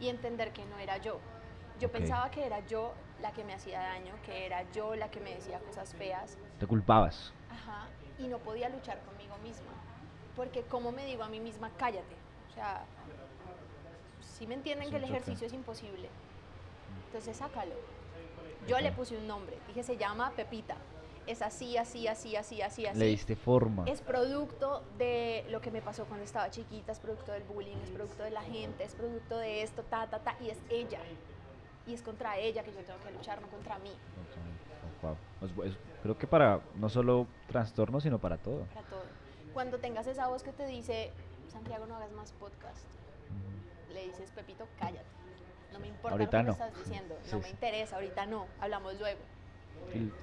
y 0.00 0.08
entender 0.08 0.52
que 0.52 0.64
no 0.66 0.78
era 0.78 0.96
yo. 0.98 1.18
Yo 1.80 1.90
pensaba 1.90 2.30
que 2.30 2.44
era 2.44 2.60
yo 2.66 2.92
la 3.20 3.32
que 3.32 3.44
me 3.44 3.54
hacía 3.54 3.80
daño, 3.80 4.14
que 4.24 4.46
era 4.46 4.70
yo 4.72 4.94
la 4.94 5.10
que 5.10 5.20
me 5.20 5.34
decía 5.34 5.58
cosas 5.60 5.94
feas, 5.94 6.36
Te 6.58 6.66
culpabas. 6.66 7.32
ajá, 7.50 7.86
y 8.18 8.26
no 8.28 8.38
podía 8.38 8.68
luchar 8.68 9.00
conmigo 9.02 9.36
misma. 9.38 9.72
Porque 10.36 10.62
como 10.62 10.92
me 10.92 11.04
digo 11.06 11.22
a 11.22 11.28
mí 11.28 11.40
misma, 11.40 11.70
cállate. 11.76 12.14
O 12.50 12.54
sea, 12.54 12.84
si 14.20 14.46
me 14.46 14.54
entienden 14.54 14.86
Sí, 14.88 14.90
que 14.92 14.96
el 14.98 15.04
ejercicio 15.04 15.46
es 15.46 15.52
imposible, 15.52 16.08
entonces 17.06 17.36
sácalo. 17.36 17.74
Yo 18.66 18.78
le 18.80 18.92
puse 18.92 19.16
un 19.16 19.26
nombre, 19.26 19.58
dije 19.68 19.82
se 19.82 19.96
llama 19.96 20.32
Pepita. 20.36 20.76
Es 21.26 21.40
así, 21.40 21.76
así, 21.76 22.08
así, 22.08 22.34
así, 22.36 22.60
así, 22.62 22.86
así. 22.86 22.98
Le 22.98 23.06
diste 23.06 23.36
forma. 23.36 23.84
Es 23.86 24.00
producto 24.00 24.82
de 24.98 25.44
lo 25.50 25.60
que 25.60 25.70
me 25.70 25.80
pasó 25.80 26.04
cuando 26.06 26.24
estaba 26.24 26.50
chiquita, 26.50 26.90
es 26.92 26.98
producto 26.98 27.30
del 27.32 27.44
bullying, 27.44 27.76
es 27.84 27.90
producto 27.90 28.24
de 28.24 28.30
la 28.30 28.42
gente, 28.42 28.82
es 28.84 28.94
producto 28.94 29.38
de 29.38 29.62
esto, 29.62 29.82
ta, 29.84 30.08
ta, 30.08 30.18
ta, 30.18 30.34
y 30.40 30.50
es 30.50 30.58
ella. 30.68 30.98
Y 31.86 31.94
es 31.94 32.02
contra 32.02 32.36
ella 32.38 32.62
que 32.64 32.72
yo 32.72 32.80
tengo 32.84 32.98
que 33.00 33.10
luchar, 33.12 33.40
no 33.40 33.48
contra 33.48 33.78
mí, 33.78 33.90
Ok, 33.90 35.02
wow. 35.02 35.16
Es 35.42 35.54
bu- 35.56 35.64
es- 35.66 35.76
creo 36.02 36.16
que 36.18 36.26
para 36.26 36.60
no 36.76 36.88
solo 36.88 37.26
trastornos, 37.48 38.02
sino 38.02 38.18
para 38.18 38.38
todo. 38.38 38.64
para 38.66 38.82
todo. 38.88 39.04
Cuando 39.52 39.78
tengas 39.78 40.06
esa 40.06 40.28
voz 40.28 40.42
que 40.42 40.52
te 40.52 40.66
dice, 40.66 41.10
Santiago, 41.52 41.86
no 41.86 41.96
hagas 41.96 42.10
más 42.12 42.32
podcast, 42.32 42.84
le 43.92 44.04
dices, 44.06 44.30
Pepito, 44.30 44.66
cállate. 44.78 45.04
No 45.72 45.78
me 45.78 45.88
importa 45.88 46.10
Ahorita 46.12 46.42
lo 46.42 46.48
no. 46.50 46.54
que 46.56 46.60
me 46.62 46.66
estás 46.68 46.84
diciendo, 46.84 47.16
Sí, 47.24 47.30
no 47.32 47.38
me 47.38 47.44
sí. 47.44 47.50
interesa, 47.50 47.96
ahorita 47.96 48.26
no, 48.26 48.46
hablamos 48.60 48.98
luego. 48.98 49.20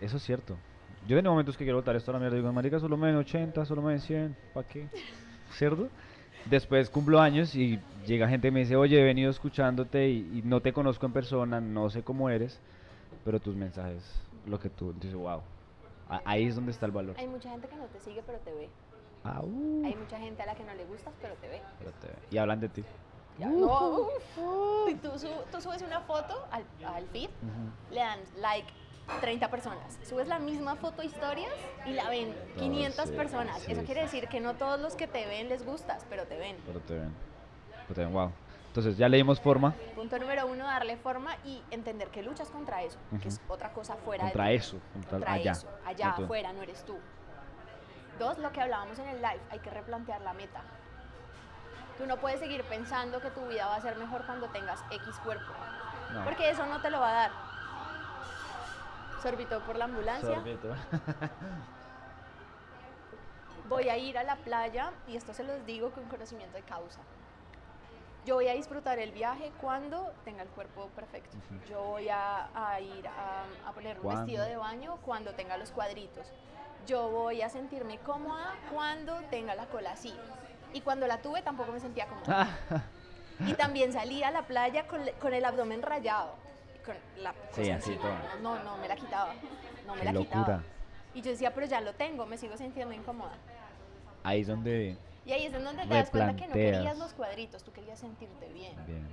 Eso 0.01 0.17
es 0.17 0.23
cierto. 0.23 0.57
Yo 1.07 1.17
en 1.17 1.25
momentos 1.25 1.57
que 1.57 1.63
quiero 1.63 1.77
votar 1.79 1.95
esto 1.95 2.11
a 2.11 2.13
la 2.15 2.19
mierda, 2.19 2.35
digo, 2.35 2.51
marica, 2.51 2.79
solo 2.79 2.97
me 2.97 3.07
den 3.07 3.15
80, 3.17 3.65
solo 3.65 3.81
me 3.81 3.91
den 3.91 4.01
100, 4.01 4.35
¿para 4.53 4.67
qué? 4.67 4.87
¿Cierto? 5.51 5.89
Después 6.45 6.89
cumplo 6.89 7.19
años 7.19 7.55
y 7.55 7.79
llega 8.05 8.27
gente 8.27 8.47
y 8.49 8.51
me 8.51 8.59
dice, 8.61 8.75
oye, 8.75 8.99
he 8.99 9.03
venido 9.03 9.29
escuchándote 9.31 10.09
y, 10.09 10.39
y 10.39 10.41
no 10.43 10.61
te 10.61 10.73
conozco 10.73 11.05
en 11.05 11.13
persona, 11.13 11.59
no 11.61 11.89
sé 11.89 12.03
cómo 12.03 12.29
eres, 12.29 12.59
pero 13.23 13.39
tus 13.39 13.55
mensajes, 13.55 14.03
lo 14.45 14.59
que 14.59 14.69
tú, 14.69 14.93
dices, 14.93 15.15
wow, 15.15 15.41
ahí 16.25 16.45
es 16.47 16.55
donde 16.55 16.71
está 16.71 16.85
el 16.85 16.91
valor. 16.91 17.15
Hay 17.17 17.27
mucha 17.27 17.49
gente 17.49 17.67
que 17.67 17.75
no 17.75 17.85
te 17.85 17.99
sigue, 17.99 18.21
pero 18.25 18.39
te 18.39 18.53
ve. 18.53 18.69
Ah, 19.23 19.41
uh, 19.43 19.85
Hay 19.85 19.95
mucha 19.95 20.17
gente 20.17 20.41
a 20.43 20.45
la 20.45 20.55
que 20.55 20.63
no 20.63 20.73
le 20.73 20.85
gustas, 20.85 21.13
pero 21.21 21.33
te 21.35 21.47
ve. 21.47 21.61
pero 21.77 21.91
te- 21.91 22.35
y 22.35 22.37
hablan 22.37 22.59
de 22.59 22.69
ti. 22.69 22.83
Ya, 23.37 23.47
no, 23.47 23.99
uf. 23.99 24.89
Y 24.89 24.95
tú, 24.95 25.09
tú 25.51 25.61
subes 25.61 25.81
una 25.81 26.01
foto 26.01 26.33
al, 26.51 26.63
al 26.85 27.05
feed, 27.07 27.29
Ujú. 27.41 27.93
le 27.93 27.99
dan 27.99 28.19
like 28.41 28.67
30 29.21 29.49
personas. 29.49 29.97
Subes 30.07 30.27
la 30.27 30.39
misma 30.39 30.75
foto 30.75 31.03
historias 31.03 31.51
y 31.85 31.91
la 31.93 32.09
ven 32.09 32.35
500 32.57 33.09
sí, 33.09 33.15
personas. 33.15 33.59
sí, 33.61 33.71
Eso 33.71 33.83
quiere 33.83 34.01
decir 34.01 34.27
que 34.27 34.39
no 34.39 34.55
todos 34.55 34.79
los 34.79 34.95
que 34.95 35.07
te 35.07 35.25
ven 35.25 35.49
les 35.49 35.65
gustas, 35.65 36.05
pero 36.09 36.25
te 36.25 36.37
ven. 36.37 36.57
Pero 36.65 36.79
te 36.79 36.93
ven. 36.95 37.13
Pero 37.87 37.95
te 37.95 38.01
ven, 38.05 38.13
wow. 38.13 38.31
Entonces 38.67 38.97
ya 38.97 39.09
le 39.09 39.17
dimos 39.17 39.39
forma 39.41 39.73
Punto 39.95 40.19
número 40.19 40.45
uno, 40.45 40.63
darle 40.63 40.95
forma 40.95 41.35
y 41.43 41.63
entender 41.71 42.09
que 42.09 42.21
luchas 42.21 42.49
contra 42.49 42.83
eso, 42.83 42.99
que 43.19 43.27
es 43.27 43.41
otra 43.47 43.73
cosa 43.73 43.95
fuera 43.95 44.25
contra 44.25 44.43
de 44.45 44.49
ti. 44.51 44.55
eso, 44.57 44.77
contra, 44.93 45.09
Contra 45.11 45.33
allá. 45.33 45.51
eso, 45.53 45.67
allá 45.85 46.09
afuera, 46.11 46.53
no 46.53 46.61
eres 46.61 46.85
tú. 46.85 46.95
Dos, 48.19 48.37
lo 48.37 48.51
que 48.51 48.61
hablábamos 48.61 48.99
en 48.99 49.07
el 49.07 49.17
live, 49.17 49.39
hay 49.49 49.59
que 49.59 49.69
replantear 49.71 50.21
la 50.21 50.33
meta. 50.33 50.61
Tú 51.97 52.05
no 52.05 52.17
puedes 52.17 52.39
seguir 52.39 52.63
pensando 52.65 53.19
que 53.21 53.29
tu 53.31 53.45
vida 53.47 53.65
va 53.65 53.75
a 53.77 53.81
ser 53.81 53.95
mejor 53.97 54.23
cuando 54.25 54.47
tengas 54.49 54.83
X 54.91 55.15
cuerpo, 55.23 55.51
No. 56.13 56.23
porque 56.23 56.49
eso 56.51 56.65
no 56.67 56.79
te 56.79 56.89
lo 56.91 56.99
va 56.99 57.09
a 57.09 57.13
dar. 57.13 57.31
Sorbito 59.21 59.59
por 59.65 59.75
la 59.75 59.85
ambulancia. 59.85 60.35
Sorbito. 60.35 60.69
Voy 63.67 63.89
a 63.89 63.97
ir 63.97 64.17
a 64.17 64.23
la 64.23 64.35
playa 64.37 64.91
y 65.07 65.15
esto 65.15 65.33
se 65.33 65.43
los 65.43 65.63
digo 65.65 65.91
con 65.91 66.05
conocimiento 66.05 66.57
de 66.57 66.63
causa. 66.63 66.99
Yo 68.25 68.35
voy 68.35 68.47
a 68.47 68.53
disfrutar 68.53 68.99
el 68.99 69.11
viaje 69.11 69.51
cuando 69.61 70.11
tenga 70.25 70.43
el 70.43 70.49
cuerpo 70.49 70.87
perfecto. 70.95 71.37
Yo 71.69 71.81
voy 71.83 72.09
a, 72.09 72.49
a 72.53 72.79
ir 72.81 73.07
a, 73.07 73.45
a 73.67 73.71
poner 73.73 73.97
un 73.97 74.03
¿Cuándo? 74.03 74.21
vestido 74.25 74.45
de 74.45 74.57
baño 74.57 74.97
cuando 75.05 75.33
tenga 75.33 75.57
los 75.57 75.71
cuadritos. 75.71 76.27
Yo 76.85 77.09
voy 77.09 77.41
a 77.41 77.49
sentirme 77.49 77.97
cómoda 77.99 78.55
cuando 78.71 79.15
tenga 79.29 79.55
la 79.55 79.65
cola 79.67 79.91
así. 79.91 80.13
Y 80.73 80.81
cuando 80.81 81.07
la 81.07 81.21
tuve 81.21 81.41
tampoco 81.41 81.71
me 81.71 81.79
sentía 81.79 82.07
cómoda. 82.07 82.47
Y 83.47 83.53
también 83.53 83.93
salí 83.93 84.21
a 84.21 84.31
la 84.31 84.41
playa 84.41 84.85
con, 84.85 84.99
con 85.21 85.33
el 85.33 85.45
abdomen 85.45 85.81
rayado. 85.81 86.35
Con 86.89 87.23
la 87.23 87.31
Sí, 87.31 87.37
cosa 87.61 87.75
así 87.75 87.91
encima. 87.93 88.01
todo. 88.01 88.39
No, 88.41 88.63
no 88.63 88.77
me 88.77 88.87
la 88.87 88.95
quitaba. 88.95 89.33
No 89.85 89.93
me 89.93 89.99
Qué 89.99 90.05
la 90.05 90.11
locura. 90.13 90.39
quitaba. 90.39 90.63
Y 91.13 91.21
yo 91.21 91.31
decía, 91.31 91.53
pero 91.53 91.67
ya 91.67 91.81
lo 91.81 91.93
tengo, 91.93 92.25
me 92.25 92.37
sigo 92.37 92.57
sintiendo 92.57 92.93
incómoda. 92.95 93.33
Ahí 94.23 94.41
es 94.41 94.47
donde. 94.47 94.97
Y 95.25 95.31
ahí 95.31 95.45
es 95.45 95.51
donde 95.53 95.71
te 95.85 95.87
das 95.93 96.09
cuenta 96.09 96.35
que 96.35 96.47
no 96.47 96.53
querías 96.53 96.97
los 96.97 97.13
cuadritos, 97.13 97.63
tú 97.63 97.71
querías 97.71 97.99
sentirte 97.99 98.47
bien. 98.53 98.73
Bien. 98.87 99.07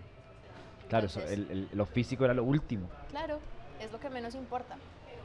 Claro, 0.88 1.06
eso, 1.06 1.20
Entonces- 1.20 1.38
el- 1.50 1.50
el- 1.50 1.68
lo 1.76 1.84
físico 1.84 2.24
era 2.24 2.32
lo 2.32 2.44
último. 2.44 2.88
Claro, 3.10 3.38
es 3.80 3.92
lo 3.92 4.00
que 4.00 4.08
menos 4.08 4.34
importa. 4.34 4.76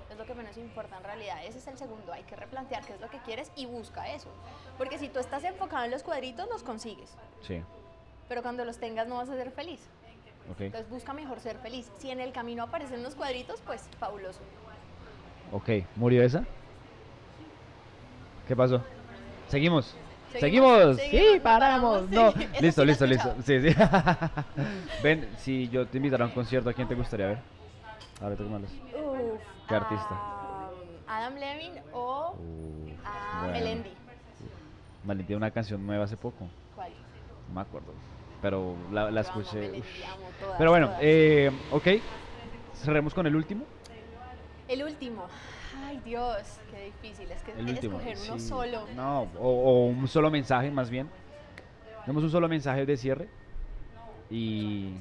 Es 0.09 0.17
lo 0.17 0.25
que 0.25 0.33
menos 0.33 0.57
importa 0.57 0.97
en 0.97 1.03
realidad. 1.05 1.45
Ese 1.45 1.59
es 1.59 1.67
el 1.67 1.77
segundo. 1.77 2.11
Hay 2.11 2.23
que 2.23 2.35
replantear 2.35 2.83
qué 2.85 2.93
es 2.93 2.99
lo 3.01 3.09
que 3.09 3.19
quieres 3.19 3.49
y 3.55 3.65
busca 3.65 4.11
eso. 4.11 4.27
Porque 4.77 4.97
si 4.97 5.07
tú 5.07 5.19
estás 5.19 5.43
enfocado 5.45 5.85
en 5.85 5.91
los 5.91 6.03
cuadritos, 6.03 6.49
los 6.49 6.63
consigues. 6.63 7.13
Sí. 7.41 7.63
Pero 8.27 8.41
cuando 8.41 8.65
los 8.65 8.77
tengas 8.77 9.07
no 9.07 9.15
vas 9.17 9.29
a 9.29 9.35
ser 9.35 9.51
feliz. 9.51 9.79
Entonces 10.59 10.89
busca 10.89 11.13
mejor 11.13 11.39
ser 11.39 11.57
feliz. 11.57 11.91
Si 11.97 12.11
en 12.11 12.19
el 12.19 12.31
camino 12.31 12.63
aparecen 12.63 13.03
los 13.03 13.15
cuadritos, 13.15 13.61
pues 13.65 13.87
fabuloso. 13.99 14.39
Ok. 15.51 15.69
¿Murió 15.95 16.23
esa? 16.23 16.43
¿Qué 18.47 18.55
pasó? 18.55 18.81
¿Seguimos? 19.47 19.95
Seguimos, 20.31 20.77
¿Seguimos? 20.77 20.95
seguimos, 20.97 21.33
sí, 21.33 21.39
paramos. 21.41 22.09
No. 22.09 22.31
sí. 22.31 22.47
Listo, 22.61 22.85
listo, 22.85 23.05
listo. 23.05 23.35
Sí, 23.43 23.61
sí. 23.61 23.75
Ven, 25.03 25.29
si 25.37 25.67
yo 25.69 25.87
te 25.87 25.97
invitara 25.97 26.23
a 26.25 26.27
un 26.27 26.33
concierto, 26.33 26.69
¿a 26.69 26.73
quién 26.73 26.87
te 26.87 26.95
gustaría 26.95 27.27
ver? 27.27 27.39
Ahora 28.21 28.35
te 28.35 28.43
malas. 28.43 28.71
Uf, 28.71 29.41
¿Qué 29.67 29.75
artista? 29.75 30.19
Adam 31.07 31.35
Levine 31.35 31.83
o 31.91 32.35
Uf, 32.37 33.05
a 33.05 33.39
bueno. 33.43 33.53
Melendi. 33.53 33.91
Tiene 35.25 35.35
una 35.35 35.51
canción 35.51 35.85
nueva 35.85 36.05
hace 36.05 36.15
poco. 36.15 36.47
¿Cuál? 36.75 36.91
No 37.49 37.55
me 37.55 37.61
acuerdo. 37.61 37.93
Pero 38.41 38.75
la, 38.91 39.11
la 39.11 39.21
escuché. 39.21 39.81
Todas, 40.39 40.57
Pero 40.57 40.71
bueno, 40.71 40.91
eh, 40.99 41.51
ok. 41.71 41.87
Cerremos 42.73 43.13
con 43.13 43.27
el 43.27 43.35
último. 43.35 43.65
El 44.67 44.83
último. 44.83 45.25
Ay, 45.85 46.01
Dios, 46.03 46.37
qué 46.71 46.85
difícil. 46.85 47.29
Es 47.31 47.41
que 47.43 47.51
El 47.51 47.69
último. 47.69 47.99
escoger 47.99 48.17
uno 48.29 48.39
sí. 48.39 48.47
solo. 48.47 48.87
No, 48.95 49.21
o, 49.39 49.47
o 49.49 49.85
un 49.87 50.07
solo 50.07 50.31
mensaje 50.31 50.71
más 50.71 50.89
bien. 50.89 51.09
Demos 52.05 52.23
un 52.23 52.31
solo 52.31 52.47
mensaje 52.47 52.85
de 52.85 52.97
cierre. 52.97 53.29
Y. 54.29 54.93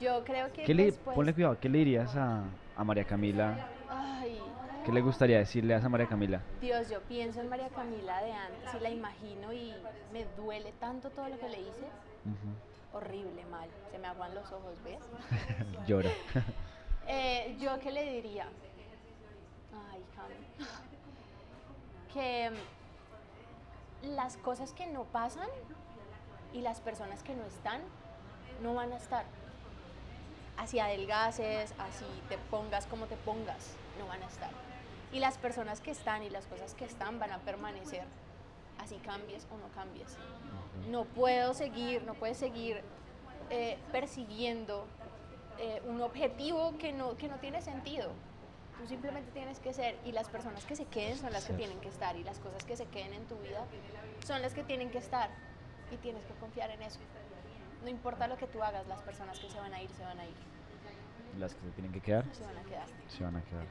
Yo 0.00 0.22
creo 0.24 0.52
que 0.52 0.64
¿Qué 0.64 0.74
le, 0.74 0.84
después... 0.86 1.14
ponle 1.14 1.32
cuidado, 1.34 1.58
¿qué 1.60 1.68
le 1.68 1.78
dirías 1.78 2.14
a, 2.16 2.44
a 2.76 2.84
María 2.84 3.04
Camila? 3.04 3.68
¿Qué 4.88 4.94
le 4.94 5.02
gustaría 5.02 5.36
decirle 5.36 5.74
a 5.74 5.76
esa 5.76 5.90
María 5.90 6.06
Camila? 6.06 6.40
Dios, 6.62 6.88
yo 6.88 7.02
pienso 7.02 7.42
en 7.42 7.50
María 7.50 7.68
Camila 7.68 8.22
de 8.22 8.32
antes 8.32 8.74
y 8.74 8.80
la 8.80 8.88
imagino 8.88 9.52
y 9.52 9.74
me 10.14 10.24
duele 10.34 10.72
tanto 10.80 11.10
todo 11.10 11.28
lo 11.28 11.38
que 11.38 11.46
le 11.46 11.60
hice. 11.60 11.84
Horrible, 12.94 13.44
mal. 13.50 13.68
Se 13.90 13.98
me 13.98 14.06
aguan 14.06 14.34
los 14.34 14.50
ojos, 14.50 14.82
¿ves? 14.82 15.00
Llora. 15.86 16.10
Eh, 17.06 17.56
¿Yo 17.58 17.78
qué 17.80 17.90
le 17.90 18.02
diría? 18.14 18.48
Ay. 19.92 20.02
Que 22.14 22.50
mm, 22.50 24.14
las 24.14 24.38
cosas 24.38 24.72
que 24.72 24.86
no 24.86 25.04
pasan 25.04 25.48
y 26.54 26.62
las 26.62 26.80
personas 26.80 27.22
que 27.22 27.34
no 27.34 27.44
están, 27.44 27.82
no 28.62 28.72
van 28.72 28.92
a 28.92 28.96
estar. 28.96 29.24
Así 30.56 30.80
adelgaces, 30.80 31.74
así 31.78 32.06
te 32.30 32.38
pongas 32.50 32.86
como 32.86 33.04
te 33.04 33.16
pongas. 33.16 33.74
no 33.98 34.06
van 34.06 34.22
a 34.22 34.26
estar. 34.26 34.67
Y 35.12 35.20
las 35.20 35.38
personas 35.38 35.80
que 35.80 35.90
están 35.90 36.22
y 36.22 36.30
las 36.30 36.46
cosas 36.46 36.74
que 36.74 36.84
están 36.84 37.18
van 37.18 37.32
a 37.32 37.38
permanecer. 37.38 38.04
Así 38.78 38.96
cambies 38.96 39.46
o 39.50 39.56
no 39.56 39.68
cambies. 39.74 40.16
No 40.90 41.04
puedo 41.04 41.54
seguir, 41.54 42.02
no 42.02 42.14
puedes 42.14 42.36
seguir 42.36 42.82
eh, 43.50 43.78
persiguiendo 43.90 44.86
eh, 45.58 45.82
un 45.86 46.00
objetivo 46.02 46.76
que 46.78 46.92
no, 46.92 47.16
que 47.16 47.28
no 47.28 47.36
tiene 47.36 47.62
sentido. 47.62 48.10
Tú 48.78 48.86
simplemente 48.86 49.32
tienes 49.32 49.58
que 49.58 49.72
ser 49.72 49.98
y 50.04 50.12
las 50.12 50.28
personas 50.28 50.64
que 50.64 50.76
se 50.76 50.84
queden 50.84 51.18
son 51.18 51.32
las 51.32 51.46
que 51.46 51.54
tienen 51.54 51.80
que 51.80 51.88
estar 51.88 52.14
y 52.16 52.22
las 52.22 52.38
cosas 52.38 52.64
que 52.64 52.76
se 52.76 52.86
queden 52.86 53.12
en 53.12 53.26
tu 53.26 53.36
vida 53.38 53.64
son 54.24 54.40
las 54.40 54.54
que 54.54 54.62
tienen 54.62 54.90
que 54.90 54.98
estar 54.98 55.30
y 55.90 55.96
tienes 55.96 56.24
que 56.24 56.34
confiar 56.34 56.70
en 56.70 56.82
eso. 56.82 57.00
No 57.82 57.88
importa 57.88 58.28
lo 58.28 58.36
que 58.36 58.46
tú 58.46 58.62
hagas, 58.62 58.86
las 58.86 59.02
personas 59.02 59.38
que 59.40 59.50
se 59.50 59.58
van 59.58 59.72
a 59.74 59.82
ir, 59.82 59.90
se 59.90 60.02
van 60.04 60.20
a 60.20 60.26
ir, 60.26 60.34
Las 61.38 61.54
que 61.54 61.62
se 61.62 61.70
tienen 61.70 61.92
que 61.92 62.00
quedar, 62.00 62.24
se 62.32 62.44
van 62.44 62.56
a 62.56 62.62
quedar. 62.62 62.86
se 63.08 63.24
van 63.24 63.36
a 63.36 63.42
quedar. 63.42 63.66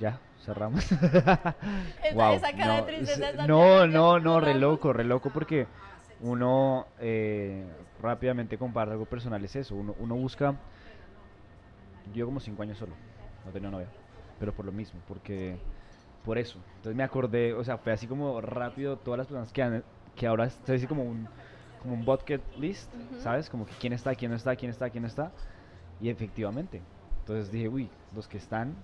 Ya, 0.00 0.18
cerramos. 0.44 0.84
Esa- 0.92 2.14
Guau, 2.14 2.36
esa 2.36 2.52
cara 2.52 2.82
de 2.82 2.92
no, 2.92 3.06
de 3.06 3.46
No, 3.46 3.86
no, 3.86 4.18
no, 4.18 4.40
re 4.40 4.54
loco, 4.54 4.92
re 4.92 5.04
loco 5.04 5.30
porque 5.30 5.66
uno 6.20 6.86
eh, 6.98 7.66
rápidamente 8.00 8.58
comparte 8.58 8.92
algo 8.92 9.06
personal, 9.06 9.44
es 9.44 9.56
eso, 9.56 9.76
uno, 9.76 9.94
uno 9.98 10.14
busca, 10.16 10.54
yo 12.12 12.26
como 12.26 12.40
cinco 12.40 12.62
años 12.62 12.78
solo, 12.78 12.96
no 13.44 13.52
tenía 13.52 13.70
novia, 13.70 13.88
pero 14.38 14.54
por 14.54 14.64
lo 14.64 14.72
mismo, 14.72 15.00
porque, 15.06 15.58
por 16.22 16.38
eso, 16.38 16.58
entonces 16.76 16.96
me 16.96 17.02
acordé, 17.02 17.54
o 17.54 17.64
sea, 17.64 17.78
fue 17.78 17.92
así 17.92 18.06
como 18.06 18.40
rápido 18.40 18.96
todas 18.98 19.18
las 19.18 19.26
personas 19.26 19.52
que, 19.52 19.62
han, 19.62 19.84
que 20.14 20.26
ahora 20.26 20.46
es 20.46 20.68
así 20.68 20.86
como 20.86 21.04
un, 21.04 21.28
como 21.78 21.94
un 21.94 22.04
bucket 22.04 22.42
list. 22.56 22.92
¿sabes? 23.16 23.50
Como 23.50 23.66
que 23.66 23.74
quién 23.76 23.92
está, 23.92 24.14
quién 24.14 24.30
no 24.30 24.36
está, 24.38 24.56
quién 24.56 24.70
está, 24.70 24.88
quién 24.88 25.02
no 25.02 25.06
está, 25.08 25.34
y 26.00 26.08
efectivamente, 26.08 26.82
entonces 27.18 27.50
dije, 27.50 27.68
uy, 27.68 27.90
los 28.12 28.28
que 28.28 28.38
están 28.38 28.74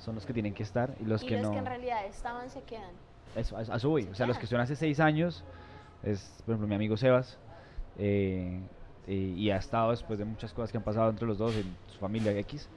son 0.00 0.14
los 0.16 0.26
que 0.26 0.32
tienen 0.32 0.54
que 0.54 0.62
estar 0.64 0.94
y 1.00 1.04
los 1.04 1.22
y 1.22 1.26
que 1.26 1.36
los 1.36 1.44
no... 1.44 1.52
que 1.52 1.58
en 1.58 1.66
realidad 1.66 2.04
estaban 2.06 2.50
se 2.50 2.62
quedan. 2.62 2.90
Eso, 3.36 3.56
a, 3.56 3.60
a 3.60 3.76
eso 3.76 3.88
voy. 3.88 4.08
O 4.10 4.14
sea, 4.14 4.26
los 4.26 4.36
que 4.38 4.44
estuvieron 4.46 4.64
hace 4.64 4.74
seis 4.76 4.98
años, 4.98 5.44
es, 6.02 6.20
por 6.44 6.52
ejemplo, 6.54 6.66
mi 6.66 6.74
amigo 6.74 6.96
Sebas, 6.96 7.38
eh, 7.98 8.60
eh, 9.06 9.14
y 9.36 9.50
ha 9.50 9.56
estado 9.56 9.90
después 9.90 10.18
de 10.18 10.24
muchas 10.24 10.52
cosas 10.52 10.70
que 10.72 10.78
han 10.78 10.82
pasado 10.84 11.10
entre 11.10 11.26
los 11.26 11.38
dos, 11.38 11.54
en 11.54 11.64
su 11.92 11.98
familia 11.98 12.32
X. 12.32 12.68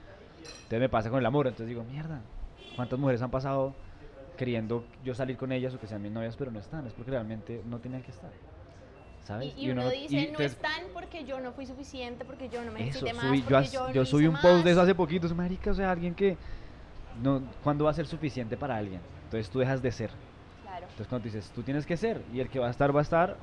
Entonces 0.44 0.80
me 0.80 0.90
pasa 0.90 1.10
con 1.10 1.20
el 1.20 1.26
amor, 1.26 1.48
entonces 1.48 1.68
digo, 1.68 1.84
mierda, 1.84 2.22
¿cuántas 2.76 3.00
mujeres 3.00 3.22
han 3.22 3.32
pasado 3.32 3.74
queriendo 4.38 4.84
yo 5.04 5.14
salir 5.16 5.38
con 5.38 5.52
ellas 5.52 5.74
o 5.74 5.80
que 5.80 5.88
sean 5.88 6.02
mis 6.02 6.12
novias, 6.12 6.36
pero 6.36 6.52
no 6.52 6.60
están? 6.60 6.86
Es 6.88 6.94
porque 6.94 7.12
realmente 7.12 7.62
no 7.70 7.80
tenían 7.80 8.02
que 8.02 8.12
estar. 8.12 8.32
¿Sabes? 9.24 9.54
Y, 9.56 9.68
y 9.68 9.72
uno, 9.72 9.84
no- 9.84 9.90
dice, 9.90 10.14
y 10.16 10.18
no 10.18 10.22
entonces- 10.24 10.52
están 10.54 10.82
porque 10.94 11.24
yo 11.24 11.40
no 11.40 11.54
fui 11.54 11.66
suficiente, 11.66 12.26
porque 12.26 12.50
yo 12.50 12.64
no 12.66 12.72
me 12.74 12.82
necesité 12.86 13.14
más, 13.14 13.26
subí- 13.26 13.42
yo, 13.42 13.50
porque 13.58 13.68
yo, 13.70 13.88
no 13.88 13.94
yo 13.94 14.06
subí 14.06 14.28
un 14.28 14.36
post 14.42 14.66
de 14.66 14.72
eso 14.72 14.80
más". 14.82 14.84
hace 14.84 14.96
poquito, 14.96 15.28
es 15.28 15.34
marica, 15.34 15.72
o 15.72 15.74
sea, 15.74 15.92
alguien 15.92 16.14
que 16.14 16.36
no, 17.22 17.42
¿cuándo 17.64 17.86
va 17.86 17.92
a 17.92 17.94
ser 17.94 18.08
suficiente 18.08 18.58
para 18.58 18.78
alguien? 18.78 19.02
Entonces 19.26 19.50
tú 19.50 19.60
dejas 19.60 19.82
de 19.82 19.92
ser. 19.92 20.12
Claro. 20.64 20.84
Entonces 20.84 21.08
cuando 21.08 21.26
dices, 21.26 21.52
tú 21.54 21.64
tienes 21.64 21.86
que 21.86 21.98
ser 21.98 22.22
y 22.34 22.40
el 22.40 22.50
que 22.50 22.60
va 22.60 22.68
a 22.68 22.72
estar 22.72 22.96
va 22.96 23.00
a 23.00 23.04
estar, 23.04 23.38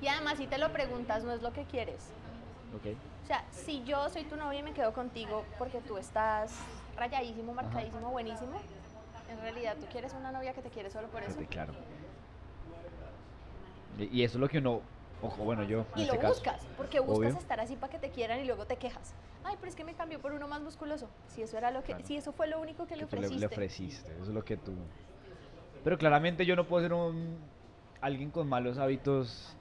Y 0.00 0.08
además 0.08 0.38
si 0.38 0.46
te 0.46 0.58
lo 0.58 0.72
preguntas 0.72 1.24
no 1.24 1.32
es 1.32 1.42
lo 1.42 1.52
que 1.52 1.64
quieres. 1.64 2.10
ok. 2.74 2.96
O 3.24 3.26
sea, 3.26 3.44
si 3.52 3.84
yo 3.84 4.08
soy 4.08 4.24
tu 4.24 4.36
novia 4.36 4.58
y 4.60 4.62
me 4.62 4.72
quedo 4.72 4.92
contigo 4.92 5.44
porque 5.58 5.80
tú 5.80 5.98
estás 5.98 6.52
rayadísimo, 6.96 7.52
Ajá. 7.52 7.62
marcadísimo, 7.62 8.10
buenísimo, 8.10 8.52
en 9.30 9.40
realidad 9.40 9.76
tú 9.78 9.86
quieres 9.92 10.12
una 10.14 10.32
novia 10.32 10.52
que 10.52 10.62
te 10.62 10.70
quiere 10.70 10.90
solo 10.90 11.06
por 11.08 11.22
eso. 11.22 11.36
Claro. 11.48 11.72
Y 13.98 14.22
eso 14.22 14.38
es 14.38 14.40
lo 14.40 14.48
que 14.48 14.58
uno, 14.58 14.80
ojo, 15.22 15.44
bueno, 15.44 15.62
yo 15.64 15.80
en 15.80 15.86
Y 15.96 16.02
este 16.02 16.14
lo 16.16 16.20
caso. 16.20 16.34
buscas, 16.34 16.66
porque 16.76 17.00
buscas 17.00 17.28
obvio. 17.32 17.38
estar 17.38 17.60
así 17.60 17.76
para 17.76 17.92
que 17.92 17.98
te 17.98 18.10
quieran 18.10 18.40
y 18.40 18.44
luego 18.44 18.66
te 18.66 18.76
quejas. 18.76 19.14
Ay, 19.44 19.56
pero 19.58 19.68
es 19.70 19.76
que 19.76 19.84
me 19.84 19.94
cambió 19.94 20.20
por 20.20 20.32
uno 20.32 20.46
más 20.48 20.60
musculoso. 20.62 21.08
Si 21.28 21.42
eso 21.42 21.56
era 21.58 21.70
lo 21.70 21.80
que, 21.80 21.92
Claro. 21.92 22.06
si 22.06 22.16
eso 22.16 22.32
fue 22.32 22.46
lo 22.46 22.60
único 22.60 22.84
que, 22.86 22.94
que 22.94 23.00
le 23.00 23.06
tú 23.06 23.16
le, 23.16 23.22
ofreciste. 23.26 23.40
le 23.40 23.46
ofreciste, 23.46 24.12
eso 24.12 24.22
es 24.22 24.28
lo 24.28 24.44
que 24.44 24.56
tú. 24.56 24.72
Pero 25.84 25.96
claramente 25.98 26.44
yo 26.44 26.56
no 26.56 26.66
puedo 26.66 26.82
ser 26.82 26.92
un 26.92 27.38
alguien 28.00 28.30
con 28.30 28.48
malos 28.48 28.78
hábitos 28.78 29.56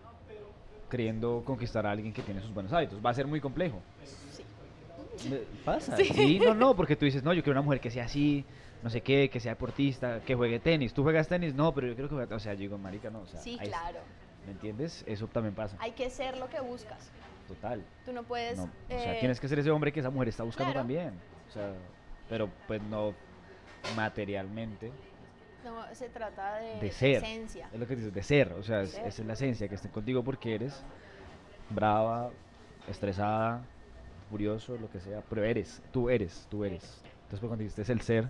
creyendo 0.90 1.44
conquistar 1.46 1.86
a 1.86 1.92
alguien 1.92 2.14
que 2.14 2.22
tiene 2.22 2.42
sus 2.42 2.54
buenos 2.54 2.74
hábitos. 2.74 3.00
Va 3.06 3.12
a 3.12 3.14
ser 3.14 3.28
muy 3.28 3.40
complejo. 3.40 3.80
Sí. 5.18 5.36
Pasa. 5.66 5.96
Sí. 5.98 6.06
Sí. 6.06 6.40
no, 6.40 6.54
no, 6.54 6.76
porque 6.76 6.96
tú 6.96 7.06
dices, 7.06 7.24
no, 7.24 7.34
yo 7.34 7.44
quiero 7.44 7.60
una 7.60 7.66
mujer 7.66 7.80
que 7.82 7.92
sea 7.92 8.06
así, 8.06 8.46
no 8.82 8.90
sé 8.90 9.02
qué, 9.02 9.30
que 9.30 9.40
sea 9.40 9.52
deportista, 9.54 10.22
que 10.22 10.34
juegue 10.36 10.60
tenis. 10.60 10.94
¿Tú 10.94 11.04
juegas 11.04 11.28
tenis? 11.28 11.54
No, 11.54 11.74
pero 11.74 11.88
yo 11.88 11.96
creo 11.96 12.10
que. 12.28 12.34
O 12.34 12.40
sea, 12.40 12.54
yo 12.54 12.60
digo, 12.62 12.78
marica, 12.78 13.10
no, 13.10 13.20
o 13.22 13.28
sea, 13.28 13.40
Sí, 13.40 13.58
claro. 13.62 14.00
¿Me 14.46 14.52
entiendes? 14.54 15.04
Eso 15.08 15.28
también 15.28 15.54
pasa. 15.56 15.78
Hay 15.80 15.92
que 15.92 16.10
ser 16.10 16.38
lo 16.38 16.50
que 16.50 16.60
buscas. 16.60 17.12
Total. 17.48 17.84
Tú 18.06 18.14
no 18.14 18.24
puedes. 18.24 18.58
No, 18.58 18.64
o 18.66 18.70
sea, 18.88 19.16
eh, 19.16 19.20
tienes 19.20 19.40
que 19.40 19.48
ser 19.48 19.60
ese 19.60 19.72
hombre 19.72 19.92
que 19.92 20.00
esa 20.00 20.10
mujer 20.10 20.30
está 20.30 20.44
buscando 20.44 20.72
claro. 20.72 20.82
también. 20.82 21.14
O 21.48 21.52
sea, 21.52 21.74
pero 22.30 22.50
pues 22.68 22.82
no 22.84 23.14
materialmente, 23.96 24.92
No, 25.64 25.84
se 25.94 26.10
trata 26.10 26.58
de, 26.58 26.80
de 26.80 26.92
ser. 26.92 27.24
esencia. 27.24 27.70
Es 27.74 27.80
lo 27.80 27.88
que 27.88 27.96
dices, 27.96 28.14
de 28.14 28.24
ser. 28.24 28.54
O 28.54 28.64
sea, 28.64 28.82
es- 28.82 28.92
ser. 28.92 29.08
esa 29.08 29.22
es 29.22 29.28
la 29.28 29.34
esencia, 29.34 29.68
que 29.68 29.76
estén 29.76 29.92
contigo 29.92 30.24
porque 30.24 30.56
eres 30.56 30.84
brava, 31.70 32.30
estresada, 32.88 33.62
furioso, 34.30 34.78
lo 34.78 34.90
que 34.90 35.00
sea. 35.00 35.22
Pero 35.30 35.44
eres, 35.44 35.82
tú 35.92 36.10
eres, 36.10 36.48
tú 36.50 36.64
eres. 36.64 36.84
Entonces, 36.84 37.40
pues, 37.40 37.40
cuando 37.42 37.58
dijiste 37.58 37.82
es 37.82 37.90
el 37.90 38.02
ser 38.02 38.30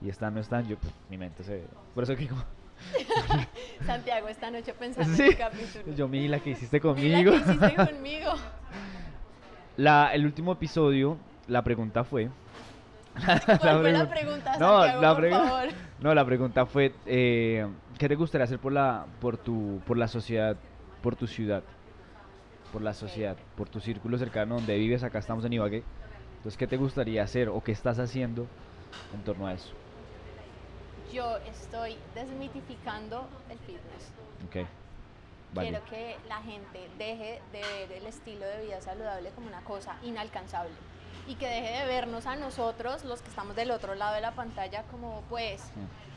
y 0.00 0.08
están, 0.08 0.34
no 0.34 0.40
están, 0.40 0.66
yo, 0.68 0.76
pues, 0.78 0.92
mi 1.08 1.16
mente 1.18 1.42
se. 1.44 1.64
Por 1.94 2.02
eso 2.04 2.14
que 2.16 2.28
como. 2.28 2.44
Santiago, 3.86 4.28
esta 4.28 4.50
noche 4.50 4.72
pensando 4.74 5.14
Sí. 5.16 5.22
en 5.22 5.28
el 5.28 5.36
capítulo. 5.38 5.94
Yo, 5.96 6.08
Mila, 6.08 6.40
que 6.40 6.50
hiciste 6.50 6.80
conmigo. 6.80 7.32
¿qué 7.32 7.36
hiciste 7.38 7.74
conmigo? 7.92 8.32
La, 9.76 10.10
el 10.14 10.24
último 10.24 10.52
episodio, 10.52 11.18
la 11.48 11.62
pregunta 11.62 12.04
fue. 12.04 12.28
¿Cuál 13.24 13.40
fue 13.80 13.92
la 13.92 14.04
pregun- 14.04 14.08
pregunta, 14.08 14.52
No, 14.58 14.80
Santiago, 14.82 15.02
la 15.02 15.14
por 15.14 15.24
pregu- 15.24 15.30
favor? 15.48 15.68
No, 16.00 16.14
la 16.14 16.24
pregunta 16.26 16.66
fue, 16.66 16.92
eh, 17.06 17.66
¿qué 17.98 18.06
te 18.08 18.16
gustaría 18.16 18.44
hacer 18.44 18.58
por 18.58 18.70
la, 18.72 19.06
por 19.18 19.38
tu, 19.38 19.80
por 19.86 19.96
la 19.96 20.08
sociedad, 20.08 20.56
por 21.02 21.16
tu 21.16 21.26
ciudad, 21.26 21.62
por 22.70 22.82
la 22.82 22.92
sociedad, 22.92 23.34
por 23.56 23.70
tu 23.70 23.80
círculo 23.80 24.18
cercano 24.18 24.56
donde 24.56 24.76
vives? 24.76 25.02
Acá 25.02 25.18
estamos 25.20 25.44
en 25.46 25.54
Ibagué. 25.54 25.82
Entonces, 26.36 26.58
¿qué 26.58 26.66
te 26.66 26.76
gustaría 26.76 27.22
hacer 27.22 27.48
o 27.48 27.62
qué 27.64 27.72
estás 27.72 27.98
haciendo 27.98 28.46
en 29.14 29.22
torno 29.24 29.46
a 29.46 29.54
eso? 29.54 29.72
Yo 31.12 31.36
estoy 31.38 31.96
desmitificando 32.14 33.28
el 33.48 33.58
fitness. 33.60 34.12
Ok. 34.46 34.68
Vale. 35.54 35.70
Quiero 35.70 35.84
que 35.86 36.16
la 36.28 36.42
gente 36.42 36.90
deje 36.98 37.40
de 37.52 37.60
ver 37.60 37.92
el 37.92 38.06
estilo 38.06 38.44
de 38.44 38.62
vida 38.64 38.80
saludable 38.80 39.30
como 39.30 39.46
una 39.46 39.62
cosa 39.62 39.96
inalcanzable 40.02 40.74
y 41.26 41.34
que 41.34 41.46
deje 41.48 41.80
de 41.80 41.86
vernos 41.86 42.26
a 42.26 42.36
nosotros, 42.36 43.04
los 43.04 43.22
que 43.22 43.28
estamos 43.28 43.56
del 43.56 43.70
otro 43.70 43.94
lado 43.94 44.14
de 44.14 44.20
la 44.20 44.32
pantalla, 44.32 44.82
como 44.90 45.22
pues 45.28 45.62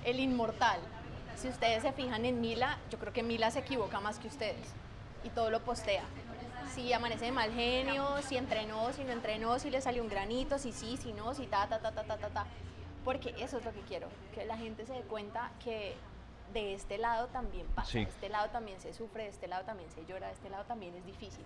el 0.04 0.20
inmortal. 0.20 0.80
Si 1.36 1.48
ustedes 1.48 1.82
se 1.84 1.92
fijan 1.94 2.26
en 2.26 2.42
Mila, 2.42 2.78
yo 2.92 3.00
creo 3.00 3.14
que 3.14 3.24
Mila 3.24 3.50
se 3.50 3.60
equivoca 3.60 4.00
más 4.00 4.20
que 4.20 4.28
ustedes 4.28 4.74
y 5.24 5.30
todo 5.30 5.50
lo 5.50 5.62
postea. 5.62 6.04
Si 6.74 6.94
amanece 6.94 7.26
de 7.26 7.32
mal 7.32 7.52
genio, 7.52 8.22
si 8.22 8.38
entrenó, 8.38 8.94
si 8.94 9.04
no 9.04 9.12
entrenó, 9.12 9.58
si 9.58 9.72
le 9.72 9.82
salió 9.82 10.04
un 10.04 10.10
granito, 10.10 10.60
si 10.60 10.72
sí, 10.72 10.98
si 10.98 11.14
no, 11.14 11.34
si 11.34 11.48
ta, 11.48 11.68
ta, 11.68 11.80
ta, 11.80 11.92
ta, 11.92 12.04
ta, 12.04 12.18
ta, 12.18 12.30
ta. 12.30 12.46
Porque 13.12 13.34
eso 13.44 13.58
es 13.58 13.66
lo 13.66 13.74
que 13.74 13.82
quiero, 13.82 14.08
que 14.36 14.46
la 14.46 14.56
gente 14.56 14.86
se 14.86 14.94
dé 14.94 15.02
cuenta 15.02 15.52
que 15.64 15.96
de 16.54 16.76
este 16.76 17.00
lado 17.00 17.28
también 17.28 17.66
pasa, 17.74 17.90
Sí. 17.92 18.00
de 18.00 18.10
este 18.10 18.30
lado 18.30 18.50
también 18.50 18.80
se 18.80 18.94
sufre, 18.94 19.24
de 19.24 19.30
este 19.30 19.48
lado 19.48 19.66
también 19.66 19.90
se 19.90 20.06
llora, 20.06 20.28
de 20.28 20.34
este 20.34 20.50
lado 20.50 20.64
también 20.66 20.94
es 20.96 21.04
difícil. 21.06 21.44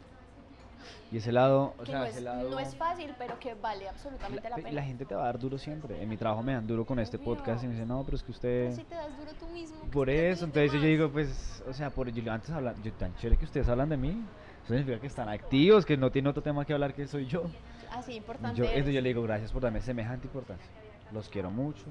Y 1.09 1.17
ese 1.17 1.31
lado, 1.31 1.73
o 1.77 1.85
sea, 1.85 1.99
no, 1.99 2.05
ese 2.05 2.17
es, 2.17 2.23
lado... 2.25 2.49
no 2.49 2.59
es 2.59 2.75
fácil, 2.75 3.15
pero 3.17 3.39
que 3.39 3.53
vale 3.53 3.87
absolutamente 3.87 4.49
la, 4.49 4.57
la, 4.57 4.63
pena. 4.63 4.71
la 4.71 4.83
gente 4.83 5.05
te 5.05 5.15
va 5.15 5.21
a 5.21 5.25
dar 5.27 5.39
duro 5.39 5.57
siempre. 5.57 6.03
En 6.03 6.09
mi 6.09 6.17
trabajo 6.17 6.43
me 6.43 6.53
dan 6.53 6.67
duro 6.67 6.85
con 6.85 6.99
este 6.99 7.15
Obvio. 7.15 7.35
podcast 7.35 7.63
y 7.63 7.67
me 7.67 7.73
dicen, 7.73 7.87
no, 7.87 8.03
pero 8.03 8.17
es 8.17 8.23
que 8.23 8.31
usted... 8.31 8.63
Pero 8.65 8.75
si 8.75 8.83
te 8.83 8.95
das 8.95 9.17
duro 9.17 9.31
tú 9.39 9.47
mismo. 9.47 9.77
Por 9.89 10.09
eso, 10.09 10.43
entonces 10.43 10.73
yo 10.73 10.81
digo, 10.81 11.09
pues, 11.09 11.63
o 11.65 11.71
sea, 11.71 11.89
por 11.91 12.11
yo 12.11 12.29
antes 12.29 12.49
hablan, 12.49 12.75
yo 12.83 12.91
tan 12.93 13.15
chévere 13.15 13.37
que 13.37 13.45
ustedes 13.45 13.69
hablan 13.69 13.87
de 13.87 13.95
mí, 13.95 14.21
eso 14.65 14.73
significa 14.73 14.99
que 14.99 15.07
están 15.07 15.29
activos, 15.29 15.85
que 15.85 15.95
no 15.95 16.11
tienen 16.11 16.27
otro 16.29 16.43
tema 16.43 16.65
que 16.65 16.73
hablar 16.73 16.93
que 16.93 17.07
soy 17.07 17.25
yo. 17.25 17.43
Así 17.91 18.15
importante. 18.15 18.57
Yo, 18.57 18.65
eres. 18.65 18.81
eso 18.81 18.89
yo 18.89 18.99
le 18.99 19.09
digo, 19.09 19.21
gracias 19.21 19.53
por 19.53 19.61
darme 19.61 19.79
semejante 19.79 20.27
importancia. 20.27 20.67
Los 21.13 21.29
quiero 21.29 21.49
mucho. 21.51 21.85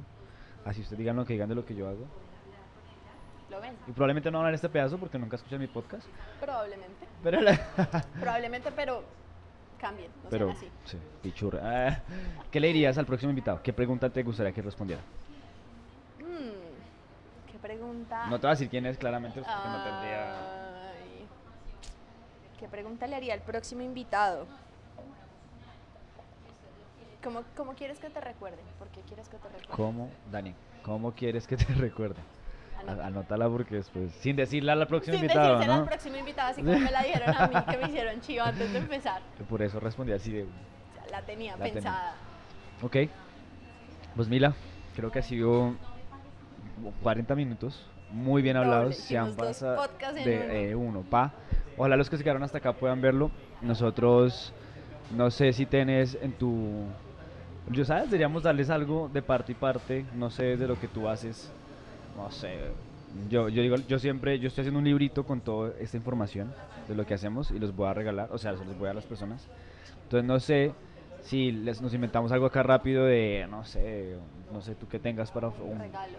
Así 0.64 0.80
ustedes 0.80 0.98
digan 0.98 1.16
lo 1.16 1.24
que 1.24 1.32
digan 1.34 1.48
de 1.48 1.54
lo 1.54 1.64
que 1.64 1.74
yo 1.74 1.88
hago. 1.88 2.06
Lo 3.50 3.60
ven, 3.60 3.76
Y 3.86 3.92
probablemente 3.92 4.30
no 4.30 4.38
van 4.38 4.46
a 4.46 4.48
ver 4.48 4.54
este 4.54 4.68
pedazo 4.68 4.98
porque 4.98 5.18
nunca 5.18 5.36
escuchan 5.36 5.60
mi 5.60 5.66
podcast. 5.66 6.06
probablemente. 6.40 7.06
Pero, 7.22 7.40
la- 7.40 7.56
Probablemente, 8.20 8.72
pero 8.72 9.02
cambien, 9.78 10.10
no 10.24 10.30
pero 10.30 10.46
sean 10.46 10.56
así. 10.56 10.68
sí, 10.86 10.98
pichurra. 11.22 11.60
Ah, 11.62 12.02
¿Qué 12.50 12.58
le 12.60 12.68
dirías 12.68 12.96
al 12.98 13.06
próximo 13.06 13.30
invitado? 13.30 13.60
¿Qué 13.62 13.72
pregunta 13.72 14.10
te 14.10 14.22
gustaría 14.22 14.52
que 14.52 14.62
respondiera? 14.62 15.02
Mm, 16.20 17.50
¿Qué 17.52 17.58
pregunta? 17.60 18.26
No 18.26 18.36
te 18.40 18.46
voy 18.46 18.50
a 18.52 18.54
decir 18.54 18.68
quién 18.70 18.86
es 18.86 18.96
claramente 18.96 19.40
porque 19.40 19.68
no 19.68 19.84
tendría... 19.84 20.92
¿Qué 22.58 22.68
pregunta 22.68 23.06
le 23.08 23.16
haría 23.16 23.34
al 23.34 23.40
próximo 23.42 23.82
invitado? 23.82 24.46
¿Cómo, 27.22 27.42
¿Cómo 27.56 27.74
quieres 27.74 27.98
que 27.98 28.10
te 28.10 28.20
recuerde? 28.20 28.58
¿Por 28.78 28.88
qué 28.88 29.00
quieres 29.02 29.28
que 29.28 29.36
te 29.38 29.48
recuerde? 29.48 29.66
¿Cómo, 29.76 30.10
Dani? 30.30 30.54
¿Cómo 30.82 31.12
quieres 31.12 31.46
que 31.46 31.56
te 31.56 31.72
recuerde? 31.74 32.20
Anota. 32.80 33.02
A- 33.02 33.06
Anótala 33.06 33.48
porque 33.48 33.76
después, 33.76 34.10
sin 34.20 34.34
decirle 34.36 34.72
al 34.72 34.86
próximo 34.88 35.14
Sin 35.16 35.22
invitado, 35.24 35.48
decírsela 35.54 35.74
¿no? 35.76 35.82
al 35.82 35.88
próximo 35.88 36.16
invitado, 36.16 36.50
así 36.50 36.62
como 36.62 36.78
me 36.78 36.90
la 36.90 37.02
dieron 37.02 37.28
a 37.34 37.46
mí, 37.46 37.54
que 37.70 37.76
me 37.78 37.88
hicieron 37.88 38.20
chivo 38.20 38.42
antes 38.44 38.72
de 38.72 38.78
empezar. 38.78 39.22
Por 39.48 39.62
eso 39.62 39.78
respondí 39.78 40.12
así 40.12 40.32
de... 40.32 40.42
O 40.44 40.46
sea, 40.94 41.06
la 41.10 41.22
tenía 41.22 41.52
La 41.56 41.64
tenía. 41.64 41.72
pensada. 41.74 42.14
Ok. 42.82 42.96
Pues 44.16 44.28
Mila, 44.28 44.54
Creo 44.94 45.10
que 45.10 45.20
ha 45.20 45.22
sido 45.22 45.74
40 47.02 47.34
minutos 47.34 47.86
muy 48.10 48.42
bien 48.42 48.56
hablados. 48.58 48.96
Se 48.96 49.16
han 49.16 49.34
pasado 49.36 49.88
de 50.22 50.70
eh, 50.70 50.74
uno, 50.74 51.02
pa. 51.02 51.32
Ojalá 51.78 51.96
los 51.96 52.10
que 52.10 52.18
se 52.18 52.22
quedaron 52.22 52.42
hasta 52.42 52.58
acá 52.58 52.74
puedan 52.74 53.00
verlo. 53.00 53.30
Nosotros, 53.62 54.52
no 55.16 55.30
sé 55.30 55.52
si 55.54 55.64
tenés 55.64 56.18
en 56.20 56.32
tu. 56.34 56.84
Yo 57.72 57.84
sabes, 57.84 58.04
deberíamos 58.04 58.42
darles 58.42 58.70
algo 58.70 59.10
de 59.12 59.22
parte 59.22 59.52
y 59.52 59.54
parte. 59.54 60.04
No 60.14 60.30
sé 60.30 60.56
de 60.56 60.66
lo 60.66 60.78
que 60.78 60.88
tú 60.88 61.08
haces. 61.08 61.50
No 62.16 62.30
sé. 62.30 62.58
Yo, 63.28 63.48
yo 63.48 63.62
digo, 63.62 63.76
yo 63.76 63.98
siempre, 63.98 64.38
yo 64.38 64.48
estoy 64.48 64.62
haciendo 64.62 64.78
un 64.78 64.84
librito 64.84 65.24
con 65.24 65.40
toda 65.40 65.72
esta 65.80 65.96
información 65.96 66.52
de 66.88 66.94
lo 66.94 67.04
que 67.06 67.14
hacemos 67.14 67.50
y 67.50 67.58
los 67.58 67.74
voy 67.74 67.88
a 67.88 67.94
regalar, 67.94 68.28
o 68.32 68.38
sea, 68.38 68.56
se 68.56 68.64
los 68.64 68.78
voy 68.78 68.88
a 68.88 68.94
las 68.94 69.04
personas. 69.04 69.46
Entonces 70.04 70.26
no 70.26 70.40
sé 70.40 70.72
si 71.22 71.52
les, 71.52 71.80
nos 71.80 71.92
inventamos 71.94 72.32
algo 72.32 72.46
acá 72.46 72.62
rápido 72.62 73.04
de, 73.04 73.46
no 73.50 73.64
sé, 73.64 74.16
no 74.52 74.60
sé 74.60 74.74
tú 74.74 74.88
qué 74.88 74.98
tengas 74.98 75.30
para 75.30 75.48
Un 75.48 75.72
un, 75.72 75.78
regalo. 75.78 76.18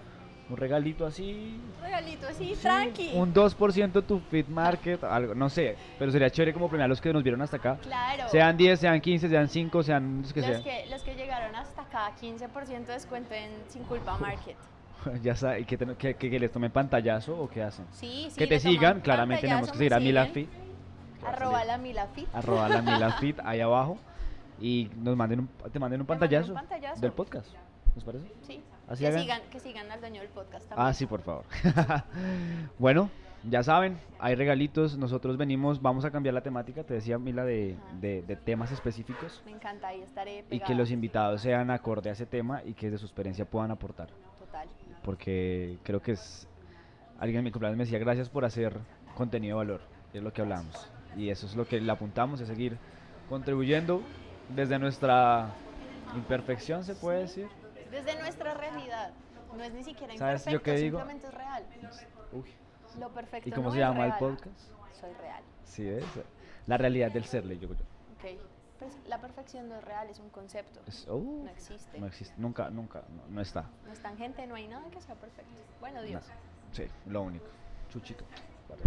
Un 0.49 0.57
regalito 0.57 1.05
así. 1.05 1.59
Un 1.77 1.83
regalito 1.83 2.27
así, 2.27 2.53
Sí, 2.55 2.61
tranqui. 2.61 3.11
Un 3.13 3.33
2% 3.33 4.05
tu 4.05 4.19
Fit 4.19 4.47
Market, 4.47 5.03
algo, 5.03 5.33
no 5.35 5.49
sé. 5.49 5.75
Pero 5.97 6.11
sería 6.11 6.29
chévere 6.29 6.53
como 6.53 6.67
premiar 6.67 6.85
a 6.85 6.89
los 6.89 6.99
que 7.01 7.11
nos 7.13 7.23
vieron 7.23 7.41
hasta 7.41 7.57
acá. 7.57 7.77
Claro. 7.81 8.27
Sean 8.29 8.57
10, 8.57 8.79
sean 8.79 8.99
15, 9.01 9.29
sean 9.29 9.47
5, 9.47 9.83
sean 9.83 10.21
los 10.21 10.33
que 10.33 10.41
los, 10.41 10.49
sean. 10.49 10.63
que, 10.63 10.85
los 10.89 11.01
que 11.03 11.15
llegaron 11.15 11.55
hasta 11.55 11.81
acá, 11.83 12.11
15% 12.21 12.85
de 12.85 12.93
descuento 12.93 13.33
en 13.33 13.51
Sin 13.69 13.83
Culpa 13.83 14.17
Market. 14.17 14.57
ya 15.23 15.35
saben, 15.35 15.65
que, 15.65 15.77
que, 15.77 16.15
que- 16.15 16.39
les 16.39 16.51
tomen 16.51 16.71
pantallazo 16.71 17.37
o 17.39 17.49
qué 17.49 17.63
hacen. 17.63 17.85
Sí, 17.91 18.27
sí. 18.29 18.37
que 18.37 18.47
te 18.47 18.59
sigan, 18.59 19.01
claramente 19.01 19.41
tenemos 19.47 19.71
que 19.71 19.77
seguir 19.77 19.93
a 19.93 19.99
me 19.99 20.05
Mila 20.05 20.25
siguen, 20.27 20.47
Fit. 20.47 20.53
que 21.19 21.23
va 21.25 21.29
a 21.29 21.33
Arroba 21.33 21.65
la 21.65 21.77
Mila 21.77 22.07
Fit. 22.07 22.27
Arroba 22.33 22.69
la 22.69 22.81
Mila 22.81 23.11
Fit 23.19 23.39
ahí 23.43 23.59
abajo. 23.61 23.97
Y 24.61 24.89
nos 24.97 25.15
manden 25.17 25.39
un, 25.41 25.49
te 25.71 25.79
manden 25.79 26.01
un 26.01 26.07
pantallazo, 26.07 26.53
pantallazo. 26.53 27.01
del 27.01 27.11
podcast. 27.11 27.47
¿Nos 27.95 28.03
parece? 28.03 28.25
Sí. 28.41 28.61
Así 28.87 29.01
que, 29.03 29.07
hagan. 29.07 29.21
sigan, 29.21 29.41
que 29.51 29.59
sigan 29.59 29.91
al 29.91 29.99
dueño 29.99 30.21
del 30.21 30.29
podcast 30.29 30.67
también. 30.67 30.87
Ah, 30.87 30.93
sí, 30.93 31.05
por 31.05 31.21
favor. 31.21 31.45
bueno, 32.79 33.09
ya 33.49 33.63
saben, 33.63 33.97
hay 34.19 34.35
regalitos. 34.35 34.97
Nosotros 34.97 35.37
venimos, 35.37 35.81
vamos 35.81 36.05
a 36.05 36.11
cambiar 36.11 36.33
la 36.33 36.41
temática, 36.41 36.83
te 36.83 36.93
decía 36.93 37.17
Mila, 37.17 37.45
de, 37.45 37.75
de- 38.01 38.21
de 38.23 38.35
temas 38.35 38.71
específicos. 38.71 39.41
Me 39.45 39.51
encanta, 39.51 39.87
ahí 39.87 40.01
estaré 40.01 40.45
Y 40.49 40.59
que 40.59 40.75
los 40.75 40.91
invitados 40.91 41.41
sean 41.41 41.71
acorde 41.71 42.09
a 42.09 42.13
ese 42.13 42.25
tema 42.25 42.61
y 42.63 42.73
que 42.73 42.89
de 42.91 42.97
su 42.97 43.05
experiencia 43.05 43.45
puedan 43.45 43.71
aportar. 43.71 44.09
Total. 44.39 44.67
Porque 45.03 45.77
creo 45.83 46.01
que 46.01 46.13
es. 46.13 46.47
Alguien 47.19 47.39
en 47.39 47.45
mi 47.45 47.51
cumpleaños 47.51 47.77
me 47.77 47.85
decía 47.85 47.99
gracias 47.99 48.27
por 48.29 48.43
hacer 48.43 48.77
contenido 49.15 49.57
de 49.59 49.65
valor. 49.65 49.81
y 50.13 50.17
Es 50.17 50.23
lo 50.23 50.33
que 50.33 50.41
hablamos. 50.41 50.89
Y 51.15 51.29
eso 51.29 51.45
es 51.45 51.55
lo 51.55 51.65
que 51.67 51.79
le 51.79 51.91
apuntamos, 51.91 52.41
es 52.41 52.47
seguir 52.47 52.77
contribuyendo 53.29 54.01
desde 54.53 54.77
nuestra 54.79 55.49
imperfección, 56.15 56.83
se 56.83 56.95
puede 56.95 57.19
decir. 57.19 57.47
Desde 57.93 58.19
nuestra 58.19 58.53
realidad. 58.53 59.11
No 59.55 59.63
es 59.63 59.73
ni 59.73 59.83
siquiera 59.83 60.15
¿Sabes 60.17 60.45
yo 60.45 60.51
imperfecto, 60.51 60.63
qué 60.63 60.77
digo? 60.81 60.97
simplemente 60.99 61.27
es 61.27 61.33
real. 61.33 61.65
Uy. 62.31 62.53
Lo 62.99 63.09
perfecto 63.09 63.49
¿Y 63.49 63.51
cómo 63.51 63.67
no 63.67 63.71
se 63.73 63.77
es 63.79 63.85
llama 63.85 64.05
el 64.05 64.11
real. 64.11 64.19
podcast? 64.19 64.59
Soy 64.99 65.13
real. 65.13 65.43
Sí, 65.63 65.87
es 65.87 66.03
la 66.67 66.77
realidad 66.77 67.11
del 67.11 67.25
ser, 67.25 67.45
le 67.45 67.55
digo 67.55 67.73
yo. 67.73 67.81
Ok. 68.15 68.39
Pues 68.79 68.97
la 69.07 69.19
perfección 69.21 69.69
no 69.69 69.75
es 69.75 69.83
real, 69.83 70.09
es 70.09 70.19
un 70.19 70.29
concepto. 70.29 70.81
Es- 70.87 71.07
oh, 71.07 71.19
No 71.43 71.49
existe. 71.49 71.99
No 71.99 72.07
existe, 72.07 72.33
nunca, 72.37 72.69
nunca, 72.69 73.03
no, 73.09 73.23
no 73.29 73.41
está. 73.41 73.69
No 73.85 73.93
es 73.93 73.99
tangente, 74.01 74.45
no 74.47 74.55
hay 74.55 74.67
nada 74.67 74.89
que 74.89 74.99
sea 75.01 75.15
perfecto. 75.15 75.51
Bueno, 75.79 76.01
Dios. 76.01 76.23
Sí, 76.71 76.87
lo 77.05 77.21
único. 77.21 77.45
Chuchito. 77.89 78.25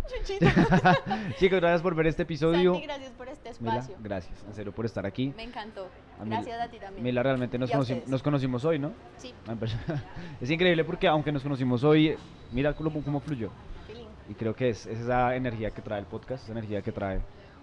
Chuchito. 0.07 0.47
Chicos, 1.39 1.61
gracias 1.61 1.83
por 1.83 1.95
ver 1.95 2.07
este 2.07 2.23
episodio. 2.23 2.73
Santi, 2.75 2.87
gracias 2.87 3.13
por 3.13 3.29
este 3.29 3.51
Mila, 3.61 3.73
espacio. 3.77 3.97
gracias, 4.01 4.45
en 4.47 4.55
serio, 4.55 4.73
por 4.73 4.85
estar 4.87 5.07
aquí. 5.07 5.33
Me 5.37 5.43
encantó. 5.45 5.89
A 6.21 6.25
Mila- 6.25 6.37
Gracias 6.37 6.61
a 6.61 6.69
ti 6.71 6.79
también. 6.79 7.03
Mila, 7.05 7.23
realmente 7.23 7.59
nos, 7.59 7.71
conoci- 7.71 8.05
nos 8.07 8.23
conocimos 8.23 8.65
hoy, 8.65 8.79
¿no? 8.79 8.93
Sí, 9.19 9.33
En 9.49 9.59
persona. 9.59 10.05
Es 10.41 10.51
increíble 10.51 10.85
porque 10.85 11.09
aunque 11.09 11.33
nos 11.33 11.43
conocimos 11.43 11.85
hoy, 11.85 12.17
mira 12.53 12.73
cómo, 12.75 13.03
cómo 13.03 13.21
fluyó. 13.21 13.51
Y 14.29 14.35
creo 14.35 14.57
que 14.57 14.71
es, 14.71 14.87
es 14.87 14.99
esa 15.01 15.37
energía 15.37 15.71
que 15.71 15.81
trae 15.83 16.01
el 16.01 16.07
podcast, 16.07 16.43
esa 16.45 16.53
energía 16.53 16.83
que 16.83 16.91
trae 16.91 17.21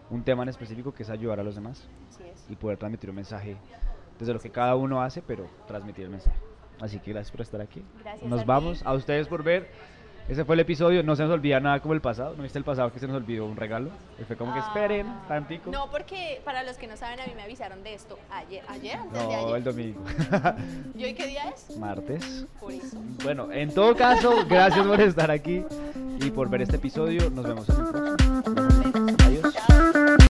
un 0.10 0.24
tema 0.24 0.44
en 0.44 0.50
específico 0.50 0.94
que 0.94 1.04
es 1.04 1.10
ayudar 1.10 1.40
a 1.42 1.44
los 1.44 1.56
demás 1.56 1.86
es. 2.34 2.46
y 2.50 2.56
poder 2.56 2.78
transmitir 2.78 3.10
un 3.10 3.18
mensaje 3.18 3.58
desde 4.18 4.34
lo 4.34 4.40
que 4.40 4.50
cada 4.50 4.76
uno 4.78 5.02
hace, 5.02 5.22
pero 5.22 5.46
transmitir 5.68 6.06
el 6.06 6.12
mensaje. 6.12 6.38
Así 6.80 7.00
que 7.00 7.12
gracias 7.12 7.32
por 7.32 7.42
estar 7.42 7.60
aquí. 7.60 7.84
Gracias 8.02 8.30
Nos 8.30 8.40
a 8.40 8.44
ti. 8.44 8.48
vamos, 8.48 8.82
a 8.86 8.94
ustedes 8.94 9.28
por 9.28 9.44
ver. 9.44 9.70
Ese 10.30 10.46
fue 10.46 10.56
el 10.56 10.62
episodio, 10.62 11.04
no 11.04 11.16
se 11.18 11.24
nos 11.24 11.32
olvida 11.34 11.60
nada 11.60 11.82
como 11.82 11.94
el 11.94 12.02
pasado. 12.02 12.34
¿No 12.38 12.44
viste 12.44 12.58
el 12.58 12.64
pasado 12.64 12.92
que 12.94 13.00
se 13.00 13.08
nos 13.08 13.18
olvidó 13.18 13.46
un 13.46 13.58
regalo? 13.58 13.90
Y 14.20 14.24
fue 14.24 14.36
como 14.38 14.54
que 14.54 14.60
esperen, 14.60 15.06
Ah, 15.08 15.26
tantico. 15.28 15.70
No, 15.70 15.90
porque 15.92 16.42
para 16.46 16.64
los 16.64 16.78
que 16.78 16.88
no 16.88 16.96
saben, 16.96 17.20
a 17.20 17.26
mí 17.26 17.34
me 17.36 17.44
avisaron 17.44 17.84
de 17.84 17.94
esto 17.94 18.18
ayer, 18.32 18.64
ayer, 18.70 18.98
antes 18.98 19.14
de 19.20 19.28
No, 19.28 19.46
ayer. 19.46 19.56
el 19.58 19.64
domingo. 19.66 20.02
¿Y 20.98 21.04
hoy 21.04 21.14
qué 21.14 21.28
día 21.28 21.50
es? 21.50 21.78
Martes. 21.78 22.46
Por 22.60 22.72
eso. 22.72 22.98
Bueno, 23.24 23.52
en 23.52 23.74
todo 23.74 23.96
caso, 23.96 24.46
gracias 24.48 24.88
por 24.88 25.02
estar 25.02 25.30
aquí 25.30 25.64
y 26.22 26.32
por 26.32 26.50
ver 26.50 26.62
este 26.62 26.78
episodio. 26.78 27.30
Nos 27.30 27.46
vemos 27.46 27.68
en 27.70 27.76
el 27.76 27.84
próximo. 27.92 28.73